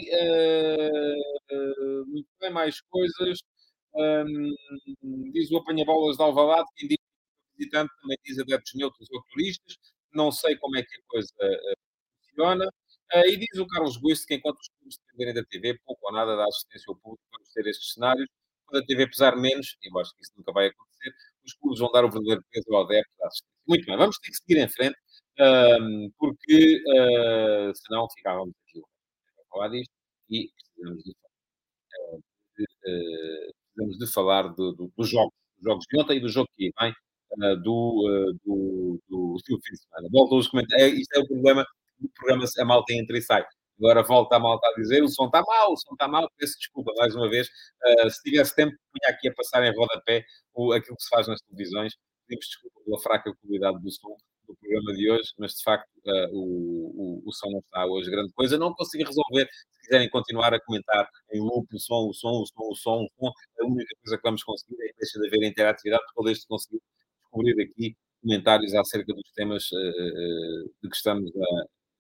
uh, 1.51 2.07
muito 2.07 2.29
bem, 2.41 2.51
mais 2.51 2.81
coisas. 2.83 3.39
Um, 3.95 4.55
diz 5.33 5.51
o 5.51 5.59
apanha-bolas 5.59 6.17
de 6.17 6.23
Alvalade, 6.23 6.69
quem 6.77 6.89
diz 6.89 6.99
visitante 7.57 7.93
também 8.01 8.19
diz 8.25 8.39
adeptos 8.39 8.75
neutros 8.75 9.09
ou 9.11 9.23
turistas. 9.31 9.77
Não 10.13 10.31
sei 10.31 10.57
como 10.57 10.77
é 10.77 10.83
que 10.83 10.95
a 10.97 11.01
coisa 11.09 11.33
uh, 11.41 11.77
funciona. 12.29 12.67
Uh, 13.15 13.29
e 13.29 13.37
diz 13.37 13.59
o 13.59 13.67
Carlos 13.67 13.97
Guiste 13.99 14.27
que 14.27 14.35
enquanto 14.35 14.59
os 14.59 14.69
clubes 14.69 14.99
dependerem 14.99 15.35
da 15.35 15.45
TV, 15.45 15.79
pouco 15.85 16.07
ou 16.07 16.13
nada 16.13 16.37
dá 16.37 16.45
assistência 16.45 16.85
ao 16.89 16.97
público, 16.97 17.23
vamos 17.33 17.49
ter 17.53 17.67
estes 17.67 17.93
cenários 17.95 18.29
quando 18.67 18.83
a 18.83 18.87
TV 18.87 19.09
pesar 19.09 19.37
menos, 19.37 19.77
e 19.83 19.89
eu 19.89 19.99
acho 20.01 20.15
que 20.15 20.23
isso 20.23 20.33
nunca 20.37 20.53
vai 20.53 20.67
acontecer, 20.67 21.15
os 21.45 21.55
clubes 21.55 21.79
vão 21.79 21.91
dar 21.93 22.05
o 22.05 22.11
verdadeiro 22.11 22.45
peso 22.51 22.75
ao 22.75 22.85
adepto 22.85 23.13
da 23.19 23.29
assistência. 23.29 23.57
Muito 23.69 23.87
bem, 23.87 23.97
vamos 23.97 24.19
ter 24.19 24.31
que 24.31 24.37
seguir 24.37 24.59
em 24.61 24.69
frente, 24.69 24.97
porque 26.19 26.83
uh, 26.89 27.73
senão 27.77 28.09
ficávamos 28.11 28.55
aqui 28.67 28.81
falar 29.57 29.69
disto 29.69 29.93
e 30.31 30.51
precisamos 30.55 31.05
de, 31.05 31.13
de, 32.57 32.65
uh, 32.65 33.55
precisamos 33.75 33.99
de 33.99 34.13
falar 34.13 34.43
do, 34.49 34.73
do, 34.73 34.93
dos 34.97 35.09
jogos, 35.09 35.35
dos 35.57 35.65
jogos 35.65 35.87
de 35.91 36.01
ontem 36.01 36.17
e 36.17 36.21
do 36.21 36.29
jogo 36.29 36.49
que 36.57 36.71
vem. 36.81 36.93
uh, 36.93 37.57
do, 37.63 37.73
uh, 38.07 38.33
do, 38.45 39.01
do, 39.09 39.37
do, 39.37 39.61
fim 39.63 39.73
de 39.73 39.81
semana. 39.81 40.09
Voltam 40.13 40.39
os 40.39 40.49
comentários. 40.49 40.89
É, 40.89 41.01
isto 41.01 41.13
é 41.17 41.21
o 41.21 41.27
problema 41.27 41.67
do 41.99 42.09
programa, 42.11 42.45
a 42.59 42.65
malta 42.65 42.93
entra 42.93 43.17
e 43.19 43.23
sai. 43.23 43.45
Agora 43.79 44.03
volta 44.03 44.37
a 44.37 44.39
malta 44.39 44.67
a 44.69 44.75
dizer, 44.75 45.03
o 45.03 45.09
som 45.09 45.27
está 45.27 45.43
mal, 45.43 45.73
o 45.73 45.77
som 45.77 45.93
está 45.93 46.09
mal, 46.09 46.31
peço 46.39 46.59
desculpa 46.59 46.93
mais 46.97 47.15
uma 47.15 47.29
vez. 47.29 47.47
Se 48.11 48.23
tivesse 48.23 48.55
tempo, 48.57 48.73
punha 48.73 49.15
aqui 49.15 49.29
a 49.29 49.35
passar 49.35 49.63
em 49.65 49.77
rodapé 49.77 50.25
o, 50.55 50.73
aquilo 50.73 50.97
que 50.97 51.03
se 51.03 51.11
faz 51.11 51.29
nas 51.29 51.43
televisões. 51.43 51.95
Pedimos 52.27 52.47
desculpa 52.47 52.81
pela 52.85 52.99
fraca 53.01 53.35
qualidade 53.35 53.83
do 53.83 53.91
som 53.91 54.17
do 54.47 54.57
programa 54.57 54.93
de 54.95 55.11
hoje, 55.11 55.33
mas 55.39 55.55
de 55.55 55.63
facto 55.63 55.89
uh, 56.07 56.29
o, 56.33 57.23
o, 57.23 57.29
o 57.29 57.33
som 57.33 57.51
não 57.51 57.59
está 57.61 57.87
hoje 57.87 58.11
grande 58.11 58.33
coisa. 58.33 58.59
Não 58.59 58.75
consigo 58.75 59.05
resolver. 59.05 59.49
Se 59.71 59.81
quiserem 59.83 60.09
continuar 60.11 60.55
a 60.55 60.61
comentar 60.61 61.09
em 61.33 61.41
loop 61.41 61.69
o 61.75 61.79
som, 61.79 62.09
o 62.09 62.15
som, 62.15 62.43
o 62.43 62.47
som, 62.47 62.63
o 62.71 62.75
som, 62.75 63.05
o 63.05 63.09
som, 63.19 63.33
a 63.61 63.67
única 63.67 63.95
coisa 64.03 64.17
que 64.17 64.23
vamos 64.23 64.43
conseguir 64.43 64.77
é 64.83 64.89
que 64.89 64.99
deixa 64.99 65.21
de 65.21 65.27
haver 65.27 65.49
interatividade, 65.49 66.03
porque 66.15 66.33
de 66.33 66.47
conseguir 66.47 66.81
descobrir 67.23 67.63
aqui 67.63 67.97
comentários 68.23 68.75
acerca 68.75 69.13
dos 69.15 69.31
temas 69.35 69.65
uh, 69.73 70.71
de 70.83 70.89
que 70.89 70.97
estamos 70.97 71.31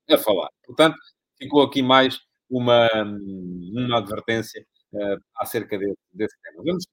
a, 0.08 0.14
a 0.14 0.18
falar. 0.18 0.48
Portanto, 0.64 0.96
ficou 1.38 1.62
aqui 1.62 1.82
mais 1.82 2.18
uma, 2.50 2.88
uma 3.72 3.98
advertência 3.98 4.64
uh, 4.92 5.20
acerca 5.36 5.78
desse, 5.78 5.96
desse, 6.12 6.36
tema. 6.42 6.62
Vamos 6.64 6.84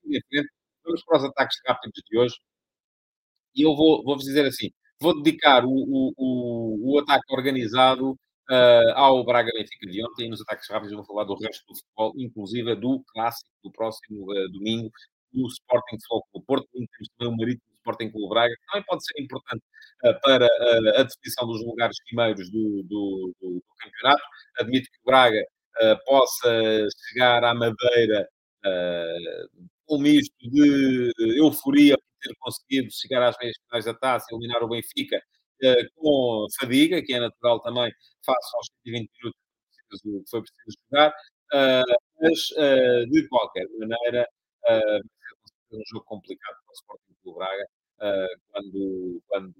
vamos 0.83 1.03
para 1.03 1.17
os 1.17 1.23
ataques 1.25 1.57
rápidos 1.65 2.01
de 2.09 2.17
hoje. 2.17 2.35
E 3.55 3.61
eu 3.63 3.75
vou, 3.75 4.03
vou-vos 4.03 4.25
dizer 4.25 4.45
assim: 4.45 4.69
vou 5.03 5.21
dedicar 5.21 5.65
o, 5.65 5.69
o, 5.69 6.13
o, 6.17 6.93
o 6.93 6.99
ataque 6.99 7.33
organizado 7.33 8.11
uh, 8.11 8.91
ao 8.95 9.23
Braga 9.25 9.51
Benfica 9.53 9.85
de 9.85 10.03
ontem. 10.05 10.29
Nos 10.29 10.41
ataques 10.41 10.69
rápidos, 10.69 10.95
vou 10.95 11.05
falar 11.05 11.25
do 11.25 11.35
resto 11.35 11.61
do 11.67 11.75
futebol, 11.75 12.13
inclusive 12.15 12.73
do 12.75 13.03
clássico 13.13 13.49
do 13.61 13.71
próximo 13.71 14.31
uh, 14.31 14.49
domingo, 14.49 14.89
do 15.33 15.45
Sporting 15.47 15.97
Futebol 15.99 16.23
Clube 16.31 16.45
Porto. 16.47 16.67
Temos 16.71 17.09
também 17.17 17.33
o 17.33 17.37
Marítimo 17.37 17.75
Sporting 17.79 18.11
Clube 18.11 18.29
Braga, 18.29 18.55
que 18.55 18.65
também 18.71 18.85
pode 18.87 19.05
ser 19.05 19.21
importante 19.21 19.63
uh, 20.05 20.21
para 20.21 20.45
uh, 20.45 20.99
a 20.99 21.03
definição 21.03 21.47
dos 21.47 21.65
lugares 21.65 21.97
primeiros 22.05 22.49
do, 22.49 22.83
do, 22.83 23.35
do, 23.41 23.49
do 23.55 23.63
campeonato. 23.77 24.23
Admito 24.57 24.89
que 24.89 24.99
o 24.99 25.05
Braga 25.05 25.45
uh, 25.81 26.05
possa 26.05 26.87
chegar 27.09 27.43
à 27.43 27.53
Madeira 27.53 28.27
um 29.89 29.97
misto 29.97 30.33
de 30.39 31.11
euforia 31.37 31.97
ter 32.24 32.36
conseguido 32.39 32.91
chegar 32.91 33.24
às 33.28 33.36
meias 33.39 33.55
finais 33.67 33.86
da 33.86 33.93
taça, 33.93 34.28
eliminar 34.32 34.63
o 34.63 34.69
Benfica, 34.69 35.21
com 35.95 36.47
fadiga, 36.59 37.01
que 37.03 37.13
é 37.13 37.19
natural 37.19 37.59
também, 37.61 37.91
face 38.26 38.55
aos 38.55 38.67
120 38.86 39.09
minutos 39.21 39.43
que 40.01 40.30
foi 40.30 40.41
preciso 40.41 40.78
jogar, 40.89 41.13
mas 42.21 42.39
de 43.09 43.28
qualquer 43.30 43.67
maneira, 43.80 44.28
vai 44.67 44.82
ser 45.69 45.78
um 45.78 45.84
jogo 45.88 46.05
complicado 46.05 46.55
para 46.65 46.71
o 46.71 46.74
Sporting 46.74 47.13
do 47.24 47.34
Braga, 47.34 47.67
quando, 48.51 49.21
quando 49.28 49.53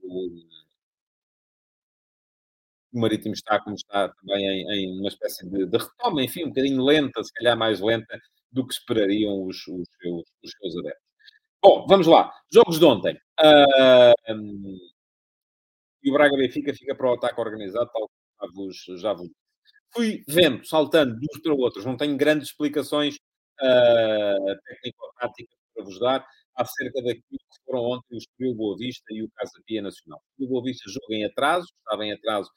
o 2.93 2.99
Marítimo 2.99 3.34
está 3.34 3.59
como 3.59 3.76
está 3.76 4.09
também 4.09 4.45
em, 4.45 4.72
em 4.72 4.99
uma 4.99 5.07
espécie 5.09 5.47
de, 5.49 5.66
de, 5.66 5.78
retoma, 5.78 6.24
enfim, 6.24 6.45
um 6.45 6.49
bocadinho 6.49 6.84
lenta, 6.84 7.24
se 7.24 7.34
calhar 7.34 7.57
mais 7.57 7.80
lenta 7.80 8.20
do 8.51 8.68
que 8.68 8.74
esperariam 8.74 9.43
os, 9.45 9.57
os, 9.68 9.88
seus, 9.99 10.24
os 10.43 10.51
seus 10.51 10.78
adeptos. 10.78 11.03
Bom, 11.64 11.86
vamos 11.88 12.07
lá. 12.07 12.30
Jogos 12.51 12.78
de 12.78 12.84
ontem. 12.84 13.18
Uh, 13.39 14.34
um, 14.34 14.78
e 16.03 16.09
o 16.09 16.14
Braga 16.14 16.36
Benfica 16.36 16.74
fica 16.74 16.93
para 16.93 17.09
o 17.09 17.14
ataque 17.14 17.39
organizado, 17.39 17.89
tal 17.89 18.09
como 18.38 18.70
já 18.97 19.14
vos, 19.14 19.30
Fui 19.93 20.24
vendo, 20.28 20.66
saltando 20.66 21.18
de 21.18 21.26
uns 21.34 21.41
para 21.41 21.53
outros, 21.53 21.86
não 21.86 21.95
tenho 21.95 22.18
grandes 22.18 22.49
explicações 22.49 23.16
uh, 23.16 24.59
técnico-táticas 24.66 25.57
para 25.74 25.86
vos 25.86 25.99
dar 25.99 26.28
acerca 26.57 27.01
daquilo 27.01 27.22
que 27.30 27.64
foram 27.66 27.84
ontem 27.84 28.16
o 28.16 28.18
Estoril 28.18 28.55
Boa 28.55 28.78
Vista 28.78 29.05
e 29.11 29.24
o 29.24 29.30
Casa 29.34 29.61
Pia 29.66 29.82
Nacional. 29.82 30.22
O 30.38 30.47
Boa 30.47 30.64
Vista 30.64 30.84
joga 30.91 31.16
em 31.16 31.24
atraso, 31.24 31.68
estava 31.78 32.03
em 32.03 32.11
atraso 32.11 32.49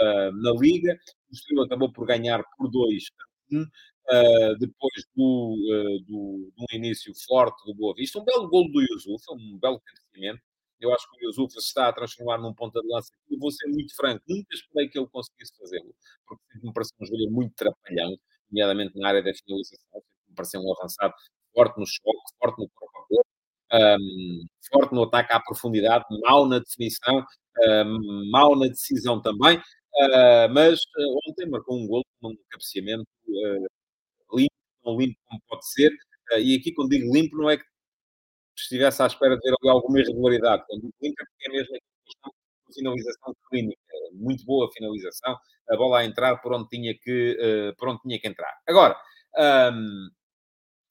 uh, 0.00 0.32
na 0.32 0.52
Liga, 0.52 0.96
o 1.30 1.34
Estoril 1.34 1.64
acabou 1.64 1.92
por 1.92 2.06
ganhar 2.06 2.42
por 2.56 2.70
2 2.70 3.02
a 3.20 3.56
1, 3.56 3.66
uh, 4.10 4.58
depois 4.58 5.04
do, 5.14 5.54
uh, 5.54 6.00
do, 6.04 6.52
de 6.56 6.62
um 6.62 6.76
início 6.76 7.12
forte 7.26 7.64
do 7.64 7.74
Boa 7.74 7.94
Vista. 7.94 8.18
Um 8.18 8.24
belo 8.24 8.48
gol 8.48 8.70
do 8.70 8.80
Yusuf, 8.80 9.24
um 9.30 9.58
belo 9.58 9.80
crescimento. 9.80 10.40
Eu 10.80 10.92
acho 10.92 11.10
que 11.10 11.24
o 11.24 11.28
Yusuf 11.28 11.52
se 11.52 11.58
está 11.58 11.88
a 11.88 11.92
transformar 11.92 12.38
num 12.38 12.54
ponta 12.54 12.80
de 12.80 12.88
lança. 12.88 13.10
Eu 13.30 13.38
vou 13.38 13.50
ser 13.50 13.66
muito 13.68 13.94
franco, 13.96 14.22
nunca 14.28 14.54
esperei 14.54 14.88
que 14.88 14.98
ele 14.98 15.08
conseguisse 15.08 15.56
fazê-lo, 15.58 15.94
porque 16.26 16.42
me 16.62 16.72
pareceu 16.72 16.96
um 17.00 17.06
jogador 17.06 17.30
muito 17.30 17.54
trapalhão, 17.54 18.16
nomeadamente 18.50 18.98
na 18.98 19.08
área 19.08 19.22
da 19.22 19.32
finalização, 19.34 20.02
me 20.28 20.34
pareceu 20.34 20.60
um 20.60 20.72
avançado 20.74 21.14
forte 21.54 21.78
no 21.80 21.86
choque, 21.86 22.36
forte 22.38 22.60
no 22.60 22.68
corpo 22.68 22.98
a 22.98 23.06
corpo, 23.08 23.26
um, 23.72 24.46
forte 24.70 24.94
no 24.94 25.02
ataque 25.04 25.32
à 25.32 25.40
profundidade, 25.40 26.04
mau 26.22 26.46
na 26.46 26.58
definição, 26.58 27.24
um, 27.64 28.30
mau 28.30 28.54
na 28.54 28.66
decisão 28.66 29.20
também, 29.22 29.56
uh, 29.56 30.52
mas 30.52 30.78
uh, 30.80 31.18
ontem 31.30 31.48
marcou 31.48 31.78
um 31.78 31.86
gol 31.86 32.04
com 32.20 32.28
um 32.28 32.36
cabeceamento 32.50 33.06
uh, 33.28 33.66
tão 34.86 34.96
limpo 34.98 35.18
como 35.26 35.42
pode 35.48 35.68
ser, 35.68 35.92
e 36.38 36.56
aqui 36.56 36.72
quando 36.72 36.90
digo 36.90 37.12
limpo 37.12 37.36
não 37.36 37.50
é 37.50 37.56
que 37.56 37.64
estivesse 38.56 39.02
à 39.02 39.06
espera 39.06 39.36
de 39.36 39.42
ver 39.42 39.68
alguma 39.68 40.00
irregularidade, 40.00 40.64
quando 40.66 40.82
digo 40.82 40.94
limpo 41.02 41.22
é 41.22 41.24
porque 41.26 41.48
é 41.48 41.52
mesmo 41.52 41.76
questão 42.04 42.32
finalização 42.74 43.34
clínica, 43.50 43.80
muito 44.14 44.44
boa 44.44 44.70
finalização, 44.72 45.36
a 45.70 45.76
bola 45.76 46.00
a 46.00 46.04
entrar 46.04 46.36
por 46.38 46.52
onde 46.52 46.68
tinha 46.68 46.94
que, 46.98 47.74
por 47.78 47.88
onde 47.88 48.00
tinha 48.02 48.20
que 48.20 48.28
entrar. 48.28 48.52
Agora, 48.66 48.96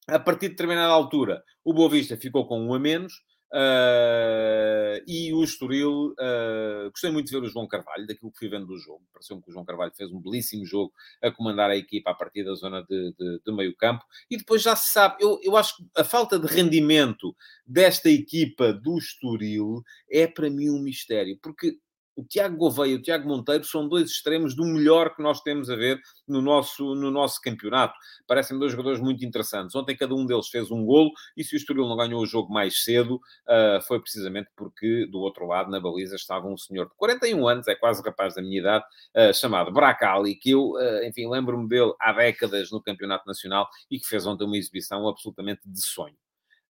a 0.08 0.18
partir 0.18 0.48
de 0.48 0.50
determinada 0.50 0.92
altura, 0.92 1.42
o 1.64 1.74
Boa 1.74 1.90
Vista 1.90 2.16
ficou 2.16 2.46
com 2.46 2.60
um 2.60 2.72
a 2.74 2.78
menos. 2.78 3.12
Uh, 3.52 4.98
e 5.06 5.32
o 5.32 5.44
Estoril, 5.44 6.14
uh, 6.18 6.90
gostei 6.90 7.10
muito 7.10 7.26
de 7.26 7.32
ver 7.32 7.44
o 7.44 7.48
João 7.48 7.66
Carvalho, 7.66 8.06
daquilo 8.06 8.32
que 8.32 8.38
fui 8.38 8.48
vendo 8.48 8.66
do 8.66 8.76
jogo. 8.76 9.02
Pareceu-me 9.12 9.42
que 9.42 9.50
o 9.50 9.52
João 9.52 9.64
Carvalho 9.64 9.92
fez 9.94 10.10
um 10.10 10.20
belíssimo 10.20 10.66
jogo 10.66 10.92
a 11.22 11.30
comandar 11.30 11.70
a 11.70 11.76
equipa 11.76 12.10
a 12.10 12.14
partir 12.14 12.44
da 12.44 12.54
zona 12.54 12.82
de, 12.82 13.14
de, 13.18 13.40
de 13.44 13.52
meio 13.52 13.74
campo. 13.76 14.04
E 14.30 14.36
depois 14.36 14.62
já 14.62 14.74
se 14.74 14.92
sabe, 14.92 15.16
eu, 15.20 15.38
eu 15.42 15.56
acho 15.56 15.76
que 15.76 15.84
a 15.96 16.04
falta 16.04 16.38
de 16.38 16.46
rendimento 16.46 17.36
desta 17.66 18.10
equipa 18.10 18.72
do 18.72 18.98
Estoril 18.98 19.82
é 20.10 20.26
para 20.26 20.50
mim 20.50 20.70
um 20.70 20.80
mistério, 20.80 21.38
porque 21.40 21.78
o 22.16 22.24
Tiago 22.24 22.56
Gouveia 22.56 22.92
e 22.92 22.94
o 22.94 23.02
Tiago 23.02 23.28
Monteiro 23.28 23.64
são 23.64 23.86
dois 23.86 24.10
extremos 24.10 24.56
do 24.56 24.64
melhor 24.64 25.14
que 25.14 25.22
nós 25.22 25.42
temos 25.42 25.68
a 25.68 25.76
ver 25.76 26.00
no 26.26 26.40
nosso, 26.40 26.94
no 26.94 27.10
nosso 27.10 27.40
campeonato. 27.42 27.94
Parecem 28.26 28.58
dois 28.58 28.72
jogadores 28.72 28.98
muito 28.98 29.24
interessantes. 29.24 29.76
Ontem 29.76 29.94
cada 29.94 30.14
um 30.14 30.24
deles 30.24 30.48
fez 30.48 30.70
um 30.70 30.84
golo 30.84 31.10
e 31.36 31.44
se 31.44 31.54
o 31.54 31.58
Estoril 31.58 31.86
não 31.86 31.96
ganhou 31.96 32.22
o 32.22 32.26
jogo 32.26 32.52
mais 32.52 32.82
cedo, 32.82 33.16
uh, 33.16 33.82
foi 33.86 34.00
precisamente 34.00 34.48
porque 34.56 35.06
do 35.06 35.20
outro 35.20 35.46
lado, 35.46 35.70
na 35.70 35.78
baliza, 35.78 36.16
estava 36.16 36.48
um 36.48 36.56
senhor 36.56 36.88
de 36.88 36.94
41 36.96 37.46
anos, 37.46 37.68
é 37.68 37.74
quase 37.74 38.02
rapaz 38.02 38.34
da 38.34 38.42
minha 38.42 38.60
idade, 38.60 38.84
uh, 39.14 39.34
chamado 39.34 39.70
Bracali, 39.70 40.34
que 40.34 40.50
eu, 40.50 40.70
uh, 40.70 41.04
enfim, 41.04 41.28
lembro-me 41.28 41.68
dele 41.68 41.92
há 42.00 42.12
décadas 42.12 42.70
no 42.70 42.82
Campeonato 42.82 43.26
Nacional 43.26 43.68
e 43.90 44.00
que 44.00 44.06
fez 44.06 44.26
ontem 44.26 44.44
uma 44.44 44.56
exibição 44.56 45.06
absolutamente 45.06 45.60
de 45.66 45.84
sonho. 45.84 46.16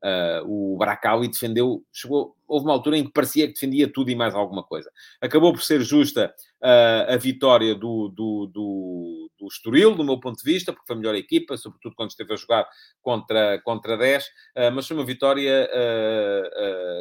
Uh, 0.05 0.75
o 0.75 0.77
Bracali 0.77 1.27
defendeu, 1.27 1.83
chegou, 1.91 2.37
houve 2.47 2.67
uma 2.67 2.75
altura 2.75 2.99
em 2.99 3.05
que 3.05 3.13
parecia 3.13 3.47
que 3.47 3.55
defendia 3.55 3.91
tudo 3.91 4.11
e 4.11 4.15
mais 4.15 4.35
alguma 4.35 4.63
coisa. 4.63 4.91
Acabou 5.21 5.53
por 5.53 5.63
ser 5.63 5.81
justa 5.81 6.35
uh, 6.63 7.13
a 7.13 7.17
vitória 7.17 7.75
do, 7.75 8.09
do, 8.09 8.47
do, 8.47 9.31
do 9.39 9.47
Estoril, 9.47 9.95
do 9.95 10.05
meu 10.05 10.21
ponto 10.21 10.37
de 10.37 10.45
vista, 10.45 10.73
porque 10.73 10.87
foi 10.87 10.97
a 10.97 10.99
melhor 10.99 11.15
equipa, 11.15 11.57
sobretudo 11.57 11.95
quando 11.97 12.11
esteve 12.11 12.33
a 12.35 12.37
jogar 12.37 12.69
contra, 13.01 13.61
contra 13.63 13.97
10, 13.97 14.25
uh, 14.25 14.31
mas 14.73 14.87
foi 14.87 14.97
uma 14.97 15.05
vitória 15.05 15.69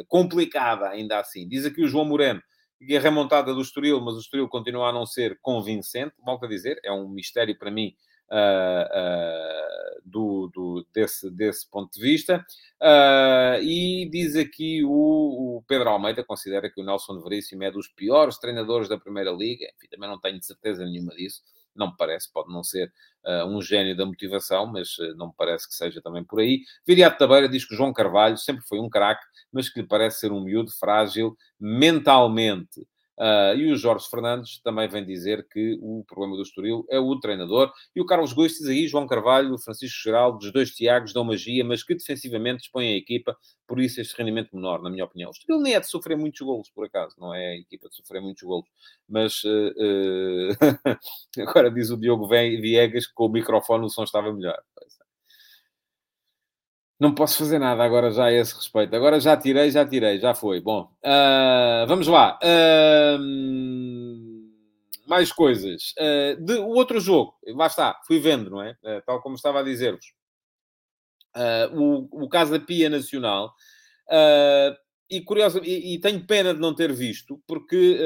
complicada 0.08 0.88
ainda 0.88 1.18
assim. 1.20 1.46
Diz 1.46 1.64
aqui 1.64 1.82
o 1.82 1.88
João 1.88 2.04
Moreno, 2.04 2.42
e 2.80 2.96
a 2.96 3.00
remontada 3.00 3.54
do 3.54 3.60
Estoril, 3.60 4.00
mas 4.00 4.14
o 4.14 4.20
Estoril 4.20 4.48
continua 4.48 4.88
a 4.88 4.92
não 4.92 5.06
ser 5.06 5.38
convincente, 5.40 6.14
volto 6.24 6.44
a 6.44 6.48
dizer, 6.48 6.78
é 6.84 6.92
um 6.92 7.08
mistério 7.08 7.56
para 7.58 7.70
mim 7.70 7.94
uh, 8.30 10.00
do, 10.04 10.50
do, 10.52 10.86
desse, 10.92 11.30
desse 11.30 11.68
ponto 11.68 11.92
de 11.92 12.00
vista. 12.00 12.44
Uh, 12.80 13.62
e 13.62 14.08
diz 14.10 14.36
aqui 14.36 14.84
o, 14.84 15.58
o, 15.58 15.64
Pedro 15.66 15.90
Almeida, 15.90 16.24
considera 16.24 16.70
que 16.70 16.80
o 16.80 16.84
Nelson 16.84 17.20
Veríssimo 17.20 17.64
é 17.64 17.70
dos 17.70 17.88
piores 17.88 18.38
treinadores 18.38 18.88
da 18.88 18.98
Primeira 18.98 19.30
Liga. 19.30 19.66
Enfim, 19.76 19.88
também 19.90 20.08
não 20.08 20.20
tenho 20.20 20.42
certeza 20.42 20.84
nenhuma 20.84 21.14
disso. 21.14 21.42
Não 21.74 21.88
me 21.88 21.96
parece, 21.96 22.32
pode 22.32 22.50
não 22.50 22.62
ser 22.62 22.90
uh, 23.24 23.46
um 23.46 23.60
gênio 23.60 23.96
da 23.96 24.06
motivação, 24.06 24.66
mas 24.66 24.96
uh, 24.98 25.14
não 25.16 25.28
me 25.28 25.34
parece 25.36 25.68
que 25.68 25.74
seja 25.74 26.00
também 26.00 26.24
por 26.24 26.40
aí. 26.40 26.62
Viriato 26.86 27.18
Tabeira 27.18 27.48
diz 27.48 27.66
que 27.66 27.76
João 27.76 27.92
Carvalho 27.92 28.38
sempre 28.38 28.64
foi 28.66 28.80
um 28.80 28.88
craque, 28.88 29.24
mas 29.52 29.68
que 29.68 29.80
lhe 29.80 29.86
parece 29.86 30.20
ser 30.20 30.32
um 30.32 30.42
miúdo 30.42 30.70
frágil 30.70 31.36
mentalmente. 31.60 32.86
Uh, 33.18 33.56
e 33.56 33.72
o 33.72 33.76
Jorge 33.76 34.08
Fernandes 34.10 34.60
também 34.62 34.86
vem 34.88 35.04
dizer 35.04 35.46
que 35.48 35.78
o 35.80 36.04
problema 36.06 36.36
do 36.36 36.42
Estoril 36.42 36.84
é 36.90 36.98
o 36.98 37.18
treinador. 37.18 37.72
E 37.94 38.00
o 38.00 38.04
Carlos 38.04 38.34
diz 38.34 38.66
aí, 38.66 38.86
João 38.86 39.06
Carvalho, 39.06 39.58
Francisco 39.58 40.02
Geraldo, 40.02 40.38
dos 40.38 40.52
dois 40.52 40.70
Tiagos 40.70 41.12
dão 41.14 41.24
magia, 41.24 41.64
mas 41.64 41.82
que 41.82 41.94
defensivamente 41.94 42.60
dispõem 42.60 42.92
a 42.92 42.96
equipa, 42.96 43.36
por 43.66 43.80
isso 43.80 44.00
este 44.00 44.16
rendimento 44.16 44.54
menor, 44.54 44.82
na 44.82 44.90
minha 44.90 45.04
opinião. 45.04 45.30
O 45.30 45.32
Estoril 45.32 45.62
nem 45.62 45.74
é 45.74 45.80
de 45.80 45.88
sofrer 45.88 46.16
muitos 46.16 46.40
golos, 46.40 46.68
por 46.70 46.84
acaso, 46.84 47.16
não 47.18 47.34
é 47.34 47.52
a 47.52 47.56
equipa 47.56 47.88
de 47.88 47.96
sofrer 47.96 48.20
muitos 48.20 48.42
golos. 48.42 48.68
Mas 49.08 49.42
uh, 49.44 49.72
uh... 50.60 51.40
agora 51.48 51.70
diz 51.70 51.90
o 51.90 51.96
Diogo 51.96 52.28
Viegas 52.28 53.06
que 53.06 53.14
com 53.14 53.26
o 53.26 53.32
microfone 53.32 53.86
o 53.86 53.88
som 53.88 54.04
estava 54.04 54.32
melhor. 54.32 54.58
Não 56.98 57.14
posso 57.14 57.36
fazer 57.38 57.58
nada 57.58 57.84
agora 57.84 58.10
já 58.10 58.24
a 58.24 58.32
esse 58.32 58.54
respeito. 58.54 58.96
Agora 58.96 59.20
já 59.20 59.36
tirei, 59.36 59.70
já 59.70 59.86
tirei, 59.86 60.18
já 60.18 60.34
foi. 60.34 60.60
Bom, 60.60 60.90
uh, 61.04 61.86
vamos 61.86 62.06
lá. 62.06 62.38
Uh, 62.42 63.18
mais 65.06 65.30
coisas. 65.30 65.92
Uh, 65.98 66.42
de, 66.42 66.54
o 66.54 66.68
outro 66.68 66.98
jogo, 66.98 67.34
lá 67.48 67.66
está, 67.66 68.00
fui 68.06 68.18
vendo, 68.18 68.48
não 68.48 68.62
é? 68.62 68.74
tal 69.04 69.20
como 69.20 69.36
estava 69.36 69.60
a 69.60 69.62
dizer-vos. 69.62 70.14
o, 71.74 72.24
o 72.24 72.28
Casa 72.30 72.58
Pia 72.58 72.88
Nacional. 72.88 73.52
e 75.10 75.20
curioso, 75.20 75.60
e, 75.62 75.94
e, 75.94 76.00
tenho 76.00 76.26
pena 76.26 76.54
de 76.54 76.60
não 76.60 76.74
ter 76.74 76.94
visto, 76.94 77.42
porque 77.46 78.00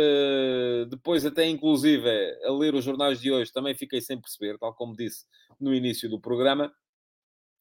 depois, 0.91 1.24
até 1.24 1.47
inclusive, 1.47 2.09
a 2.45 2.51
ler 2.51 2.74
os 2.74 2.84
jornais 2.84 3.20
de 3.20 3.30
hoje, 3.30 3.53
também 3.53 3.74
fiquei 3.76 4.01
sem 4.01 4.20
perceber, 4.20 4.59
tal 4.59 4.74
como 4.74 4.97
disse 4.97 5.26
no 5.61 5.72
início 5.72 6.11
do 6.11 6.20
programa. 6.20 6.72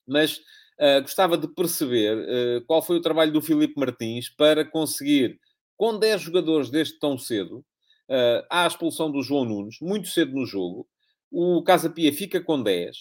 Mas 0.10 0.41
Uh, 0.80 1.01
gostava 1.01 1.38
de 1.38 1.45
perceber 1.45 2.18
uh, 2.18 2.66
qual 2.66 2.82
foi 2.82 2.95
o 2.95 3.01
trabalho 3.01 3.34
do 3.34 3.41
Filipe 3.41 3.78
Martins 3.78 4.30
para 4.30 4.64
conseguir, 4.64 5.38
com 5.76 5.99
10 5.99 6.22
jogadores 6.22 6.70
desde 6.70 6.97
tão 6.97 7.18
cedo, 7.18 7.57
uh, 7.57 8.45
à 8.49 8.66
expulsão 8.66 9.12
do 9.12 9.22
João 9.22 9.43
Nunes, 9.43 9.76
muito 9.82 10.07
cedo 10.07 10.34
no 10.34 10.45
jogo, 10.45 10.88
o 11.30 11.62
Casa 11.64 11.89
Pia 11.89 12.14
fica 12.14 12.39
com 12.39 12.64
10. 12.64 12.95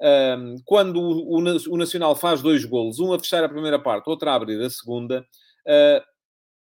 Uh, 0.00 0.62
quando 0.64 1.00
o, 1.00 1.40
o, 1.40 1.72
o, 1.72 1.76
Nacional 1.76 2.14
faz 2.14 2.40
dois 2.40 2.64
golos, 2.64 3.00
um 3.00 3.12
a 3.12 3.18
fechar 3.18 3.42
a 3.42 3.48
primeira 3.48 3.80
parte, 3.80 4.08
outro 4.08 4.30
a 4.30 4.34
abrir 4.34 4.62
a 4.62 4.70
segunda, 4.70 5.26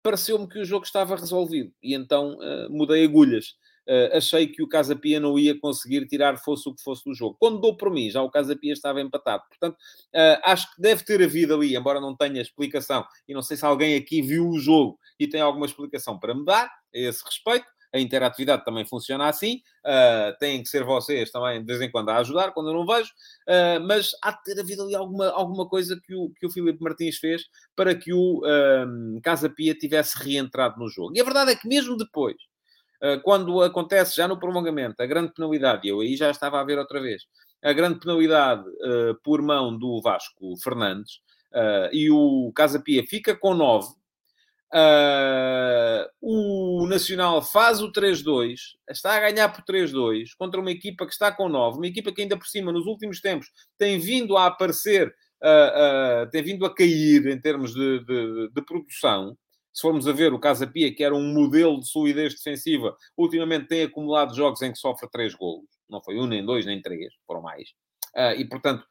pareceu-me 0.01 0.47
que 0.47 0.59
o 0.59 0.65
jogo 0.65 0.85
estava 0.85 1.17
resolvido. 1.17 1.73
E 1.83 1.93
então 1.93 2.37
mudei 2.69 3.03
agulhas 3.03 3.55
uh, 3.87 4.17
achei 4.17 4.47
que 4.47 4.61
o 4.61 4.67
Casa 4.67 4.95
Pia 4.95 5.19
não 5.19 5.37
ia 5.37 5.57
conseguir 5.59 6.05
tirar 6.07 6.37
fosse 6.37 6.67
o 6.69 6.73
que 6.73 6.83
fosse 6.83 7.03
do 7.05 7.13
jogo. 7.13 7.35
Quando 7.39 7.59
dou 7.59 7.75
por 7.75 7.91
mim, 7.91 8.09
já 8.09 8.21
o 8.21 8.29
Casa 8.29 8.55
Pia 8.55 8.73
estava 8.73 9.01
empatado. 9.01 9.43
Portanto, 9.47 9.75
uh, 9.75 10.39
acho 10.43 10.73
que 10.73 10.81
deve 10.81 11.03
ter 11.03 11.21
havido 11.23 11.53
ali, 11.53 11.75
embora 11.75 11.99
não 11.99 12.15
tenha 12.15 12.41
explicação, 12.41 13.05
e 13.27 13.33
não 13.33 13.41
sei 13.41 13.57
se 13.57 13.65
alguém 13.65 13.95
aqui 13.95 14.21
viu 14.21 14.49
o 14.49 14.59
jogo 14.59 14.99
e 15.19 15.27
tem 15.27 15.41
alguma 15.41 15.65
explicação 15.65 16.19
para 16.19 16.33
me 16.33 16.45
dar 16.45 16.65
a 16.65 16.71
esse 16.93 17.23
respeito. 17.23 17.65
A 17.93 17.99
interatividade 17.99 18.65
também 18.65 18.85
funciona 18.85 19.29
assim. 19.29 19.61
Uh, 19.85 20.37
têm 20.37 20.61
que 20.61 20.67
ser 20.67 20.83
vocês 20.83 21.31
também, 21.31 21.61
de 21.61 21.65
vez 21.65 21.79
em 21.79 21.89
quando, 21.89 22.09
a 22.09 22.17
ajudar, 22.17 22.51
quando 22.51 22.69
eu 22.69 22.73
não 22.73 22.85
vejo. 22.85 23.09
Uh, 23.47 23.79
mas 23.87 24.11
há 24.21 24.31
de 24.31 24.43
ter 24.43 24.59
havido 24.59 24.83
ali 24.83 24.93
alguma, 24.93 25.29
alguma 25.29 25.65
coisa 25.65 25.97
que 26.05 26.13
o, 26.13 26.29
que 26.37 26.45
o 26.45 26.49
Filipe 26.49 26.83
Martins 26.83 27.17
fez 27.17 27.43
para 27.73 27.95
que 27.95 28.11
o 28.11 28.39
uh, 28.39 29.21
Casa 29.23 29.49
Pia 29.49 29.73
tivesse 29.73 30.21
reentrado 30.21 30.77
no 30.77 30.89
jogo. 30.89 31.13
E 31.15 31.21
a 31.21 31.23
verdade 31.23 31.51
é 31.51 31.55
que 31.55 31.69
mesmo 31.69 31.95
depois, 31.95 32.35
quando 33.23 33.61
acontece 33.61 34.15
já 34.15 34.27
no 34.27 34.39
prolongamento 34.39 35.01
a 35.01 35.05
grande 35.05 35.33
penalidade, 35.33 35.87
eu 35.87 35.99
aí 35.99 36.15
já 36.15 36.29
estava 36.29 36.59
a 36.59 36.63
ver 36.63 36.79
outra 36.79 37.01
vez, 37.01 37.23
a 37.65 37.73
grande 37.73 37.99
penalidade 37.99 38.69
uh, 38.69 39.15
por 39.23 39.41
mão 39.41 39.77
do 39.77 39.99
Vasco 39.99 40.55
Fernandes, 40.63 41.15
uh, 41.51 41.89
e 41.91 42.11
o 42.11 42.53
Casa 42.55 42.79
Pia 42.79 43.03
fica 43.03 43.35
com 43.35 43.55
9, 43.55 43.87
uh, 43.87 46.07
o 46.21 46.85
Nacional 46.87 47.41
faz 47.41 47.81
o 47.81 47.91
3-2, 47.91 48.59
está 48.87 49.15
a 49.15 49.19
ganhar 49.19 49.49
por 49.49 49.63
3-2, 49.63 50.29
contra 50.37 50.61
uma 50.61 50.69
equipa 50.69 51.07
que 51.07 51.13
está 51.13 51.31
com 51.31 51.49
9, 51.49 51.77
uma 51.77 51.87
equipa 51.87 52.11
que 52.11 52.21
ainda 52.21 52.37
por 52.37 52.47
cima, 52.47 52.71
nos 52.71 52.85
últimos 52.85 53.19
tempos, 53.19 53.47
tem 53.79 53.97
vindo 53.97 54.37
a 54.37 54.45
aparecer, 54.45 55.11
tem 56.31 56.43
vindo 56.43 56.65
a 56.65 56.73
cair 56.73 57.27
em 57.27 57.39
termos 57.39 57.73
de, 57.73 57.99
de, 58.05 58.49
de 58.49 58.61
produção, 58.61 59.37
se 59.75 59.81
formos 59.81 60.07
a 60.07 60.13
ver 60.13 60.33
o 60.33 60.39
Casa 60.39 60.65
Pia, 60.65 60.95
que 60.95 61.03
era 61.03 61.13
um 61.13 61.33
modelo 61.33 61.81
de 61.81 61.89
solidez 61.89 62.33
defensiva, 62.33 62.95
ultimamente 63.17 63.67
tem 63.67 63.83
acumulado 63.83 64.33
jogos 64.33 64.61
em 64.61 64.71
que 64.71 64.79
sofre 64.79 65.09
três 65.11 65.35
golos. 65.35 65.65
Não 65.89 66.01
foi 66.01 66.17
um, 66.17 66.25
nem 66.25 66.45
dois, 66.45 66.65
nem 66.65 66.81
três, 66.81 67.13
foram 67.27 67.41
mais. 67.41 67.69
Uh, 68.15 68.39
e, 68.39 68.45
portanto, 68.47 68.85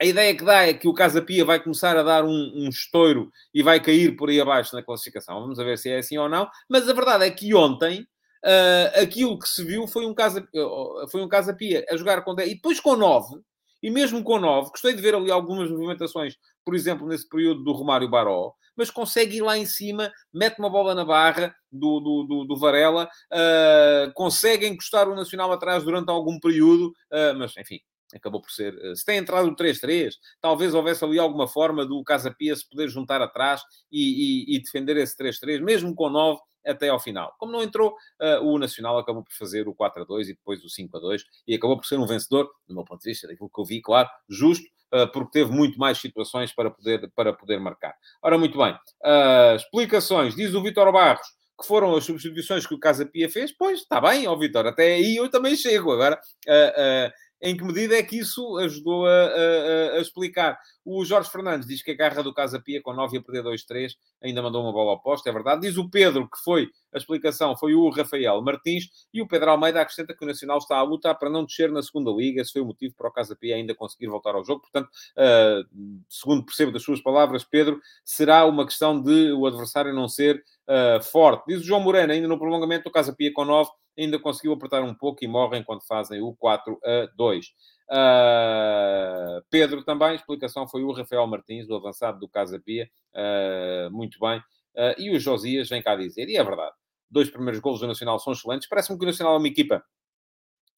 a 0.00 0.04
ideia 0.04 0.36
que 0.36 0.44
dá 0.44 0.66
é 0.66 0.74
que 0.74 0.86
o 0.86 0.92
Casa 0.92 1.22
Pia 1.22 1.42
vai 1.42 1.58
começar 1.58 1.96
a 1.96 2.02
dar 2.02 2.22
um, 2.22 2.52
um 2.54 2.68
estouro 2.68 3.32
e 3.54 3.62
vai 3.62 3.80
cair 3.80 4.14
por 4.14 4.28
aí 4.28 4.38
abaixo 4.38 4.76
na 4.76 4.82
classificação. 4.82 5.40
Vamos 5.40 5.56
ver 5.56 5.78
se 5.78 5.88
é 5.88 5.98
assim 5.98 6.18
ou 6.18 6.28
não. 6.28 6.46
Mas 6.68 6.86
a 6.86 6.92
verdade 6.92 7.24
é 7.24 7.30
que 7.30 7.54
ontem, 7.54 8.02
uh, 8.02 9.02
aquilo 9.02 9.38
que 9.38 9.48
se 9.48 9.64
viu 9.64 9.88
foi 9.88 10.04
um 10.04 10.14
Casa, 10.14 10.46
uh, 10.54 11.08
foi 11.10 11.22
um 11.22 11.28
casa 11.28 11.54
Pia 11.54 11.82
a 11.88 11.96
jogar 11.96 12.22
com 12.22 12.34
10 12.34 12.50
e 12.50 12.54
depois 12.56 12.78
com 12.78 12.94
9. 12.94 13.40
E 13.82 13.90
mesmo 13.90 14.22
com 14.22 14.38
9, 14.38 14.70
gostei 14.70 14.92
de 14.92 15.00
ver 15.00 15.14
ali 15.14 15.30
algumas 15.30 15.70
movimentações, 15.70 16.36
por 16.68 16.74
exemplo, 16.74 17.08
nesse 17.08 17.26
período 17.26 17.64
do 17.64 17.72
Romário 17.72 18.10
Baró, 18.10 18.52
mas 18.76 18.90
consegue 18.90 19.38
ir 19.38 19.40
lá 19.40 19.56
em 19.56 19.64
cima, 19.64 20.12
mete 20.30 20.58
uma 20.58 20.68
bola 20.68 20.94
na 20.94 21.02
barra 21.02 21.56
do, 21.72 21.98
do, 21.98 22.24
do, 22.24 22.44
do 22.44 22.56
Varela, 22.58 23.08
uh, 23.32 24.12
consegue 24.12 24.66
encostar 24.66 25.08
o 25.08 25.14
Nacional 25.14 25.50
atrás 25.50 25.82
durante 25.82 26.10
algum 26.10 26.38
período, 26.38 26.88
uh, 27.10 27.38
mas 27.38 27.56
enfim, 27.56 27.80
acabou 28.14 28.42
por 28.42 28.50
ser. 28.50 28.74
Uh, 28.74 28.94
se 28.94 29.02
tem 29.02 29.16
entrado 29.16 29.48
o 29.48 29.56
3-3, 29.56 30.12
talvez 30.42 30.74
houvesse 30.74 31.02
ali 31.02 31.18
alguma 31.18 31.48
forma 31.48 31.86
do 31.86 32.04
Casa 32.04 32.30
Pia 32.30 32.54
se 32.54 32.68
poder 32.68 32.90
juntar 32.90 33.22
atrás 33.22 33.62
e, 33.90 34.52
e, 34.52 34.56
e 34.56 34.62
defender 34.62 34.98
esse 34.98 35.16
3-3, 35.16 35.62
mesmo 35.62 35.94
com 35.94 36.10
9 36.10 36.38
até 36.68 36.88
ao 36.88 37.00
final. 37.00 37.34
Como 37.38 37.52
não 37.52 37.62
entrou, 37.62 37.94
uh, 38.20 38.44
o 38.44 38.58
Nacional 38.58 38.98
acabou 38.98 39.22
por 39.24 39.32
fazer 39.32 39.66
o 39.68 39.74
4-2 39.74 40.22
e 40.22 40.26
depois 40.34 40.62
o 40.62 40.68
5-2 40.68 41.22
e 41.46 41.54
acabou 41.54 41.76
por 41.76 41.86
ser 41.86 41.98
um 41.98 42.06
vencedor, 42.06 42.50
do 42.66 42.74
meu 42.74 42.84
ponto 42.84 43.00
de 43.00 43.10
vista, 43.10 43.26
daquilo 43.26 43.50
que 43.52 43.60
eu 43.60 43.64
vi, 43.64 43.80
claro, 43.80 44.08
justo, 44.28 44.66
ah, 44.92 45.06
porque 45.06 45.32
teve 45.32 45.50
muito 45.50 45.78
mais 45.78 45.98
situações 45.98 46.52
para 46.52 46.70
poder, 46.70 47.10
para 47.14 47.32
poder 47.32 47.60
marcar. 47.60 47.94
Ora, 48.22 48.38
muito 48.38 48.56
bem. 48.56 48.72
Uh, 49.04 49.56
explicações. 49.56 50.34
Diz 50.34 50.54
o 50.54 50.62
Vitor 50.62 50.90
Barros 50.92 51.26
que 51.60 51.66
foram 51.66 51.96
as 51.96 52.04
substituições 52.04 52.64
que 52.64 52.74
o 52.74 52.78
Casa 52.78 53.04
Pia 53.04 53.28
fez. 53.28 53.50
Pois, 53.50 53.80
está 53.80 54.00
bem, 54.00 54.28
ó 54.28 54.36
Vitor, 54.36 54.64
até 54.64 54.94
aí 54.94 55.16
eu 55.16 55.28
também 55.28 55.56
chego. 55.56 55.90
Agora, 55.90 56.14
uh, 56.14 57.12
em 57.40 57.56
que 57.56 57.64
medida 57.64 57.96
é 57.96 58.02
que 58.02 58.18
isso 58.18 58.56
ajudou 58.58 59.06
a, 59.06 59.10
a, 59.10 59.96
a, 59.96 60.00
explicar? 60.00 60.58
O 60.84 61.04
Jorge 61.04 61.30
Fernandes 61.30 61.68
diz 61.68 61.82
que 61.82 61.90
a 61.90 61.94
garra 61.94 62.22
do 62.22 62.34
Casa 62.34 62.60
Pia 62.60 62.82
com 62.82 62.92
9 62.92 63.18
a 63.18 63.22
perder 63.22 63.44
2-3 63.44 63.92
ainda 64.22 64.42
mandou 64.42 64.62
uma 64.62 64.72
bola 64.72 64.92
oposta, 64.92 65.28
é 65.28 65.32
verdade. 65.32 65.60
Diz 65.60 65.76
o 65.76 65.88
Pedro 65.88 66.28
que 66.28 66.38
foi, 66.42 66.68
a 66.92 66.98
explicação 66.98 67.56
foi 67.56 67.74
o 67.74 67.88
Rafael 67.90 68.40
Martins 68.42 68.88
e 69.12 69.22
o 69.22 69.28
Pedro 69.28 69.50
Almeida 69.50 69.80
acrescenta 69.80 70.14
que 70.14 70.24
o 70.24 70.26
Nacional 70.26 70.58
está 70.58 70.76
a 70.76 70.82
lutar 70.82 71.16
para 71.18 71.30
não 71.30 71.44
descer 71.44 71.70
na 71.70 71.82
segunda 71.82 72.10
liga. 72.10 72.40
Esse 72.40 72.52
foi 72.52 72.62
o 72.62 72.66
motivo 72.66 72.94
para 72.96 73.08
o 73.08 73.12
Casa 73.12 73.36
Pia 73.36 73.54
ainda 73.54 73.74
conseguir 73.74 74.08
voltar 74.08 74.34
ao 74.34 74.44
jogo. 74.44 74.62
Portanto, 74.62 74.88
uh, 74.88 76.04
segundo 76.08 76.44
percebo 76.44 76.72
das 76.72 76.82
suas 76.82 77.00
palavras, 77.00 77.44
Pedro, 77.44 77.80
será 78.04 78.46
uma 78.46 78.64
questão 78.64 79.00
de 79.00 79.32
o 79.32 79.46
adversário 79.46 79.94
não 79.94 80.08
ser 80.08 80.42
uh, 80.66 81.02
forte. 81.02 81.44
Diz 81.46 81.60
o 81.60 81.64
João 81.64 81.80
Moreno, 81.80 82.12
ainda 82.12 82.26
no 82.26 82.38
prolongamento, 82.38 82.88
o 82.88 82.92
Casa 82.92 83.12
Pia 83.12 83.32
com 83.32 83.44
9 83.44 83.70
ainda 83.98 84.18
conseguiu 84.18 84.52
apertar 84.52 84.82
um 84.82 84.94
pouco 84.94 85.24
e 85.24 85.28
morrem 85.28 85.64
quando 85.64 85.84
fazem 85.84 86.22
o 86.22 86.32
4 86.34 86.78
a 86.84 87.08
2. 87.16 87.46
Uh, 87.46 87.50
ah, 87.90 89.42
Pedro 89.50 89.82
também, 89.82 90.08
a 90.08 90.14
explicação 90.14 90.68
foi 90.68 90.84
o 90.84 90.92
Rafael 90.92 91.26
Martins, 91.26 91.68
o 91.68 91.74
avançado 91.74 92.20
do 92.20 92.28
Casa 92.28 92.60
Pia, 92.60 92.88
uh, 93.14 93.90
muito 93.90 94.18
bem. 94.20 94.38
Uh, 94.38 94.94
e 94.98 95.10
o 95.10 95.18
Josias 95.18 95.68
vem 95.68 95.82
cá 95.82 95.96
dizer, 95.96 96.28
e 96.28 96.36
é 96.36 96.44
verdade, 96.44 96.76
dois 97.10 97.28
primeiros 97.28 97.60
golos 97.60 97.80
do 97.80 97.88
Nacional 97.88 98.20
são 98.20 98.32
excelentes. 98.32 98.68
Parece-me 98.68 98.96
que 98.96 99.04
o 99.04 99.08
Nacional 99.08 99.34
é 99.34 99.38
uma 99.38 99.48
equipa 99.48 99.82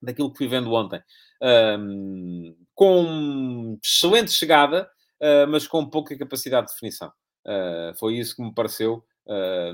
daquilo 0.01 0.33
que 0.33 0.39
fui 0.39 0.49
vendo 0.49 0.73
ontem, 0.73 0.99
com 2.75 3.79
excelente 3.85 4.31
chegada, 4.31 4.91
mas 5.51 5.69
com 5.69 5.85
pouca 5.85 6.17
capacidade 6.17 6.69
de 6.69 6.73
definição. 6.73 7.13
foi 7.99 8.15
isso 8.15 8.35
que 8.35 8.43
me 8.43 8.55
pareceu 8.55 9.05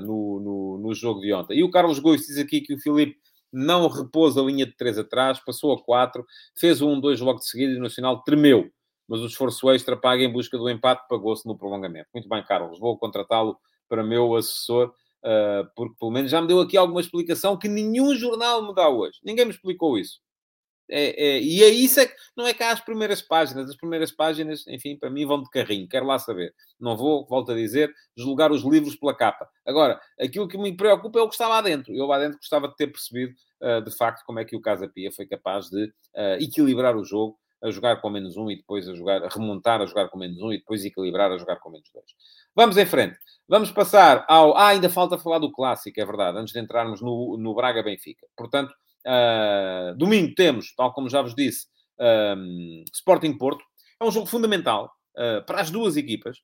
no, 0.01 0.41
no, 0.41 0.77
no, 0.79 0.93
jogo 0.93 1.21
de 1.21 1.31
ontem. 1.31 1.59
E 1.59 1.63
o 1.63 1.71
Carlos 1.71 1.99
Gomes 1.99 2.27
diz 2.27 2.37
aqui 2.39 2.59
que 2.59 2.73
o 2.73 2.79
Filipe 2.81 3.17
não 3.51 3.87
repôs 3.87 4.37
a 4.37 4.41
linha 4.41 4.65
de 4.65 4.75
3 4.75 4.99
atrás, 4.99 5.39
passou 5.39 5.73
a 5.73 5.81
4, 5.81 6.25
fez 6.57 6.81
o 6.81 6.87
1-2 6.87 7.21
logo 7.21 7.39
de 7.39 7.47
seguida 7.47 7.73
e 7.73 7.77
o 7.77 7.81
Nacional 7.81 8.23
tremeu. 8.23 8.69
Mas 9.07 9.21
o 9.21 9.27
esforço 9.27 9.71
extra 9.71 9.95
paga 9.95 10.23
em 10.23 10.31
busca 10.31 10.57
do 10.57 10.69
empate 10.69 11.07
pagou-se 11.07 11.47
no 11.47 11.57
prolongamento. 11.57 12.09
Muito 12.13 12.27
bem, 12.27 12.43
Carlos, 12.43 12.79
vou 12.79 12.97
contratá-lo 12.97 13.57
para 13.87 14.03
meu 14.03 14.35
assessor, 14.35 14.93
uh, 15.23 15.69
porque 15.75 15.95
pelo 15.97 16.11
menos 16.11 16.29
já 16.29 16.41
me 16.41 16.47
deu 16.47 16.59
aqui 16.59 16.75
alguma 16.75 16.99
explicação 16.99 17.57
que 17.57 17.69
nenhum 17.69 18.13
jornal 18.15 18.67
me 18.67 18.73
dá 18.73 18.89
hoje. 18.89 19.17
Ninguém 19.23 19.45
me 19.45 19.51
explicou 19.51 19.97
isso. 19.97 20.19
É, 20.89 21.35
é, 21.35 21.41
e 21.41 21.63
é 21.63 21.69
isso 21.69 21.99
é 21.99 22.09
não 22.35 22.47
é 22.47 22.53
cá 22.53 22.71
as 22.71 22.79
primeiras 22.79 23.21
páginas. 23.21 23.69
As 23.69 23.75
primeiras 23.75 24.11
páginas, 24.11 24.65
enfim, 24.67 24.97
para 24.97 25.09
mim 25.09 25.25
vão 25.25 25.41
de 25.41 25.49
carrinho, 25.49 25.87
quero 25.87 26.05
lá 26.05 26.17
saber. 26.19 26.53
Não 26.79 26.95
vou, 26.95 27.25
volto 27.25 27.51
a 27.51 27.55
dizer, 27.55 27.93
julgar 28.15 28.51
os 28.51 28.63
livros 28.63 28.95
pela 28.95 29.15
capa. 29.15 29.49
Agora, 29.65 29.99
aquilo 30.19 30.47
que 30.47 30.57
me 30.57 30.75
preocupa 30.75 31.19
é 31.19 31.21
o 31.21 31.27
que 31.27 31.35
está 31.35 31.47
lá 31.47 31.61
dentro. 31.61 31.93
Eu 31.93 32.05
lá 32.05 32.19
dentro 32.19 32.37
gostava 32.37 32.67
de 32.67 32.75
ter 32.75 32.87
percebido, 32.87 33.33
uh, 33.61 33.81
de 33.81 33.95
facto, 33.95 34.23
como 34.25 34.39
é 34.39 34.45
que 34.45 34.55
o 34.55 34.61
Casa 34.61 34.87
Pia 34.87 35.11
foi 35.11 35.25
capaz 35.25 35.69
de 35.69 35.85
uh, 35.85 36.41
equilibrar 36.41 36.95
o 36.95 37.03
jogo, 37.03 37.37
a 37.61 37.71
jogar 37.71 37.99
com 38.01 38.09
menos 38.09 38.37
um 38.37 38.51
e 38.51 38.55
depois 38.55 38.87
a 38.87 38.93
jogar, 38.93 39.23
a 39.23 39.29
remontar 39.29 39.81
a 39.81 39.85
jogar 39.85 40.09
com 40.09 40.17
menos 40.17 40.39
um 40.41 40.51
e 40.51 40.59
depois 40.59 40.85
equilibrar 40.85 41.31
a 41.31 41.37
jogar 41.37 41.57
com 41.57 41.71
menos 41.71 41.89
dois. 41.91 42.05
Vamos 42.55 42.77
em 42.77 42.85
frente. 42.85 43.17
Vamos 43.47 43.71
passar 43.71 44.25
ao. 44.27 44.55
Ah, 44.55 44.69
ainda 44.69 44.89
falta 44.89 45.17
falar 45.17 45.39
do 45.39 45.51
clássico, 45.51 45.99
é 45.99 46.05
verdade, 46.05 46.37
antes 46.37 46.53
de 46.53 46.59
entrarmos 46.59 47.01
no, 47.01 47.37
no 47.37 47.55
Braga 47.55 47.81
Benfica. 47.81 48.27
Portanto, 48.35 48.73
Uh, 49.07 49.95
domingo 49.95 50.35
temos, 50.35 50.73
tal 50.75 50.91
como 50.93 51.09
já 51.09 51.21
vos 51.21 51.33
disse, 51.33 51.67
um, 51.99 52.83
Sporting 52.93 53.37
Porto. 53.37 53.63
É 53.99 54.05
um 54.05 54.11
jogo 54.11 54.27
fundamental 54.27 54.91
uh, 55.15 55.45
para 55.45 55.61
as 55.61 55.71
duas 55.71 55.95
equipas. 55.95 56.37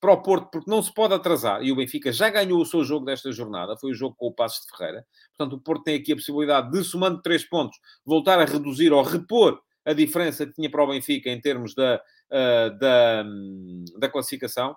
Para 0.00 0.12
o 0.12 0.22
Porto, 0.22 0.48
porque 0.52 0.70
não 0.70 0.80
se 0.80 0.92
pode 0.94 1.14
atrasar, 1.14 1.62
e 1.62 1.72
o 1.72 1.76
Benfica 1.76 2.12
já 2.12 2.30
ganhou 2.30 2.60
o 2.60 2.66
seu 2.66 2.84
jogo 2.84 3.04
desta 3.04 3.32
jornada, 3.32 3.76
foi 3.76 3.90
o 3.90 3.94
jogo 3.94 4.14
com 4.16 4.26
o 4.26 4.32
Passos 4.32 4.64
de 4.64 4.76
Ferreira. 4.76 5.04
Portanto, 5.36 5.56
o 5.56 5.60
Porto 5.60 5.82
tem 5.82 5.96
aqui 5.96 6.12
a 6.12 6.16
possibilidade 6.16 6.70
de, 6.70 6.84
somando 6.84 7.20
três 7.20 7.44
pontos, 7.44 7.76
voltar 8.04 8.38
a 8.38 8.44
reduzir 8.44 8.92
ou 8.92 9.02
repor 9.02 9.60
a 9.84 9.92
diferença 9.92 10.46
que 10.46 10.52
tinha 10.52 10.70
para 10.70 10.84
o 10.84 10.86
Benfica 10.86 11.30
em 11.30 11.40
termos 11.40 11.74
da, 11.74 12.00
uh, 12.30 12.78
da, 12.78 13.24
um, 13.26 13.84
da 13.98 14.08
classificação. 14.08 14.76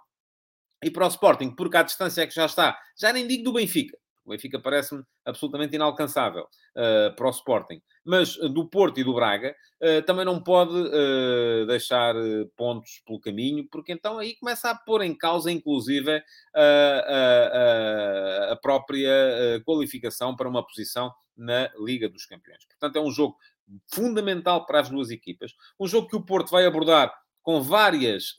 E 0.84 0.90
para 0.90 1.06
o 1.06 1.10
Sporting, 1.10 1.52
porque 1.52 1.78
a 1.78 1.84
distância 1.84 2.24
é 2.24 2.28
que 2.28 2.34
já 2.34 2.48
está, 2.48 2.76
já 2.98 3.14
nem 3.14 3.28
digo 3.28 3.44
do 3.44 3.54
Benfica, 3.54 3.96
o 4.32 4.34
Benfica 4.34 4.60
parece-me 4.60 5.04
absolutamente 5.26 5.76
inalcançável 5.76 6.44
uh, 6.44 7.16
para 7.16 7.28
o 7.28 7.30
Sporting. 7.30 7.82
Mas 8.04 8.38
uh, 8.38 8.48
do 8.48 8.68
Porto 8.68 9.00
e 9.00 9.04
do 9.04 9.14
Braga 9.14 9.54
uh, 9.84 10.02
também 10.04 10.26
não 10.26 10.42
pode 10.42 10.72
deixar 11.68 12.16
pontos 12.56 13.02
pelo 13.06 13.20
caminho, 13.20 13.68
porque 13.70 13.92
então 13.92 14.18
aí 14.18 14.36
começa 14.38 14.72
a 14.72 14.76
pôr 14.76 15.02
em 15.02 15.16
causa, 15.16 15.52
inclusive, 15.52 16.24
a, 16.56 18.58
própria 18.62 19.62
qualificação 19.66 20.36
para 20.36 20.50
uma 20.50 20.66
posição 20.66 21.12
na 21.36 21.70
Liga 21.80 22.10
dos 22.10 22.26
Campeões. 22.26 22.66
Portanto, 22.66 22.96
é 22.96 23.02
um 23.02 23.12
jogo 23.12 23.36
fundamental 23.94 24.66
para 24.66 24.80
as 24.80 24.90
duas 24.90 25.10
equipas. 25.10 25.54
Um 25.80 25.88
jogo 25.88 26.08
que 26.08 26.16
o 26.16 26.26
Porto 26.26 26.52
vai 26.52 26.66
abordar 26.66 27.14
com 27.42 27.62
várias 27.62 28.36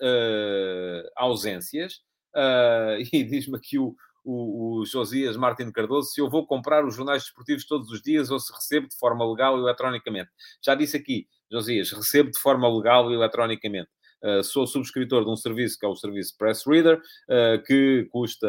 ausências. 1.16 2.00
e 3.12 3.24
diz-me 3.24 3.58
aqui 3.58 3.78
o, 3.78 3.94
o, 4.24 4.80
o 4.80 4.86
Josias 4.86 5.36
Martin 5.36 5.70
Cardoso 5.70 6.10
se 6.10 6.20
eu 6.20 6.30
vou 6.30 6.46
comprar 6.46 6.84
os 6.84 6.94
jornais 6.94 7.22
desportivos 7.22 7.66
todos 7.66 7.90
os 7.90 8.00
dias 8.00 8.30
ou 8.30 8.38
se 8.38 8.52
recebo 8.52 8.88
de 8.88 8.96
forma 8.96 9.28
legal 9.28 9.58
e 9.58 9.62
eletronicamente. 9.62 10.30
Já 10.64 10.74
disse 10.74 10.96
aqui, 10.96 11.26
Josias, 11.50 11.90
recebo 11.92 12.30
de 12.30 12.38
forma 12.38 12.68
legal 12.68 13.10
e 13.10 13.14
eletronicamente. 13.14 13.88
Uh, 14.22 14.42
sou 14.44 14.66
subscritor 14.66 15.24
de 15.24 15.30
um 15.30 15.36
serviço 15.36 15.76
que 15.78 15.84
é 15.84 15.88
o 15.88 15.96
serviço 15.96 16.36
Press 16.38 16.64
Reader, 16.64 16.98
uh, 16.98 17.62
que 17.66 18.06
custa, 18.10 18.48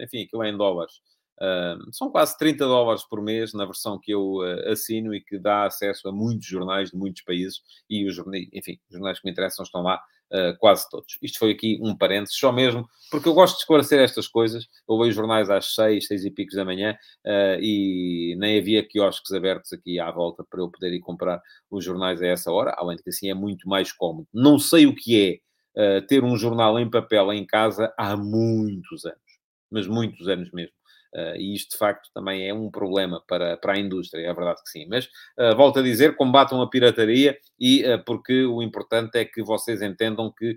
enfim, 0.00 0.24
aquilo 0.24 0.42
é 0.42 0.50
em 0.50 0.56
dólares. 0.56 0.94
Uh, 1.38 1.92
são 1.92 2.10
quase 2.10 2.36
30 2.36 2.64
dólares 2.66 3.04
por 3.08 3.22
mês 3.22 3.54
na 3.54 3.64
versão 3.64 3.98
que 4.00 4.12
eu 4.12 4.40
assino 4.66 5.14
e 5.14 5.20
que 5.20 5.38
dá 5.38 5.64
acesso 5.64 6.08
a 6.08 6.12
muitos 6.12 6.46
jornais 6.46 6.90
de 6.90 6.96
muitos 6.96 7.22
países 7.22 7.60
e 7.88 8.04
os 8.06 8.18
enfim, 8.52 8.78
os 8.88 8.96
jornais 8.96 9.20
que 9.20 9.26
me 9.26 9.32
interessam 9.32 9.64
estão 9.64 9.82
lá 9.82 10.02
uh, 10.32 10.56
quase 10.58 10.88
todos. 10.90 11.18
Isto 11.22 11.38
foi 11.38 11.52
aqui 11.52 11.78
um 11.82 11.96
parênteses, 11.96 12.36
só 12.36 12.50
mesmo 12.50 12.88
porque 13.10 13.28
eu 13.28 13.34
gosto 13.34 13.56
de 13.56 13.60
esclarecer 13.60 14.00
estas 14.00 14.26
coisas. 14.26 14.66
Eu 14.88 14.96
leio 14.96 15.12
jornais 15.12 15.50
às 15.50 15.74
seis, 15.74 16.06
seis 16.06 16.24
e 16.24 16.30
picos 16.30 16.56
da 16.56 16.64
manhã 16.64 16.96
uh, 17.26 17.60
e 17.60 18.34
nem 18.38 18.58
havia 18.58 18.86
quiosques 18.86 19.32
abertos 19.32 19.72
aqui 19.72 20.00
à 20.00 20.10
volta 20.10 20.42
para 20.48 20.60
eu 20.60 20.70
poder 20.70 20.92
ir 20.94 21.00
comprar 21.00 21.40
os 21.70 21.84
jornais 21.84 22.22
a 22.22 22.26
essa 22.26 22.50
hora, 22.50 22.74
além 22.78 22.96
de 22.96 23.02
que 23.02 23.10
assim 23.10 23.28
é 23.28 23.34
muito 23.34 23.68
mais 23.68 23.92
cómodo. 23.92 24.26
Não 24.32 24.58
sei 24.58 24.86
o 24.86 24.94
que 24.94 25.42
é 25.76 25.98
uh, 25.98 26.06
ter 26.06 26.24
um 26.24 26.36
jornal 26.36 26.78
em 26.78 26.88
papel 26.88 27.32
em 27.32 27.46
casa 27.46 27.92
há 27.98 28.16
muitos 28.16 29.04
anos, 29.04 29.18
mas 29.70 29.86
muitos 29.86 30.26
anos 30.26 30.50
mesmo. 30.50 30.74
Uh, 31.14 31.36
e 31.36 31.54
isto, 31.54 31.72
de 31.72 31.78
facto, 31.78 32.08
também 32.14 32.48
é 32.48 32.54
um 32.54 32.70
problema 32.70 33.22
para, 33.26 33.56
para 33.56 33.74
a 33.74 33.78
indústria, 33.78 34.26
é 34.26 34.32
verdade 34.32 34.62
que 34.62 34.70
sim. 34.70 34.86
Mas, 34.88 35.06
uh, 35.38 35.54
volto 35.56 35.78
a 35.78 35.82
dizer, 35.82 36.16
combatam 36.16 36.62
a 36.62 36.68
pirataria 36.68 37.38
e 37.58 37.84
uh, 37.84 38.02
porque 38.04 38.44
o 38.44 38.62
importante 38.62 39.18
é 39.18 39.24
que 39.24 39.42
vocês 39.42 39.82
entendam 39.82 40.32
que 40.32 40.56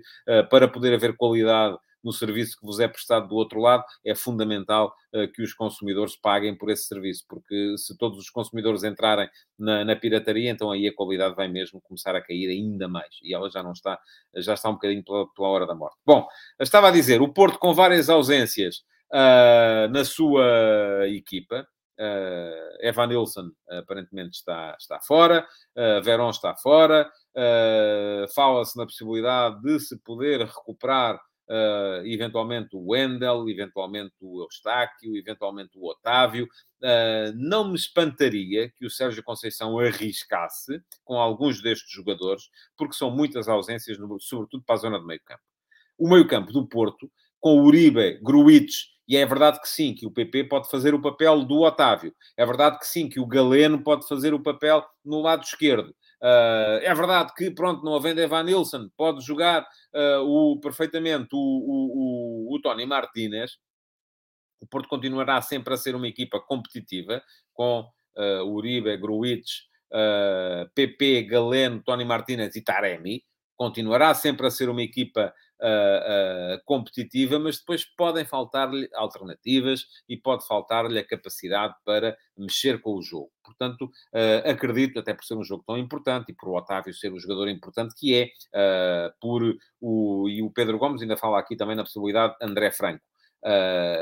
para 0.50 0.66
poder 0.68 0.94
haver 0.94 1.16
qualidade 1.16 1.76
no 2.06 2.12
serviço 2.12 2.56
que 2.56 2.64
vos 2.64 2.78
é 2.78 2.86
prestado 2.86 3.26
do 3.26 3.34
outro 3.34 3.60
lado, 3.60 3.84
é 4.04 4.14
fundamental 4.14 4.94
uh, 5.12 5.26
que 5.32 5.42
os 5.42 5.52
consumidores 5.52 6.14
paguem 6.14 6.56
por 6.56 6.70
esse 6.70 6.84
serviço, 6.84 7.24
porque 7.28 7.74
se 7.76 7.98
todos 7.98 8.16
os 8.16 8.30
consumidores 8.30 8.84
entrarem 8.84 9.28
na, 9.58 9.84
na, 9.84 9.96
pirataria, 9.96 10.48
então 10.48 10.70
aí 10.70 10.86
a 10.86 10.94
qualidade 10.94 11.34
vai 11.34 11.48
mesmo 11.48 11.80
começar 11.80 12.14
a 12.14 12.22
cair 12.22 12.48
ainda 12.48 12.86
mais. 12.86 13.08
E 13.24 13.34
ela 13.34 13.50
já 13.50 13.60
não 13.60 13.72
está, 13.72 13.98
já 14.36 14.54
está 14.54 14.70
um 14.70 14.74
bocadinho 14.74 15.02
pela, 15.02 15.26
pela 15.32 15.48
hora 15.48 15.66
da 15.66 15.74
morte. 15.74 15.96
Bom, 16.06 16.24
estava 16.60 16.88
a 16.88 16.92
dizer, 16.92 17.20
o 17.20 17.32
Porto 17.32 17.58
com 17.58 17.74
várias 17.74 18.08
ausências 18.08 18.84
uh, 19.12 19.92
na 19.92 20.04
sua 20.04 21.08
equipa. 21.08 21.66
Uh, 21.98 22.86
Evan 22.86 23.06
Nilsson 23.06 23.50
aparentemente 23.70 24.36
está, 24.36 24.76
está 24.78 25.00
fora, 25.00 25.46
uh, 25.76 26.02
Verón 26.02 26.28
está 26.28 26.54
fora, 26.54 27.10
fala-se 28.34 28.76
na 28.76 28.84
possibilidade 28.84 29.60
de 29.62 29.80
se 29.80 29.98
poder 29.98 30.40
recuperar 30.42 31.20
eventualmente 32.04 32.74
o 32.74 32.88
Wendel, 32.88 33.48
eventualmente 33.48 34.12
o 34.20 34.42
Eustáquio, 34.42 35.16
eventualmente 35.16 35.78
o 35.78 35.86
Otávio. 35.86 36.48
não 37.36 37.68
me 37.68 37.76
espantaria 37.76 38.70
que 38.70 38.84
o 38.84 38.90
Sérgio 38.90 39.22
Conceição 39.22 39.78
arriscasse 39.78 40.82
com 41.04 41.14
alguns 41.20 41.62
destes 41.62 41.90
jogadores, 41.90 42.50
porque 42.76 42.96
são 42.96 43.10
muitas 43.10 43.48
ausências, 43.48 43.96
sobretudo 44.20 44.64
para 44.64 44.74
a 44.74 44.78
zona 44.78 44.98
de 44.98 45.06
meio 45.06 45.20
campo. 45.24 45.42
O 45.96 46.08
meio 46.08 46.26
campo 46.26 46.52
do 46.52 46.66
Porto, 46.66 47.08
com 47.38 47.60
Uribe, 47.60 48.18
Gruites 48.22 48.95
e 49.08 49.16
é 49.16 49.24
verdade 49.24 49.60
que 49.60 49.68
sim, 49.68 49.94
que 49.94 50.06
o 50.06 50.10
PP 50.10 50.44
pode 50.44 50.68
fazer 50.68 50.94
o 50.94 51.00
papel 51.00 51.44
do 51.44 51.60
Otávio. 51.60 52.14
É 52.36 52.44
verdade 52.44 52.78
que 52.78 52.86
sim, 52.86 53.08
que 53.08 53.20
o 53.20 53.26
Galeno 53.26 53.82
pode 53.82 54.06
fazer 54.08 54.34
o 54.34 54.42
papel 54.42 54.84
no 55.04 55.20
lado 55.20 55.44
esquerdo. 55.44 55.94
Uh, 56.20 56.80
é 56.82 56.94
verdade 56.94 57.32
que, 57.36 57.50
pronto, 57.50 57.84
não 57.84 57.94
havendo 57.94 58.20
Evan 58.20 58.42
Nilsson, 58.42 58.88
pode 58.96 59.24
jogar 59.24 59.62
uh, 59.94 60.22
o, 60.22 60.58
perfeitamente 60.60 61.28
o, 61.32 61.38
o, 61.38 62.50
o, 62.50 62.56
o 62.56 62.60
Tony 62.60 62.86
Martínez. 62.86 63.58
O 64.60 64.66
Porto 64.66 64.88
continuará 64.88 65.40
sempre 65.42 65.74
a 65.74 65.76
ser 65.76 65.94
uma 65.94 66.08
equipa 66.08 66.40
competitiva, 66.40 67.22
com 67.52 67.88
uh, 68.16 68.44
Uribe, 68.44 68.96
Gruitch, 68.96 69.60
uh, 69.92 70.68
PP, 70.74 71.24
Galeno, 71.24 71.82
Tony 71.84 72.04
Martínez 72.04 72.56
e 72.56 72.62
Taremi. 72.62 73.22
Continuará 73.54 74.12
sempre 74.14 74.46
a 74.46 74.50
ser 74.50 74.68
uma 74.68 74.82
equipa 74.82 75.32
uh, 75.60 76.60
competitiva, 76.64 77.38
mas 77.38 77.58
depois 77.58 77.84
podem 77.84 78.24
faltar-lhe 78.24 78.88
alternativas 78.94 79.86
e 80.08 80.16
pode 80.16 80.46
faltar-lhe 80.46 80.98
a 80.98 81.06
capacidade 81.06 81.74
para 81.84 82.16
mexer 82.36 82.80
com 82.80 82.94
o 82.94 83.02
jogo. 83.02 83.30
Portanto, 83.44 83.84
uh, 83.84 84.50
acredito, 84.50 84.98
até 84.98 85.14
por 85.14 85.24
ser 85.24 85.34
um 85.34 85.44
jogo 85.44 85.64
tão 85.66 85.78
importante 85.78 86.30
e 86.30 86.34
por 86.34 86.48
o 86.48 86.56
Otávio 86.56 86.92
ser 86.94 87.12
o 87.12 87.18
jogador 87.18 87.48
importante 87.48 87.94
que 87.96 88.14
é, 88.14 88.28
por 89.20 89.42
o, 89.80 90.28
e 90.28 90.42
o 90.42 90.50
Pedro 90.50 90.78
Gomes 90.78 91.02
ainda 91.02 91.16
fala 91.16 91.38
aqui 91.38 91.56
também 91.56 91.76
na 91.76 91.84
possibilidade 91.84 92.34
André 92.40 92.70
Franco. 92.70 93.02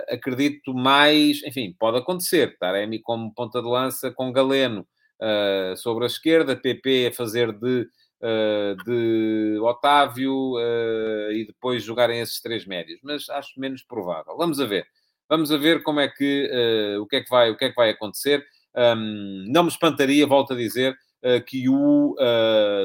Acredito 0.08 0.72
mais, 0.74 1.42
enfim, 1.44 1.74
pode 1.78 1.98
acontecer. 1.98 2.56
Taremi 2.58 3.00
como 3.00 3.32
ponta 3.34 3.60
de 3.60 3.68
lança 3.68 4.10
com 4.10 4.32
Galeno 4.32 4.86
sobre 5.76 6.04
a 6.04 6.06
esquerda, 6.06 6.56
PP 6.56 7.08
a 7.08 7.12
fazer 7.12 7.52
de 7.52 7.86
de 8.84 9.58
Otávio 9.60 10.54
uh, 10.54 11.32
e 11.32 11.46
depois 11.46 11.82
jogarem 11.82 12.20
esses 12.20 12.40
três 12.40 12.66
médios, 12.66 13.00
mas 13.02 13.28
acho 13.28 13.58
menos 13.58 13.82
provável. 13.82 14.36
Vamos 14.36 14.60
a 14.60 14.66
ver. 14.66 14.86
Vamos 15.28 15.50
a 15.50 15.56
ver 15.56 15.82
como 15.82 16.00
é 16.00 16.08
que, 16.08 16.50
uh, 16.50 17.02
o, 17.02 17.06
que 17.06 17.16
é 17.16 17.20
que 17.22 17.30
vai, 17.30 17.50
o 17.50 17.56
que 17.56 17.66
é 17.66 17.70
que 17.70 17.76
vai 17.76 17.90
acontecer. 17.90 18.44
Não 19.46 19.62
me 19.62 19.68
espantaria, 19.68 20.26
volto 20.26 20.52
a 20.52 20.56
dizer, 20.56 20.96
que 21.46 21.68
o 21.68 22.16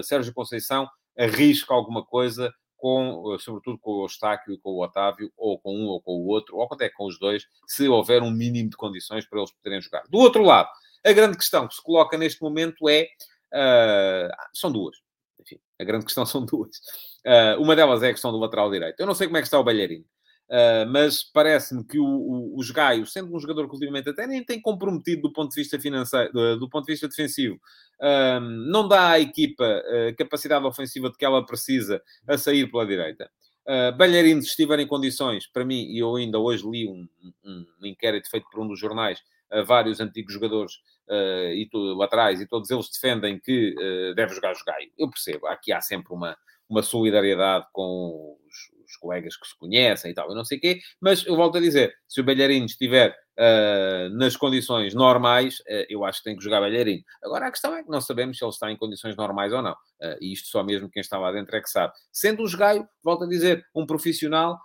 Sérgio 0.04 0.32
Conceição 0.36 0.88
arrisque 1.18 1.74
alguma 1.74 2.06
coisa 2.06 2.54
com, 2.78 3.36
sobretudo 3.40 3.80
com 3.80 3.94
o 3.94 4.04
Eustáquio 4.04 4.54
e 4.54 4.60
com 4.60 4.70
o 4.70 4.84
Otávio, 4.84 5.32
ou 5.36 5.58
com 5.60 5.76
um 5.76 5.88
ou 5.88 6.00
com 6.00 6.12
o 6.12 6.28
outro, 6.28 6.58
ou 6.58 6.68
até 6.72 6.90
com 6.90 7.08
os 7.08 7.18
dois, 7.18 7.48
se 7.66 7.88
houver 7.88 8.22
um 8.22 8.30
mínimo 8.30 8.70
de 8.70 8.78
condições 8.78 9.28
para 9.28 9.40
eles 9.40 9.52
poderem 9.52 9.82
jogar. 9.82 10.04
Do 10.08 10.20
outro 10.20 10.44
lado, 10.44 10.70
a 11.04 11.12
grande 11.12 11.38
questão 11.38 11.68
que 11.68 11.74
se 11.74 11.82
coloca 11.82 12.16
neste 12.16 12.40
momento 12.42 12.88
é. 12.88 13.08
Uh, 13.52 14.30
são 14.54 14.72
duas. 14.72 14.96
Enfim, 15.40 15.60
a 15.80 15.84
grande 15.84 16.06
questão 16.06 16.26
são 16.28 16.46
duas. 16.46 16.78
Uh, 17.26 17.62
uma 17.62 17.76
delas 17.76 18.04
é 18.04 18.10
a 18.10 18.14
questão 18.14 18.32
do 18.32 18.38
lateral 18.38 18.70
direito. 18.72 19.00
Eu 19.00 19.08
não 19.08 19.16
sei 19.16 19.28
como 19.28 19.38
é 19.38 19.42
que 19.42 19.48
está 19.48 19.60
o 19.60 19.64
Balharino. 19.64 20.06
Uh, 20.50 20.90
mas 20.90 21.24
parece-me 21.24 21.84
que 21.84 22.00
o, 22.00 22.06
o, 22.06 22.58
os 22.58 22.72
Gaio, 22.72 23.06
sendo 23.06 23.36
um 23.36 23.40
jogador 23.40 23.68
que 23.68 23.74
ultimamente 23.74 24.10
até 24.10 24.26
nem 24.26 24.44
tem 24.44 24.60
comprometido 24.60 25.22
do 25.22 25.32
ponto 25.32 25.52
de 25.52 25.62
vista 25.62 25.80
financeiro, 25.80 26.34
do, 26.34 26.58
do 26.58 26.70
ponto 26.70 26.88
de 26.88 26.94
vista 26.94 27.08
defensivo, 27.08 27.56
uh, 28.02 28.40
não 28.40 28.88
dá 28.88 29.12
à 29.12 29.20
equipa 29.20 29.64
a 29.64 30.16
capacidade 30.16 30.66
ofensiva 30.66 31.12
de 31.12 31.18
que 31.18 31.26
ela 31.26 31.46
precisa 31.46 32.02
a 32.28 32.36
sair 32.36 32.70
pela 32.70 32.86
direita. 32.86 33.30
Uh, 33.70 34.42
se 34.42 34.50
estiver 34.50 34.80
em 34.80 34.88
condições, 34.88 35.46
para 35.46 35.64
mim, 35.64 35.84
e 35.92 36.00
eu 36.00 36.16
ainda 36.16 36.40
hoje 36.40 36.68
li 36.68 36.88
um, 36.88 37.08
um, 37.46 37.66
um 37.80 37.86
inquérito 37.86 38.28
feito 38.28 38.50
por 38.50 38.60
um 38.60 38.68
dos 38.68 38.80
jornais, 38.80 39.22
a 39.52 39.62
vários 39.62 40.00
antigos 40.00 40.34
jogadores 40.34 40.76
uh, 41.08 41.54
e 41.54 41.68
tu, 41.70 41.78
laterais, 41.94 42.42
e 42.42 42.48
todos 42.48 42.72
eles 42.72 42.90
defendem 42.90 43.40
que 43.40 43.76
uh, 43.78 44.16
deve 44.16 44.34
jogar 44.34 44.56
Jogaio. 44.56 44.92
Eu 44.98 45.08
percebo, 45.08 45.46
aqui 45.46 45.72
há 45.72 45.82
sempre 45.82 46.12
uma, 46.14 46.36
uma 46.68 46.82
solidariedade 46.82 47.68
com 47.72 48.38
os, 48.48 48.86
os, 48.86 48.96
colegas 48.98 49.38
que 49.38 49.48
se 49.48 49.56
conhecem 49.56 50.12
e 50.12 50.14
tal, 50.16 50.30
eu 50.30 50.36
não 50.36 50.44
sei 50.44 50.58
o 50.58 50.62
quê, 50.62 50.80
mas 51.00 51.24
eu 51.26 51.36
volto 51.36 51.60
a 51.60 51.62
dizer, 51.62 51.96
se 52.08 52.20
o 52.20 52.24
Belharino 52.24 52.66
estiver 52.66 53.16
uh, 53.40 54.10
nas 54.18 54.36
condições 54.36 54.94
normais, 54.94 55.60
uh, 55.62 55.86
eu 55.90 56.04
acho 56.04 56.20
que 56.20 56.26
tem 56.26 56.38
que 56.38 56.44
jogar 56.44 56.62
Belharino. 56.62 57.04
Agora, 57.24 57.48
a 57.48 57.52
questão 57.52 57.76
é 57.76 57.84
que 57.84 57.90
não 57.90 58.02
sabemos 58.02 58.38
se 58.38 58.44
ele 58.44 58.52
está 58.52 58.72
em 58.72 58.78
condições 58.78 59.16
normais 59.16 59.54
ou 59.54 59.62
não, 59.62 59.74
uh, 59.74 60.18
e 60.22 60.34
isto 60.34 60.50
só 60.50 60.64
mesmo 60.64 60.90
quem 60.90 61.02
está 61.02 61.18
lá 61.18 61.32
dentro 61.32 61.56
é 61.56 61.62
que 61.62 61.70
sabe. 61.70 61.94
Sendo 62.12 62.44
o 62.44 62.48
Jogaio, 62.48 62.88
volto 63.04 63.24
a 63.24 63.28
dizer, 63.28 63.66
um 63.76 63.86
profissional 63.86 64.60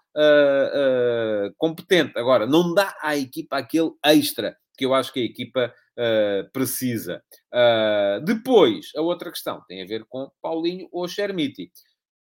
competente. 1.58 2.16
Agora, 2.16 2.46
não 2.46 2.72
dá 2.72 2.96
à 3.02 3.16
equipa 3.16 3.56
aquele 3.56 3.90
extra 4.04 4.56
que 4.76 4.84
eu 4.84 4.94
acho 4.94 5.12
que 5.12 5.20
a 5.20 5.24
equipa 5.24 5.74
uh, 5.98 6.50
precisa. 6.52 7.22
Uh, 7.52 8.24
depois, 8.24 8.90
a 8.96 9.00
outra 9.00 9.30
questão 9.30 9.62
tem 9.66 9.82
a 9.82 9.86
ver 9.86 10.04
com 10.08 10.30
Paulinho 10.42 10.88
ou 10.92 11.06
Chermiti. 11.08 11.70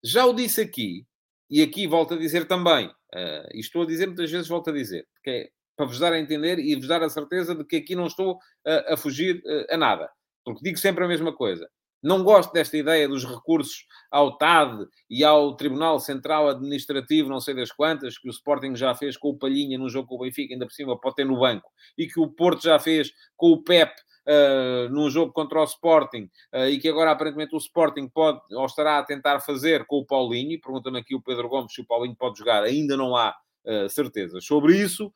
Já 0.03 0.25
o 0.25 0.33
disse 0.33 0.61
aqui, 0.61 1.05
e 1.49 1.61
aqui 1.61 1.87
volto 1.87 2.13
a 2.13 2.17
dizer 2.17 2.47
também, 2.47 2.87
uh, 2.87 3.47
e 3.53 3.59
estou 3.59 3.83
a 3.83 3.85
dizer 3.85 4.07
muitas 4.07 4.29
vezes, 4.29 4.47
volto 4.47 4.69
a 4.69 4.73
dizer, 4.73 5.07
porque 5.13 5.29
é 5.29 5.49
para 5.75 5.85
vos 5.85 5.99
dar 5.99 6.13
a 6.13 6.19
entender 6.19 6.59
e 6.59 6.75
vos 6.75 6.87
dar 6.87 7.03
a 7.03 7.09
certeza 7.09 7.53
de 7.55 7.63
que 7.65 7.77
aqui 7.77 7.95
não 7.95 8.07
estou 8.07 8.39
a 8.87 8.95
fugir 8.95 9.41
a 9.69 9.77
nada. 9.77 10.09
Porque 10.43 10.61
digo 10.63 10.77
sempre 10.77 11.03
a 11.03 11.07
mesma 11.07 11.33
coisa. 11.33 11.69
Não 12.05 12.23
gosto 12.23 12.53
desta 12.53 12.77
ideia 12.77 13.07
dos 13.07 13.25
recursos 13.25 13.83
ao 14.11 14.37
TAD 14.37 14.85
e 15.09 15.23
ao 15.23 15.55
Tribunal 15.55 15.99
Central 15.99 16.47
Administrativo, 16.49 17.29
não 17.29 17.41
sei 17.41 17.55
das 17.55 17.71
quantas, 17.71 18.19
que 18.19 18.27
o 18.27 18.31
Sporting 18.31 18.75
já 18.75 18.93
fez 18.93 19.17
com 19.17 19.29
o 19.29 19.37
Palhinha 19.39 19.75
num 19.75 19.89
jogo 19.89 20.07
com 20.07 20.15
o 20.15 20.19
Benfica, 20.19 20.53
ainda 20.53 20.67
por 20.67 20.73
cima 20.73 20.99
pode 20.99 21.15
ter 21.15 21.25
no 21.25 21.39
banco, 21.39 21.67
e 21.97 22.05
que 22.05 22.19
o 22.19 22.27
Porto 22.27 22.61
já 22.61 22.77
fez 22.77 23.11
com 23.35 23.53
o 23.53 23.63
Pep 23.63 23.91
uh, 24.27 24.87
num 24.93 25.09
jogo 25.09 25.33
contra 25.33 25.59
o 25.59 25.63
Sporting, 25.63 26.29
uh, 26.53 26.67
e 26.69 26.77
que 26.77 26.87
agora 26.87 27.09
aparentemente 27.09 27.55
o 27.55 27.57
Sporting 27.57 28.07
pode, 28.07 28.39
ou 28.53 28.67
estará 28.67 28.99
a 28.99 29.03
tentar 29.03 29.39
fazer 29.39 29.87
com 29.87 29.97
o 29.97 30.05
Paulinho, 30.05 30.61
pergunta-me 30.61 30.99
aqui 30.99 31.15
o 31.15 31.23
Pedro 31.23 31.49
Gomes 31.49 31.73
se 31.73 31.81
o 31.81 31.87
Paulinho 31.87 32.15
pode 32.15 32.37
jogar, 32.37 32.61
ainda 32.61 32.95
não 32.95 33.15
há 33.15 33.35
uh, 33.65 33.89
certezas. 33.89 34.45
Sobre 34.45 34.77
isso, 34.77 35.11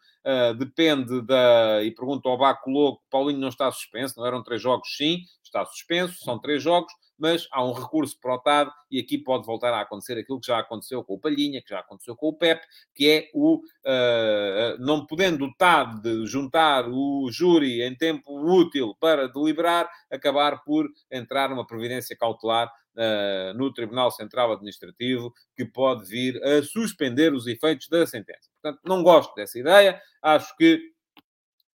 depende 0.57 1.21
da, 1.21 1.81
e 1.83 1.91
pergunto 1.91 2.27
ao 2.29 2.37
Baco 2.37 2.69
Louco, 2.69 3.01
Paulinho 3.09 3.39
não 3.39 3.47
está 3.47 3.71
suspenso, 3.71 4.15
não 4.17 4.25
eram 4.27 4.43
três 4.43 4.61
jogos 4.61 4.95
sim, 4.95 5.23
está 5.49 5.65
suspenso, 5.65 6.23
são 6.23 6.39
três 6.39 6.63
jogos, 6.63 6.91
mas 7.19 7.47
há 7.51 7.63
um 7.63 7.73
recurso 7.73 8.17
para 8.19 8.35
o 8.35 8.39
TAD 8.39 8.71
e 8.89 8.99
aqui 8.99 9.17
pode 9.17 9.45
voltar 9.45 9.73
a 9.73 9.81
acontecer 9.81 10.17
aquilo 10.17 10.39
que 10.39 10.47
já 10.47 10.57
aconteceu 10.57 11.03
com 11.03 11.15
o 11.15 11.19
Palhinha, 11.19 11.61
que 11.61 11.69
já 11.69 11.79
aconteceu 11.79 12.15
com 12.15 12.29
o 12.29 12.33
PEP, 12.33 12.61
que 12.95 13.09
é 13.09 13.29
o 13.33 13.57
uh, 13.57 14.77
não 14.79 15.05
podendo 15.05 15.45
o 15.45 15.53
TAD 15.55 16.25
juntar 16.25 16.87
o 16.87 17.29
júri 17.29 17.83
em 17.83 17.93
tempo 17.95 18.39
útil 18.41 18.95
para 18.99 19.27
deliberar, 19.27 19.89
acabar 20.09 20.63
por 20.63 20.87
entrar 21.11 21.49
numa 21.49 21.67
providência 21.67 22.15
cautelar 22.17 22.71
Uh, 22.95 23.53
no 23.53 23.71
Tribunal 23.71 24.11
Central 24.11 24.51
Administrativo, 24.51 25.31
que 25.55 25.63
pode 25.63 26.03
vir 26.05 26.43
a 26.43 26.61
suspender 26.61 27.31
os 27.31 27.47
efeitos 27.47 27.87
da 27.87 28.05
sentença. 28.05 28.49
Portanto, 28.61 28.81
não 28.83 29.03
gosto 29.03 29.33
dessa 29.35 29.57
ideia, 29.57 30.01
acho 30.21 30.53
que 30.57 30.81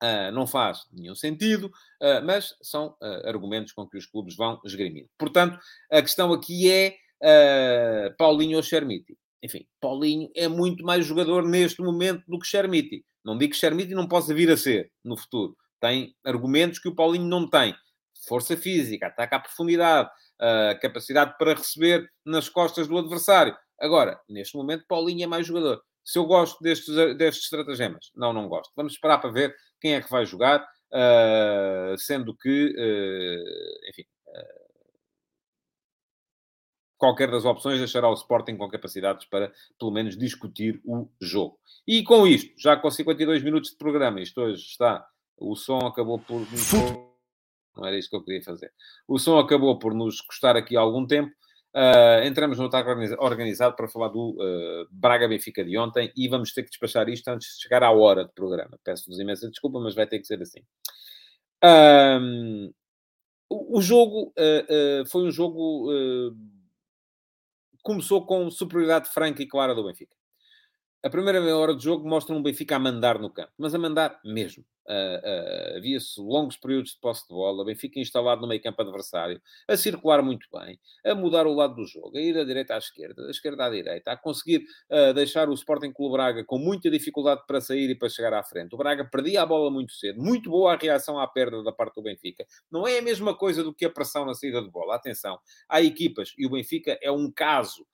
Uh, 0.05 0.31
não 0.33 0.47
faz 0.47 0.81
nenhum 0.93 1.15
sentido, 1.15 1.69
uh, 2.03 2.21
mas 2.27 2.55
são 2.61 2.89
uh, 3.01 3.27
argumentos 3.27 3.73
com 3.73 3.89
que 3.89 3.97
os 3.97 4.05
clubes 4.05 4.37
vão 4.37 4.61
esgrimindo. 4.63 5.09
Portanto, 5.17 5.59
a 5.91 6.03
questão 6.03 6.31
aqui 6.31 6.71
é 6.71 6.97
Paulinho 8.19 8.59
ou 8.59 8.63
Chermiti. 8.63 9.17
Enfim, 9.43 9.67
Paulinho 9.81 10.31
é 10.37 10.47
muito 10.47 10.85
mais 10.85 11.07
jogador 11.07 11.43
neste 11.49 11.81
momento 11.81 12.23
do 12.29 12.39
que 12.39 12.47
Chermiti. 12.47 13.03
Não 13.25 13.39
digo 13.39 13.53
que 13.53 13.59
Chermiti 13.59 13.95
não 13.95 14.07
possa 14.07 14.35
vir 14.35 14.51
a 14.51 14.59
ser 14.59 14.91
no 15.03 15.17
futuro. 15.17 15.57
Tem 15.81 16.15
argumentos 16.23 16.79
que 16.79 16.89
o 16.89 16.95
Paulinho 16.95 17.25
não 17.25 17.49
tem. 17.49 17.75
Força 18.29 18.59
física, 18.59 19.07
ataque 19.07 19.35
à 19.35 19.41
profundidade, 19.41 20.11
capacidade 20.83 21.35
para 21.39 21.55
receber 21.55 22.11
nas 22.27 22.49
costas 22.51 22.87
do 22.87 22.99
adversário. 22.99 23.57
Agora, 23.81 24.21
neste 24.29 24.55
momento, 24.55 24.85
Paulinho 24.87 25.25
é 25.25 25.27
mais 25.27 25.47
jogador. 25.47 25.83
Se 26.05 26.19
eu 26.19 26.27
gosto 26.27 26.63
destes, 26.63 26.95
destes 27.17 27.45
estratagemas, 27.45 28.13
não, 28.15 28.33
não 28.33 28.49
gosto. 28.49 28.73
Vamos 28.77 28.93
esperar 28.93 29.19
para 29.19 29.31
ver 29.31 29.57
quem 29.81 29.95
é 29.95 30.03
que 30.03 30.11
vai 30.11 30.27
jogar, 30.27 30.61
uh, 30.61 31.97
sendo 31.97 32.37
que, 32.37 32.75
uh, 32.77 33.89
enfim, 33.91 34.05
uh, 34.27 34.65
qualquer 36.99 37.31
das 37.31 37.45
opções 37.45 37.79
deixará 37.79 38.09
o 38.09 38.15
Sporting 38.15 38.57
com 38.57 38.69
capacidades 38.69 39.27
para, 39.27 39.53
pelo 39.79 39.91
menos, 39.91 40.17
discutir 40.17 40.81
o 40.85 41.09
jogo. 41.21 41.59
E 41.87 42.03
com 42.03 42.27
isto, 42.27 42.53
já 42.59 42.77
com 42.77 42.91
52 42.91 43.43
minutos 43.43 43.71
de 43.71 43.77
programa, 43.77 44.21
isto 44.21 44.41
hoje 44.41 44.63
está, 44.63 45.07
o 45.37 45.57
som 45.57 45.79
acabou 45.79 46.19
por... 46.19 46.47
Não 47.77 47.85
era 47.85 47.99
isso 47.99 48.09
que 48.09 48.17
eu 48.17 48.23
queria 48.23 48.43
fazer. 48.43 48.73
O 49.09 49.19
som 49.19 49.39
acabou 49.39 49.79
por 49.79 49.95
nos 49.95 50.21
custar 50.21 50.57
aqui 50.57 50.77
algum 50.77 51.07
tempo. 51.07 51.35
Uh, 51.75 52.23
entramos 52.25 52.57
no 52.57 52.67
ataque 52.67 52.89
organizado 53.19 53.75
para 53.75 53.89
falar 53.89 54.07
do 54.07 54.37
uh, 54.39 54.87
Braga-Benfica 54.93 55.65
de 55.65 55.77
ontem 55.77 56.13
e 56.17 56.29
vamos 56.29 56.53
ter 56.53 56.63
que 56.63 56.71
despachar 56.71 57.09
isto 57.09 57.27
antes 57.27 57.57
de 57.57 57.63
chegar 57.63 57.83
à 57.83 57.91
hora 57.91 58.25
de 58.25 58.33
programa. 58.33 58.79
Peço-vos 58.85 59.19
imensa 59.19 59.51
desculpa, 59.51 59.81
mas 59.81 59.93
vai 59.93 60.07
ter 60.07 60.21
que 60.21 60.27
ser 60.27 60.41
assim. 60.41 60.61
Um, 61.65 62.73
o, 63.51 63.79
o, 63.79 63.83
jogo 63.83 64.33
uh, 64.39 65.07
foi 65.07 65.23
um 65.23 65.33
jogo. 65.33 65.91
começou 67.83 68.25
com 68.25 68.49
superioridade 68.53 69.09
franca 69.09 69.43
e 69.43 69.47
clara 69.47 69.75
do 69.75 69.85
Benfica. 69.85 70.15
A 71.05 71.11
primeira 71.11 71.39
meia 71.39 71.55
hora 71.59 71.75
do 71.75 71.83
jogo 71.83 72.09
mostra 72.09 72.35
um 72.35 72.43
Benfica 72.43 72.77
a 72.77 72.79
mandar 72.79 73.19
no 73.19 73.29
campo, 73.29 73.53
mas 73.59 73.75
a 73.75 73.79
mandar 73.79 74.19
mesmo. 74.25 74.65
Uh, 74.89 75.75
uh, 75.75 75.77
Havia-se 75.77 76.19
longos 76.19 76.57
períodos 76.57 76.93
de 76.93 76.99
posse 76.99 77.29
de 77.29 77.35
bola, 77.35 77.63
Benfica 77.63 78.01
instalado 78.01 78.41
no 78.41 78.49
meio 78.49 78.63
campo 78.63 78.81
adversário, 78.81 79.39
a 79.69 79.77
circular 79.77 80.23
muito 80.23 80.49
bem, 80.51 80.81
a 81.05 81.15
mudar 81.15 81.47
o 81.47 81.53
lado 81.53 81.75
do 81.75 81.87
jogo, 81.87 82.17
a 82.17 82.21
ir 82.23 82.33
da 82.33 82.43
direita 82.43 82.75
à 82.75 82.79
esquerda, 82.79 83.23
da 83.23 83.31
esquerda 83.31 83.67
à 83.67 83.69
direita, 83.69 84.13
a 84.13 84.17
conseguir 84.17 84.65
uh, 84.91 85.13
deixar 85.13 85.51
o 85.51 85.53
Sporting 85.53 85.93
Clube 85.93 86.15
Braga 86.15 86.43
com 86.43 86.57
muita 86.57 86.91
dificuldade 86.91 87.43
para 87.47 87.61
sair 87.61 87.91
e 87.91 87.95
para 87.95 88.09
chegar 88.09 88.33
à 88.33 88.43
frente. 88.43 88.75
O 88.75 88.79
Braga 88.79 89.05
perdia 89.05 89.43
a 89.43 89.47
bola 89.47 89.71
muito 89.71 89.93
cedo, 89.93 90.23
muito 90.23 90.49
boa 90.49 90.73
a 90.73 90.77
reação 90.79 91.19
à 91.19 91.27
perda 91.27 91.63
da 91.63 91.71
parte 91.71 91.97
do 91.97 92.03
Benfica. 92.03 92.47
Não 92.71 92.89
é 92.89 93.01
a 93.01 93.03
mesma 93.03 93.37
coisa 93.37 93.63
do 93.63 93.75
que 93.75 93.85
a 93.85 93.91
pressão 93.91 94.25
na 94.25 94.33
saída 94.33 94.63
de 94.63 94.71
bola. 94.71 94.95
Atenção, 94.95 95.39
há 95.69 95.83
equipas, 95.83 96.33
e 96.39 96.47
o 96.47 96.51
Benfica 96.51 96.99
é 97.03 97.13
um 97.13 97.31
caso 97.31 97.87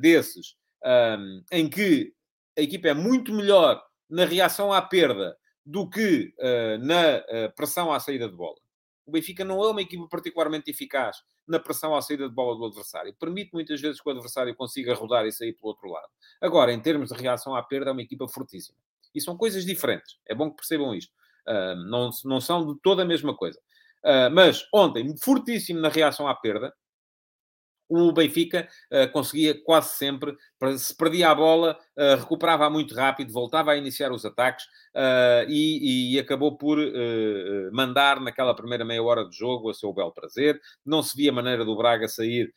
desses 0.00 0.56
um, 0.86 1.42
em 1.50 1.68
que 1.68 2.12
a 2.56 2.62
equipa 2.62 2.88
é 2.88 2.94
muito 2.94 3.32
melhor 3.32 3.82
na 4.08 4.24
reação 4.24 4.72
à 4.72 4.80
perda 4.80 5.36
do 5.64 5.88
que 5.88 6.32
uh, 6.38 6.78
na 6.78 7.18
uh, 7.18 7.54
pressão 7.56 7.92
à 7.92 7.98
saída 7.98 8.28
de 8.28 8.36
bola. 8.36 8.56
O 9.04 9.10
Benfica 9.10 9.44
não 9.44 9.62
é 9.62 9.68
uma 9.68 9.82
equipa 9.82 10.06
particularmente 10.08 10.70
eficaz 10.70 11.16
na 11.46 11.58
pressão 11.58 11.94
à 11.94 12.02
saída 12.02 12.28
de 12.28 12.34
bola 12.34 12.56
do 12.56 12.64
adversário. 12.64 13.14
Permite 13.18 13.50
muitas 13.52 13.80
vezes 13.80 14.00
que 14.00 14.08
o 14.08 14.12
adversário 14.12 14.54
consiga 14.54 14.94
rodar 14.94 15.26
e 15.26 15.32
sair 15.32 15.52
pelo 15.52 15.68
outro 15.68 15.88
lado. 15.88 16.08
Agora, 16.40 16.72
em 16.72 16.80
termos 16.80 17.10
de 17.10 17.20
reação 17.20 17.54
à 17.54 17.62
perda, 17.62 17.90
é 17.90 17.92
uma 17.92 18.02
equipa 18.02 18.26
fortíssima. 18.26 18.78
E 19.14 19.20
são 19.20 19.36
coisas 19.36 19.64
diferentes. 19.64 20.18
É 20.26 20.34
bom 20.34 20.50
que 20.50 20.56
percebam 20.56 20.94
isto. 20.94 21.12
Uh, 21.46 21.76
não, 21.88 22.10
não 22.24 22.40
são 22.40 22.66
de 22.66 22.80
toda 22.80 23.02
a 23.02 23.04
mesma 23.04 23.36
coisa. 23.36 23.58
Uh, 24.04 24.30
mas 24.32 24.66
ontem, 24.72 25.16
fortíssimo 25.18 25.80
na 25.80 25.88
reação 25.88 26.26
à 26.26 26.34
perda, 26.34 26.74
o 27.88 28.12
Benfica 28.12 28.68
uh, 28.90 29.10
conseguia 29.12 29.60
quase 29.62 29.96
sempre, 29.96 30.36
se 30.78 30.94
perdia 30.94 31.30
a 31.30 31.34
bola, 31.34 31.78
uh, 31.96 32.20
recuperava 32.20 32.68
muito 32.70 32.94
rápido, 32.94 33.32
voltava 33.32 33.72
a 33.72 33.76
iniciar 33.76 34.12
os 34.12 34.24
ataques 34.24 34.64
uh, 34.94 35.48
e, 35.48 36.14
e, 36.14 36.18
acabou 36.18 36.56
por 36.56 36.78
mandar 37.72 38.20
naquela 38.20 38.54
primeira 38.54 38.84
meia 38.84 39.02
hora 39.02 39.28
de 39.28 39.36
jogo 39.36 39.70
a 39.70 39.74
seu 39.74 39.92
bel 39.92 40.10
prazer. 40.10 40.60
Não 40.84 41.02
se 41.02 41.16
via 41.16 41.32
maneira 41.32 41.64
do 41.64 41.76
Braga 41.76 42.08
sair 42.08 42.52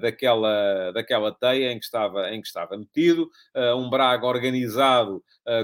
daquela, 0.00 0.90
daquela 0.92 1.32
teia 1.32 1.72
em 1.72 1.78
que 1.78 1.84
estava, 1.84 2.30
em 2.30 2.40
que 2.40 2.46
estava 2.46 2.76
metido. 2.76 3.30
um 3.76 3.88
Braga 3.88 4.26
organizado 4.26 5.22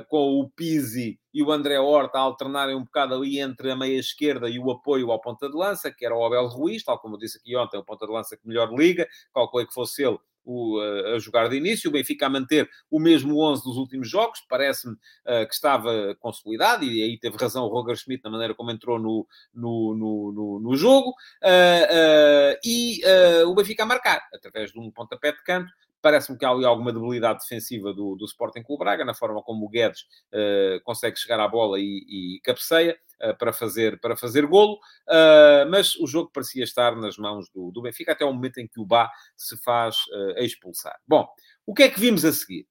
com 0.09 0.41
o 0.41 0.49
Pizzi 0.51 1.19
e 1.37 1.43
o 1.43 1.53
André 1.53 1.79
Horta 1.79 2.19
alternarem 2.19 2.75
um 2.75 2.85
bocado 2.85 3.15
ali 3.15 3.39
entre 3.39 3.71
a 3.71 3.77
meia 3.77 3.99
esquerda 3.99 4.49
e 4.49 4.59
o 4.59 4.71
apoio 4.71 5.11
ao 5.11 5.21
ponta 5.21 5.49
de 5.49 5.55
lança, 5.55 5.93
que 5.93 6.05
era 6.05 6.17
o 6.17 6.25
Abel 6.25 6.47
Ruiz, 6.47 6.83
tal 6.83 6.99
como 6.99 7.17
eu 7.17 7.19
disse 7.19 7.39
aqui 7.39 7.55
ontem, 7.57 7.77
o 7.77 7.85
ponta 7.85 8.07
de 8.07 8.13
lança 8.13 8.37
que 8.37 8.49
melhor 8.49 8.73
liga, 8.73 9.07
calculei 9.35 9.67
que 9.67 9.75
fosse 9.75 10.03
ele 10.03 10.19
o, 10.47 10.78
a 10.80 11.18
jogar 11.18 11.49
de 11.49 11.57
início, 11.57 11.90
o 11.90 11.92
Benfica 11.92 12.26
a 12.26 12.30
manter 12.30 12.70
o 12.88 13.01
mesmo 13.01 13.38
11 13.42 13.64
dos 13.64 13.76
últimos 13.76 14.09
jogos, 14.09 14.40
parece-me 14.49 14.94
uh, 14.94 15.47
que 15.47 15.53
estava 15.53 16.14
consolidado, 16.20 16.84
e 16.84 17.03
aí 17.03 17.18
teve 17.18 17.36
razão 17.36 17.64
o 17.64 17.68
Roger 17.68 17.97
Schmidt 17.97 18.22
na 18.22 18.30
maneira 18.30 18.55
como 18.55 18.70
entrou 18.70 18.99
no, 18.99 19.26
no, 19.53 19.94
no, 19.94 20.32
no, 20.32 20.61
no 20.61 20.76
jogo, 20.76 21.11
uh, 21.11 21.12
uh, 21.12 22.59
e 22.64 23.01
o 23.47 23.55
Benfica 23.55 23.82
a 23.82 23.86
marcar, 23.86 24.22
através 24.32 24.72
de 24.72 24.78
um 24.78 24.90
pontapé 24.90 25.32
de 25.32 25.42
canto, 25.42 25.72
Parece-me 26.03 26.38
que 26.38 26.44
há 26.44 26.51
ali 26.51 26.64
alguma 26.64 26.92
debilidade 26.92 27.40
defensiva 27.40 27.92
do, 27.92 28.16
do 28.16 28.24
Sporting 28.24 28.62
Clube 28.62 28.84
Braga, 28.84 29.05
na 29.05 29.14
forma 29.14 29.42
como 29.42 29.66
o 29.66 29.68
Guedes 29.68 30.03
uh, 30.32 30.82
consegue 30.84 31.18
chegar 31.18 31.40
à 31.40 31.49
bola 31.49 31.78
e, 31.78 32.36
e 32.36 32.40
cabeceia 32.42 32.97
uh, 33.22 33.36
para, 33.36 33.53
fazer, 33.53 34.01
para 34.01 34.16
fazer 34.16 34.47
golo, 34.47 34.74
uh, 34.74 35.68
mas 35.70 35.97
o 35.97 36.07
jogo 36.07 36.30
parecia 36.32 36.64
estar 36.64 36.94
nas 36.97 37.16
mãos 37.16 37.49
do, 37.51 37.70
do 37.72 37.82
Benfica 37.82 38.12
até 38.12 38.24
o 38.24 38.32
momento 38.32 38.59
em 38.59 38.68
que 38.68 38.80
o 38.80 38.86
Bá 38.86 39.11
se 39.36 39.57
faz 39.62 39.97
expulsar. 40.36 40.97
Bom, 41.07 41.26
o 41.66 41.74
que 41.74 41.82
é 41.82 41.88
que 41.88 42.01
vimos 42.01 42.24
a 42.24 42.32
seguir? 42.32 42.66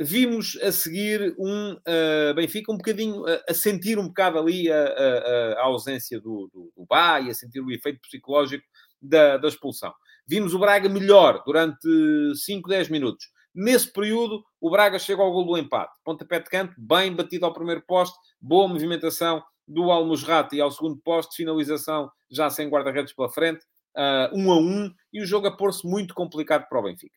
vimos 0.00 0.56
a 0.62 0.70
seguir 0.70 1.34
um 1.38 1.72
uh, 1.72 2.34
Benfica 2.34 2.72
um 2.72 2.76
bocadinho 2.76 3.22
uh, 3.22 3.42
a 3.48 3.54
sentir 3.54 3.98
um 3.98 4.06
bocado 4.06 4.38
ali 4.38 4.70
a, 4.70 4.84
a, 4.84 5.52
a 5.54 5.64
ausência 5.64 6.20
do, 6.20 6.48
do, 6.52 6.72
do 6.76 6.86
Bá 6.86 7.20
e 7.20 7.30
a 7.30 7.34
sentir 7.34 7.60
o 7.60 7.70
efeito 7.70 8.00
psicológico 8.00 8.64
da, 9.02 9.36
da 9.36 9.48
expulsão. 9.48 9.92
Vimos 10.28 10.52
o 10.52 10.58
Braga 10.58 10.90
melhor 10.90 11.42
durante 11.46 11.88
5, 12.34 12.68
10 12.68 12.90
minutos. 12.90 13.30
Nesse 13.54 13.90
período, 13.90 14.44
o 14.60 14.70
Braga 14.70 14.98
chega 14.98 15.22
ao 15.22 15.32
gol 15.32 15.46
do 15.46 15.56
empate. 15.56 15.98
Pontapé 16.04 16.38
de 16.38 16.50
canto, 16.50 16.74
bem 16.76 17.14
batido 17.14 17.46
ao 17.46 17.54
primeiro 17.54 17.82
poste, 17.86 18.14
boa 18.38 18.68
movimentação 18.68 19.42
do 19.66 19.90
Almusrati 19.90 20.56
e 20.56 20.60
ao 20.60 20.70
segundo 20.70 20.98
poste, 20.98 21.36
finalização 21.36 22.10
já 22.30 22.50
sem 22.50 22.68
guarda-redes 22.68 23.14
pela 23.14 23.30
frente, 23.30 23.64
uh, 23.96 24.36
um 24.36 24.52
a 24.52 24.58
um, 24.58 24.92
e 25.12 25.22
o 25.22 25.26
jogo 25.26 25.46
a 25.46 25.56
pôr-se 25.56 25.86
muito 25.86 26.12
complicado 26.12 26.68
para 26.68 26.78
o 26.78 26.82
Benfica. 26.82 27.16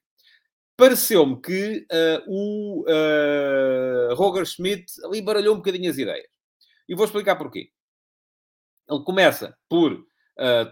Pareceu-me 0.77 1.41
que 1.41 1.85
uh, 1.91 2.23
o 2.27 2.85
uh, 2.87 4.15
Roger 4.15 4.45
Schmidt 4.45 4.85
ali 5.03 5.21
baralhou 5.21 5.55
um 5.55 5.57
bocadinho 5.57 5.91
as 5.91 5.97
ideias. 5.97 6.27
E 6.87 6.95
vou 6.95 7.05
explicar 7.05 7.35
porquê. 7.35 7.71
Ele 8.89 9.03
começa 9.03 9.55
por 9.69 10.05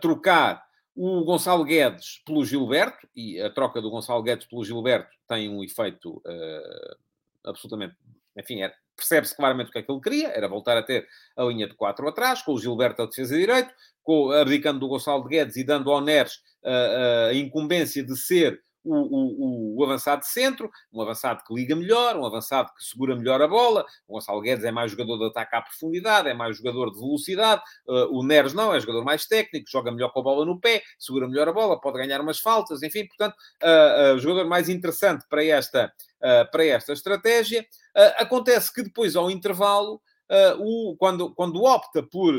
trocar 0.01 0.63
o 1.01 1.23
Gonçalo 1.23 1.63
Guedes 1.63 2.21
pelo 2.25 2.43
Gilberto, 2.43 3.07
e 3.15 3.39
a 3.39 3.49
troca 3.49 3.81
do 3.81 3.89
Gonçalo 3.89 4.21
Guedes 4.21 4.45
pelo 4.45 4.65
Gilberto 4.65 5.09
tem 5.29 5.47
um 5.47 5.63
efeito 5.63 6.17
uh, 6.17 6.97
absolutamente, 7.45 7.95
enfim, 8.37 8.61
é, 8.63 8.73
percebe-se 8.97 9.33
claramente 9.33 9.69
o 9.69 9.71
que 9.71 9.79
é 9.79 9.81
que 9.81 9.89
ele 9.89 10.01
queria, 10.01 10.27
era 10.27 10.49
voltar 10.49 10.77
a 10.77 10.83
ter 10.83 11.07
a 11.37 11.45
linha 11.45 11.69
de 11.69 11.73
quatro 11.73 12.05
atrás, 12.05 12.41
com 12.41 12.51
o 12.51 12.59
Gilberto 12.59 13.01
a 13.01 13.05
defesa 13.05 13.33
de 13.33 13.39
direito, 13.39 13.73
com, 14.03 14.29
abdicando 14.31 14.81
do 14.81 14.89
Gonçalo 14.89 15.23
de 15.23 15.29
Guedes 15.29 15.55
e 15.55 15.63
dando 15.63 15.89
ao 15.89 16.01
Neres 16.01 16.41
a 17.29 17.33
incumbência 17.33 18.03
de 18.03 18.17
ser 18.17 18.61
o, 18.89 19.75
o, 19.75 19.79
o, 19.79 19.83
avançado 19.83 20.21
de 20.21 20.27
centro, 20.27 20.69
um 20.91 21.01
avançado 21.01 21.43
que 21.45 21.53
liga 21.53 21.75
melhor, 21.75 22.15
um 22.15 22.25
avançado 22.25 22.71
que 22.75 22.83
segura 22.83 23.15
melhor 23.15 23.41
a 23.41 23.47
bola. 23.47 23.85
O 24.07 24.13
Gonçalo 24.13 24.41
Guedes 24.41 24.65
é 24.65 24.71
mais 24.71 24.91
jogador 24.91 25.17
de 25.17 25.25
ataque 25.25 25.55
à 25.55 25.61
profundidade, 25.61 26.29
é 26.29 26.33
mais 26.33 26.57
jogador 26.57 26.91
de 26.91 26.99
velocidade. 26.99 27.61
Uh, 27.87 28.17
o 28.17 28.23
Neres 28.23 28.53
não, 28.53 28.73
é 28.73 28.79
jogador 28.79 29.03
mais 29.03 29.25
técnico, 29.25 29.69
joga 29.69 29.91
melhor 29.91 30.09
com 30.09 30.19
a 30.19 30.23
bola 30.23 30.45
no 30.45 30.59
pé, 30.59 30.81
segura 30.97 31.27
melhor 31.27 31.47
a 31.47 31.53
bola, 31.53 31.79
pode 31.79 31.97
ganhar 31.97 32.19
umas 32.21 32.39
faltas, 32.39 32.81
enfim, 32.83 33.05
portanto, 33.05 33.35
uh, 33.63 34.15
uh, 34.15 34.19
jogador 34.19 34.47
mais 34.47 34.69
interessante 34.69 35.25
para 35.29 35.43
esta, 35.43 35.91
para 36.51 36.65
esta 36.65 36.93
estratégia. 36.93 37.65
acontece 38.17 38.73
que 38.73 38.83
depois, 38.83 39.15
ao 39.15 39.31
intervalo, 39.31 40.01
o, 40.59 40.95
quando, 40.97 41.33
quando 41.33 41.63
opta 41.63 42.03
por 42.03 42.33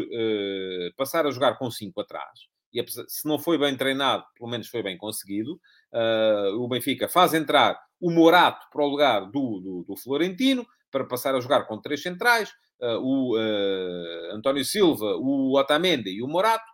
passar 0.96 1.26
a 1.26 1.30
jogar 1.30 1.56
com 1.56 1.70
5 1.70 1.98
atrás, 2.00 2.50
e 2.72 2.84
se 3.08 3.26
não 3.26 3.38
foi 3.38 3.58
bem 3.58 3.76
treinado, 3.76 4.24
pelo 4.36 4.48
menos 4.48 4.68
foi 4.68 4.82
bem 4.82 4.96
conseguido. 4.96 5.60
Uh, 5.92 6.56
o 6.56 6.68
Benfica 6.68 7.08
faz 7.08 7.34
entrar 7.34 7.78
o 8.00 8.10
Morato 8.10 8.66
para 8.72 8.84
o 8.84 8.88
lugar 8.88 9.22
do, 9.26 9.60
do, 9.60 9.84
do 9.88 9.96
Florentino, 9.96 10.66
para 10.90 11.04
passar 11.04 11.34
a 11.34 11.40
jogar 11.40 11.64
com 11.64 11.80
três 11.80 12.02
centrais, 12.02 12.50
uh, 12.80 12.98
o 13.00 13.36
uh, 13.36 14.34
António 14.34 14.64
Silva, 14.64 15.16
o 15.16 15.56
Otamendi 15.58 16.10
e 16.10 16.22
o 16.22 16.28
Morato, 16.28 16.70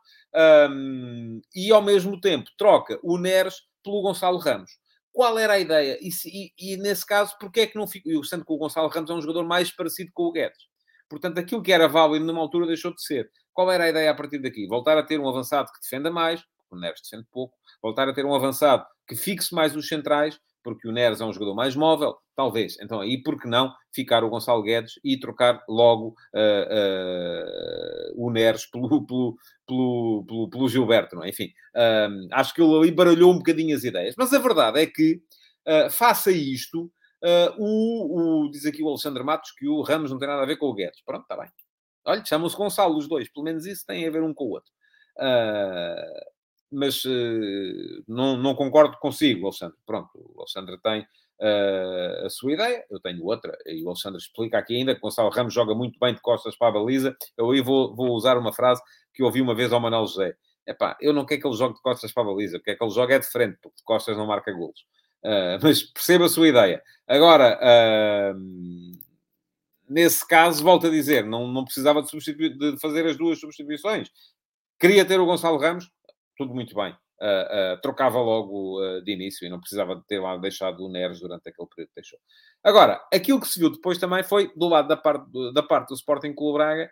um, 0.71 1.41
e 1.55 1.73
ao 1.73 1.83
mesmo 1.83 2.21
tempo 2.21 2.51
troca 2.59 2.99
o 3.03 3.17
Neres 3.17 3.63
pelo 3.83 4.03
Gonçalo 4.03 4.39
Ramos. 4.39 4.71
Qual 5.13 5.39
era 5.39 5.55
a 5.55 5.59
ideia? 5.59 5.99
E, 6.03 6.11
e, 6.27 6.75
e 6.75 6.77
nesse 6.77 7.07
caso, 7.07 7.35
porquê 7.41 7.61
é 7.61 7.67
que 7.67 7.79
não 7.79 7.87
fica... 7.87 8.11
Eu 8.11 8.23
sendo 8.23 8.45
que 8.45 8.53
o 8.53 8.59
Gonçalo 8.59 8.89
Ramos 8.89 9.09
é 9.09 9.15
um 9.15 9.23
jogador 9.23 9.47
mais 9.47 9.71
parecido 9.71 10.11
com 10.13 10.25
o 10.25 10.33
Guedes. 10.33 10.69
Portanto, 11.09 11.39
aquilo 11.39 11.63
que 11.63 11.73
era 11.73 11.89
válido 11.89 12.25
numa 12.25 12.41
altura 12.41 12.67
deixou 12.67 12.93
de 12.93 13.03
ser. 13.03 13.31
Qual 13.55 13.73
era 13.73 13.85
a 13.85 13.89
ideia 13.89 14.11
a 14.11 14.15
partir 14.15 14.39
daqui? 14.41 14.67
Voltar 14.67 14.99
a 14.99 15.03
ter 15.03 15.19
um 15.19 15.27
avançado 15.27 15.73
que 15.73 15.81
defenda 15.81 16.11
mais, 16.11 16.45
o 16.77 16.81
Neres 16.81 17.01
defende 17.03 17.27
pouco. 17.33 17.57
Voltar 17.83 18.09
a 18.09 18.13
ter 18.13 18.25
um 18.25 18.35
avançado 18.35 18.85
que 19.07 19.17
fixe 19.17 19.55
mais 19.55 19.75
os 19.77 19.89
centrais, 19.89 20.39
porque 20.63 20.89
o 20.89 20.93
Neres 20.93 21.21
é 21.21 21.25
um 21.25 21.33
jogador 21.33 21.55
mais 21.55 21.77
móvel, 21.77 22.17
talvez. 22.35 22.77
Então 22.81 23.01
aí, 23.01 23.23
por 23.23 23.41
que 23.41 23.49
não 23.49 23.73
ficar 23.95 24.25
o 24.25 24.29
Gonçalo 24.29 24.63
Guedes 24.63 24.95
e 25.05 25.19
trocar 25.19 25.63
logo 25.69 26.09
uh, 26.35 28.17
uh, 28.19 28.27
o 28.27 28.31
Neres 28.31 28.67
pelo, 28.71 29.07
pelo, 29.07 29.37
pelo, 29.67 30.51
pelo, 30.51 30.69
Gilberto, 30.69 31.15
não 31.15 31.25
é? 31.25 31.29
Enfim, 31.29 31.53
uh, 31.77 32.29
acho 32.33 32.53
que 32.53 32.61
ele 32.61 32.77
ali 32.77 32.91
baralhou 32.91 33.33
um 33.33 33.39
bocadinho 33.39 33.77
as 33.77 33.85
ideias. 33.85 34.15
Mas 34.19 34.33
a 34.33 34.39
verdade 34.39 34.81
é 34.81 34.87
que, 34.87 35.21
faça 35.91 36.31
isto, 36.31 36.93
o, 37.59 38.45
o, 38.45 38.51
diz 38.51 38.65
aqui 38.67 38.83
o 38.83 38.89
Alexandre 38.89 39.25
Matos 39.25 39.51
que 39.51 39.67
o 39.67 39.83
Ramos 39.83 40.13
não 40.13 40.19
tem 40.19 40.29
nada 40.29 40.43
a 40.43 40.47
ver 40.47 40.57
com 40.57 40.67
o 40.67 40.75
Guedes. 40.75 41.03
Pronto, 41.05 41.23
está 41.23 41.37
bem. 41.37 41.51
Olha, 42.07 42.25
chamam-se 42.25 42.57
Gonçalo 42.57 42.97
os 42.97 43.09
dois. 43.09 43.29
Pelo 43.29 43.45
menos 43.45 43.67
isso 43.67 43.85
tem 43.85 44.07
a 44.07 44.11
ver 44.11 44.23
um 44.23 44.33
com 44.33 44.45
o 44.45 44.51
outro. 44.51 44.73
Uh, 45.19 46.36
mas 46.71 47.05
uh, 47.05 48.05
não, 48.09 48.37
não 48.37 48.55
concordo 48.55 48.97
consigo, 48.99 49.47
Alexandre. 49.47 49.77
Pronto, 49.87 50.11
o 50.15 50.41
Alexandre 50.41 50.79
tem 50.83 51.01
uh, 51.03 52.27
a 52.27 52.31
sua 52.31 52.53
ideia, 52.53 52.85
eu 52.91 53.01
tenho 53.01 53.25
outra, 53.25 53.57
e 53.67 53.83
o 53.85 53.89
Alexandre 53.89 54.19
explica 54.19 54.59
aqui 54.59 54.77
ainda 54.77 54.95
que 54.95 55.01
Gonçalo 55.01 55.31
Ramos 55.31 55.55
joga 55.55 55.75
muito 55.75 55.99
bem 55.99 56.15
de 56.15 56.21
costas 56.21 56.57
para 56.57 56.69
a 56.69 56.73
baliza. 56.73 57.17
Eu 57.37 57.51
aí 57.51 57.61
vou, 57.61 57.95
vou 57.95 58.11
usar 58.11 58.37
uma 58.37 58.53
frase 58.53 58.83
que 59.15 59.23
ouvi 59.23 59.41
uma 59.41 59.55
vez 59.55 59.73
ao 59.73 59.81
Manuel 59.81 60.07
José. 60.07 60.35
Epá, 60.67 60.97
eu 61.01 61.13
não 61.13 61.25
quero 61.25 61.41
que 61.43 61.47
ele 61.47 61.57
jogue 61.57 61.77
de 61.77 61.83
costas 61.83 62.13
para 62.13 62.25
a 62.25 62.27
baliza, 62.27 62.59
porque 62.59 62.73
é 62.73 62.75
que 62.75 62.83
ele 62.83 62.93
joga 62.93 63.15
é 63.15 63.19
de 63.19 63.27
frente, 63.27 63.59
porque 63.63 63.77
de 63.77 63.85
costas 63.85 64.17
não 64.17 64.27
marca 64.27 64.53
golos. 64.53 64.81
Uh, 65.25 65.59
mas 65.63 65.83
perceba 65.83 66.27
a 66.27 66.29
sua 66.29 66.49
ideia. 66.49 66.83
Agora, 67.07 67.59
uh, 67.63 68.97
nesse 69.89 70.27
caso, 70.27 70.65
volto 70.65 70.89
a 70.89 70.91
dizer, 70.91 71.25
não, 71.25 71.47
não 71.47 71.65
precisava 71.65 72.03
de, 72.03 72.49
de 72.59 72.81
fazer 72.81 73.07
as 73.07 73.17
duas 73.17 73.39
substituições. 73.39 74.11
Queria 74.79 75.05
ter 75.05 75.19
o 75.21 75.25
Gonçalo 75.27 75.59
Ramos, 75.59 75.91
tudo 76.37 76.55
muito 76.55 76.75
bem. 76.75 76.95
Uh, 77.19 77.77
uh, 77.77 77.81
trocava 77.81 78.19
logo 78.19 78.79
uh, 78.79 79.03
de 79.03 79.11
início 79.11 79.47
e 79.47 79.49
não 79.49 79.59
precisava 79.59 79.97
de 79.97 80.05
ter 80.07 80.21
lá 80.21 80.37
deixado 80.37 80.85
o 80.85 80.89
Neres 80.89 81.19
durante 81.19 81.49
aquele 81.49 81.67
período 81.69 81.89
que 81.89 81.95
deixou. 81.97 82.19
Agora, 82.63 83.01
aquilo 83.13 83.41
que 83.41 83.49
se 83.49 83.59
viu 83.59 83.71
depois 83.71 83.97
também 83.97 84.23
foi, 84.23 84.53
do 84.55 84.69
lado 84.69 84.87
da 84.87 84.99
parte 84.99 85.31
do, 85.31 85.51
da 85.51 85.63
parte 85.63 85.89
do 85.89 85.95
Sporting 85.95 86.35
Clube 86.35 86.59
Braga, 86.59 86.91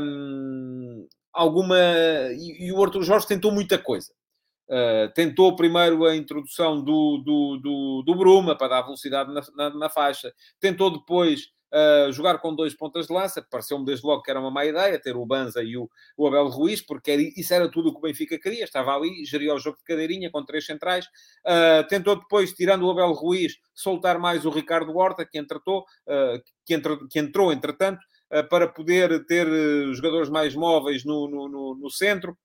um, 0.00 1.08
alguma... 1.32 1.76
E, 2.36 2.68
e, 2.68 2.72
o 2.72 2.82
Arthur 2.82 3.02
Jorge 3.02 3.26
tentou 3.26 3.50
muita 3.50 3.78
coisa. 3.78 4.12
tentou 5.16 5.56
primeiro 5.56 6.04
a 6.06 6.14
introdução 6.14 6.76
do, 6.80 7.18
do, 7.24 7.60
do, 7.60 8.02
do 8.06 8.14
Bruma 8.14 8.56
para 8.56 8.68
dar 8.68 8.82
velocidade 8.82 9.34
na, 9.34 9.40
na, 9.56 9.76
na 9.76 9.88
faixa. 9.88 10.32
Tentou 10.60 10.88
depois 10.92 11.48
Uh, 11.72 12.10
jogar 12.12 12.38
com 12.38 12.54
dois 12.54 12.74
pontas 12.74 13.06
de 13.06 13.12
lança, 13.12 13.46
pareceu-me 13.50 13.84
desde 13.84 14.06
logo 14.06 14.22
que 14.22 14.30
era 14.30 14.40
uma 14.40 14.50
má 14.50 14.64
ideia, 14.64 14.98
ter 14.98 15.16
o 15.16 15.26
Banza 15.26 15.62
e 15.62 15.76
o, 15.76 15.88
o 16.16 16.26
Abel 16.26 16.48
Ruiz, 16.48 16.80
porque 16.80 17.10
era, 17.10 17.22
isso 17.22 17.52
era 17.52 17.68
tudo 17.70 17.90
o 17.90 17.92
que 17.92 17.98
o 17.98 18.02
Benfica 18.02 18.38
queria, 18.38 18.64
estava 18.64 18.94
ali, 18.94 19.24
geria 19.26 19.54
o 19.54 19.58
jogo 19.58 19.76
de 19.76 19.84
cadeirinha 19.84 20.30
com 20.30 20.44
três 20.44 20.64
centrais, 20.64 21.04
uh, 21.46 21.86
tentou 21.88 22.16
depois, 22.16 22.52
tirando 22.52 22.86
o 22.86 22.90
Abel 22.90 23.12
Ruiz, 23.12 23.58
soltar 23.74 24.18
mais 24.18 24.46
o 24.46 24.50
Ricardo 24.50 24.96
Horta, 24.96 25.26
que, 25.26 25.38
entretou, 25.38 25.80
uh, 25.80 26.42
que, 26.64 26.72
entre, 26.74 26.96
que 27.08 27.18
entrou, 27.18 27.52
entretanto, 27.52 28.00
para 28.50 28.68
poder 28.68 29.24
ter 29.24 29.46
jogadores 29.94 30.28
mais 30.28 30.54
móveis 30.54 31.02
no, 31.02 31.26
no, 31.30 31.48
no, 31.48 31.74
no 31.74 31.90
centro, 31.90 32.36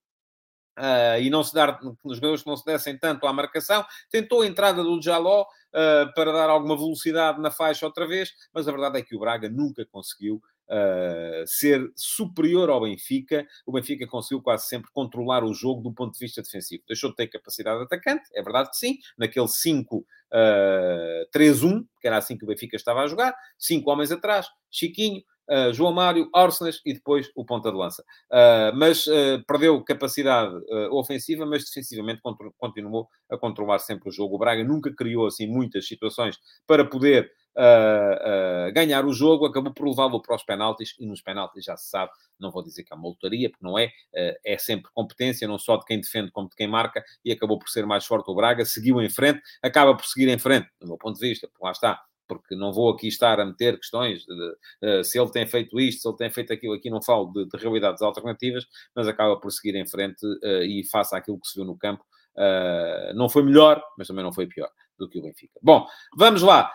Uh, 0.78 1.22
e 1.22 1.30
não 1.30 1.44
se 1.44 1.54
dar, 1.54 1.80
os 2.04 2.16
jogadores 2.16 2.42
que 2.42 2.50
não 2.50 2.58
se 2.58 2.66
dessem 2.66 2.98
tanto 2.98 3.28
à 3.28 3.34
marcação. 3.34 3.86
Tentou 4.10 4.42
a 4.42 4.48
entrada 4.48 4.84
do 4.84 5.02
Jaló 5.02 5.44
uh, 5.44 6.14
para 6.16 6.32
dar 6.32 6.50
alguma 6.50 6.76
velocidade 6.76 7.40
na 7.40 7.52
faixa 7.52 7.86
outra 7.86 8.08
vez, 8.08 8.34
mas 8.54 8.68
a 8.68 8.72
verdade 8.72 9.00
é 9.00 9.02
que 9.04 9.16
o 9.16 9.20
Braga 9.20 9.48
nunca 9.50 9.86
conseguiu 9.86 10.42
uh, 10.68 11.46
ser 11.46 11.92
superior 11.96 12.72
ao 12.72 12.82
Benfica. 12.82 13.46
O 13.66 13.72
Benfica 13.72 14.08
conseguiu 14.08 14.42
quase 14.42 14.68
sempre 14.68 14.90
controlar 14.92 15.44
o 15.44 15.54
jogo 15.54 15.82
do 15.82 15.94
ponto 15.94 16.14
de 16.14 16.20
vista 16.20 16.42
defensivo. 16.42 16.84
Deixou 16.88 17.12
de 17.12 17.18
ter 17.18 17.28
capacidade 17.28 17.78
de 17.78 17.86
atacante, 17.86 18.24
é 18.34 18.42
verdade 18.42 18.72
que 18.72 18.78
sim, 18.78 18.98
naquele 19.18 19.48
5 19.48 20.06
3-1, 21.32 21.86
que 22.02 22.08
era 22.08 22.18
assim 22.18 22.36
que 22.36 22.44
o 22.44 22.48
Benfica 22.48 22.76
estava 22.76 23.02
a 23.02 23.08
jogar, 23.08 23.36
cinco 23.56 23.92
homens 23.92 24.12
atrás, 24.12 24.48
Chiquinho, 24.72 25.22
Uh, 25.50 25.74
João 25.74 25.92
Mário, 25.92 26.30
Arsenas 26.34 26.80
e 26.86 26.94
depois 26.94 27.30
o 27.36 27.44
ponta 27.46 27.70
de 27.70 27.78
lança. 27.78 28.04
Uh, 28.32 28.76
mas 28.76 29.06
uh, 29.08 29.44
perdeu 29.46 29.84
capacidade 29.84 30.54
ofensiva, 30.92 31.46
mas 31.46 31.66
defensivamente 31.66 32.22
continuou 32.58 33.10
a 33.30 33.38
controlar 33.38 33.80
sempre 33.80 34.10
o 34.10 34.12
jogo. 34.12 34.36
O 34.36 34.40
Braga 34.40 34.64
nunca 34.64 34.94
criou 34.94 35.28
assim 35.28 35.46
muitas 35.48 35.88
situações 35.88 36.38
para 36.66 36.86
poder 36.86 37.32
ganhar 38.74 39.06
o 39.06 39.14
jogo, 39.14 39.46
acabou 39.46 39.72
por 39.72 39.88
levá-lo 39.88 40.20
para 40.20 40.36
os 40.36 40.44
penaltis 40.44 40.96
e 41.00 41.06
nos 41.06 41.22
penaltis 41.22 41.64
já 41.64 41.78
se 41.78 41.88
sabe, 41.88 42.12
não 42.40 42.50
vou 42.50 42.64
dizer 42.64 42.84
que 42.84 42.92
é 42.92 42.96
uma 42.96 43.08
lotaria, 43.08 43.48
porque 43.48 43.64
não 43.64 43.78
é, 43.78 43.92
é 44.44 44.58
sempre 44.58 44.90
competência, 44.92 45.48
não 45.48 45.60
só 45.60 45.78
de 45.78 45.86
quem 45.86 46.02
defende 46.02 46.32
como 46.32 46.50
de 46.50 46.56
quem 46.56 46.68
marca, 46.68 47.04
e 47.24 47.32
acabou 47.32 47.60
por 47.60 47.70
ser 47.70 47.86
mais 47.86 48.08
forte 48.08 48.32
o 48.32 48.34
Braga, 48.34 48.66
seguiu 48.66 49.00
em 49.00 49.10
frente, 49.10 49.40
acaba 49.62 49.96
por 49.96 50.06
seguir 50.06 50.30
em 50.30 50.40
frente, 50.40 50.68
do 50.82 50.88
meu 50.88 50.98
ponto 50.98 51.20
de 51.20 51.30
vista, 51.30 51.48
lá 51.62 51.72
está, 51.72 52.02
porque 52.28 52.56
não 52.56 52.72
vou 52.72 52.90
aqui 52.90 53.08
estar 53.08 53.40
a 53.40 53.46
meter 53.46 53.78
questões 53.78 54.26
de, 54.26 55.00
uh, 55.00 55.04
se 55.04 55.20
ele 55.20 55.32
tem 55.32 55.46
feito 55.46 55.80
isto, 55.80 56.02
se 56.02 56.08
ele 56.08 56.18
tem 56.18 56.30
feito 56.30 56.54
aquilo, 56.54 56.74
aqui 56.74 56.90
não 56.90 57.02
falo 57.02 57.32
de, 57.32 57.46
de 57.46 57.58
realidades 57.58 58.02
alternativas, 58.02 58.66
mas 58.96 59.08
acaba 59.08 59.40
por 59.40 59.52
seguir 59.52 59.76
em 59.76 59.88
frente 59.88 60.26
uh, 60.26 60.64
e 60.64 60.84
faça 60.90 61.18
aquilo 61.18 61.40
que 61.40 61.48
se 61.48 61.56
viu 61.56 61.66
no 61.66 61.78
campo. 61.78 62.04
Uh, 62.36 63.14
não 63.14 63.30
foi 63.30 63.44
melhor, 63.44 63.84
mas 63.98 64.08
também 64.08 64.24
não 64.24 64.34
foi 64.34 64.48
pior 64.48 64.70
do 64.98 65.08
que 65.08 65.20
o 65.20 65.22
Benfica. 65.22 65.60
Bom, 65.62 65.88
vamos 66.16 66.42
lá. 66.42 66.72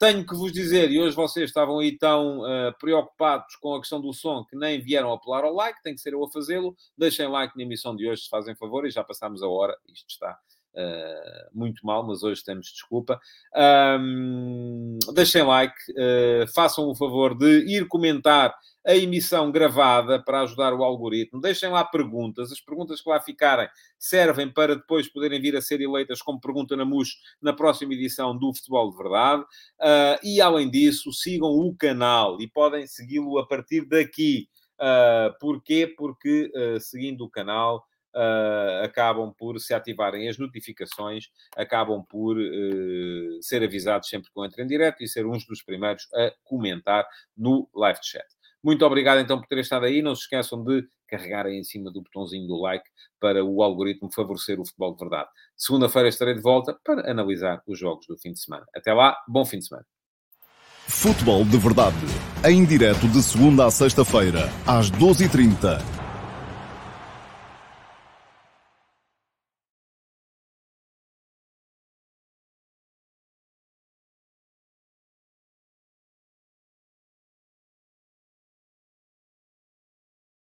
tenho 0.00 0.26
que 0.26 0.34
vos 0.34 0.52
dizer, 0.52 0.90
e 0.90 1.00
hoje 1.00 1.14
vocês 1.14 1.48
estavam 1.48 1.78
aí 1.78 1.96
tão 1.96 2.42
preocupados 2.80 3.54
com 3.56 3.74
a 3.74 3.80
questão 3.80 4.00
do 4.00 4.12
som 4.12 4.44
que 4.44 4.56
nem 4.56 4.80
vieram 4.80 5.12
apelar 5.12 5.44
ao 5.44 5.54
like, 5.54 5.80
tem 5.82 5.94
que 5.94 6.00
ser 6.00 6.12
eu 6.12 6.24
a 6.24 6.30
fazê-lo. 6.30 6.76
Deixem 6.98 7.28
like 7.28 7.56
na 7.56 7.62
emissão 7.62 7.94
de 7.94 8.08
hoje, 8.08 8.22
se 8.22 8.28
fazem 8.28 8.56
favor, 8.56 8.84
e 8.84 8.90
já 8.90 9.04
passámos 9.04 9.42
a 9.42 9.48
hora, 9.48 9.76
isto 9.88 10.06
está 10.08 10.36
Uh, 10.76 11.48
muito 11.54 11.86
mal, 11.86 12.06
mas 12.06 12.22
hoje 12.22 12.44
temos 12.44 12.66
desculpa. 12.66 13.18
Um, 13.98 14.98
deixem 15.14 15.42
like, 15.42 15.74
uh, 15.92 16.46
façam 16.54 16.86
o 16.90 16.94
favor 16.94 17.34
de 17.34 17.64
ir 17.66 17.88
comentar 17.88 18.54
a 18.86 18.94
emissão 18.94 19.50
gravada 19.50 20.22
para 20.22 20.42
ajudar 20.42 20.74
o 20.74 20.84
algoritmo. 20.84 21.40
Deixem 21.40 21.70
lá 21.70 21.82
perguntas. 21.82 22.52
As 22.52 22.60
perguntas 22.60 23.00
que 23.00 23.08
lá 23.08 23.18
ficarem 23.18 23.68
servem 23.98 24.52
para 24.52 24.76
depois 24.76 25.08
poderem 25.08 25.40
vir 25.40 25.56
a 25.56 25.62
ser 25.62 25.80
eleitas 25.80 26.20
como 26.20 26.38
pergunta 26.38 26.76
na 26.76 26.84
MUS 26.84 27.16
na 27.40 27.54
próxima 27.54 27.94
edição 27.94 28.36
do 28.36 28.54
Futebol 28.54 28.90
de 28.90 28.98
Verdade. 28.98 29.42
Uh, 29.80 30.20
e, 30.22 30.42
além 30.42 30.70
disso, 30.70 31.10
sigam 31.10 31.48
o 31.48 31.74
canal 31.74 32.38
e 32.38 32.46
podem 32.46 32.86
segui-lo 32.86 33.38
a 33.38 33.46
partir 33.46 33.86
daqui. 33.86 34.46
Uh, 34.78 35.32
porquê? 35.40 35.92
Porque 35.96 36.52
seguindo 36.78 37.24
o 37.24 37.30
canal 37.30 37.82
uh, 38.16 38.84
acabam 38.84 39.32
por 39.36 39.60
se 39.60 39.74
ativarem 39.74 40.28
as 40.28 40.38
notificações, 40.38 41.26
acabam 41.56 42.02
por 42.08 42.38
uh, 42.38 43.42
ser 43.42 43.62
avisados 43.62 44.08
sempre 44.08 44.30
que 44.32 44.38
eu 44.38 44.44
entro 44.44 44.62
em 44.62 44.66
direto 44.66 45.02
e 45.02 45.08
ser 45.08 45.26
uns 45.26 45.44
dos 45.44 45.62
primeiros 45.62 46.08
a 46.14 46.32
comentar 46.42 47.06
no 47.36 47.68
live 47.74 48.00
chat. 48.02 48.26
Muito 48.64 48.84
obrigado 48.84 49.20
então 49.20 49.38
por 49.38 49.46
terem 49.46 49.62
estado 49.62 49.84
aí. 49.86 50.02
Não 50.02 50.14
se 50.14 50.22
esqueçam 50.22 50.64
de 50.64 50.88
carregarem 51.06 51.60
em 51.60 51.62
cima 51.62 51.92
do 51.92 52.02
botãozinho 52.02 52.48
do 52.48 52.60
like 52.60 52.84
para 53.20 53.44
o 53.44 53.62
algoritmo 53.62 54.10
favorecer 54.12 54.58
o 54.58 54.66
futebol 54.66 54.92
de 54.92 54.98
verdade. 54.98 55.28
Segunda-feira 55.56 56.08
estarei 56.08 56.34
de 56.34 56.40
volta 56.40 56.76
para 56.82 57.08
analisar 57.08 57.62
os 57.64 57.78
jogos 57.78 58.06
do 58.08 58.18
fim 58.18 58.32
de 58.32 58.40
semana. 58.40 58.66
Até 58.74 58.92
lá, 58.92 59.16
bom 59.28 59.44
fim 59.44 59.58
de 59.58 59.68
semana. 59.68 59.86
Futebol 60.88 61.44
de 61.44 61.58
Verdade. 61.58 61.96
Em 62.44 62.64
direto 62.64 63.08
de 63.08 63.22
segunda 63.22 63.66
a 63.66 63.70
sexta-feira, 63.70 64.48
às 64.66 64.90
12h30 64.90 66.05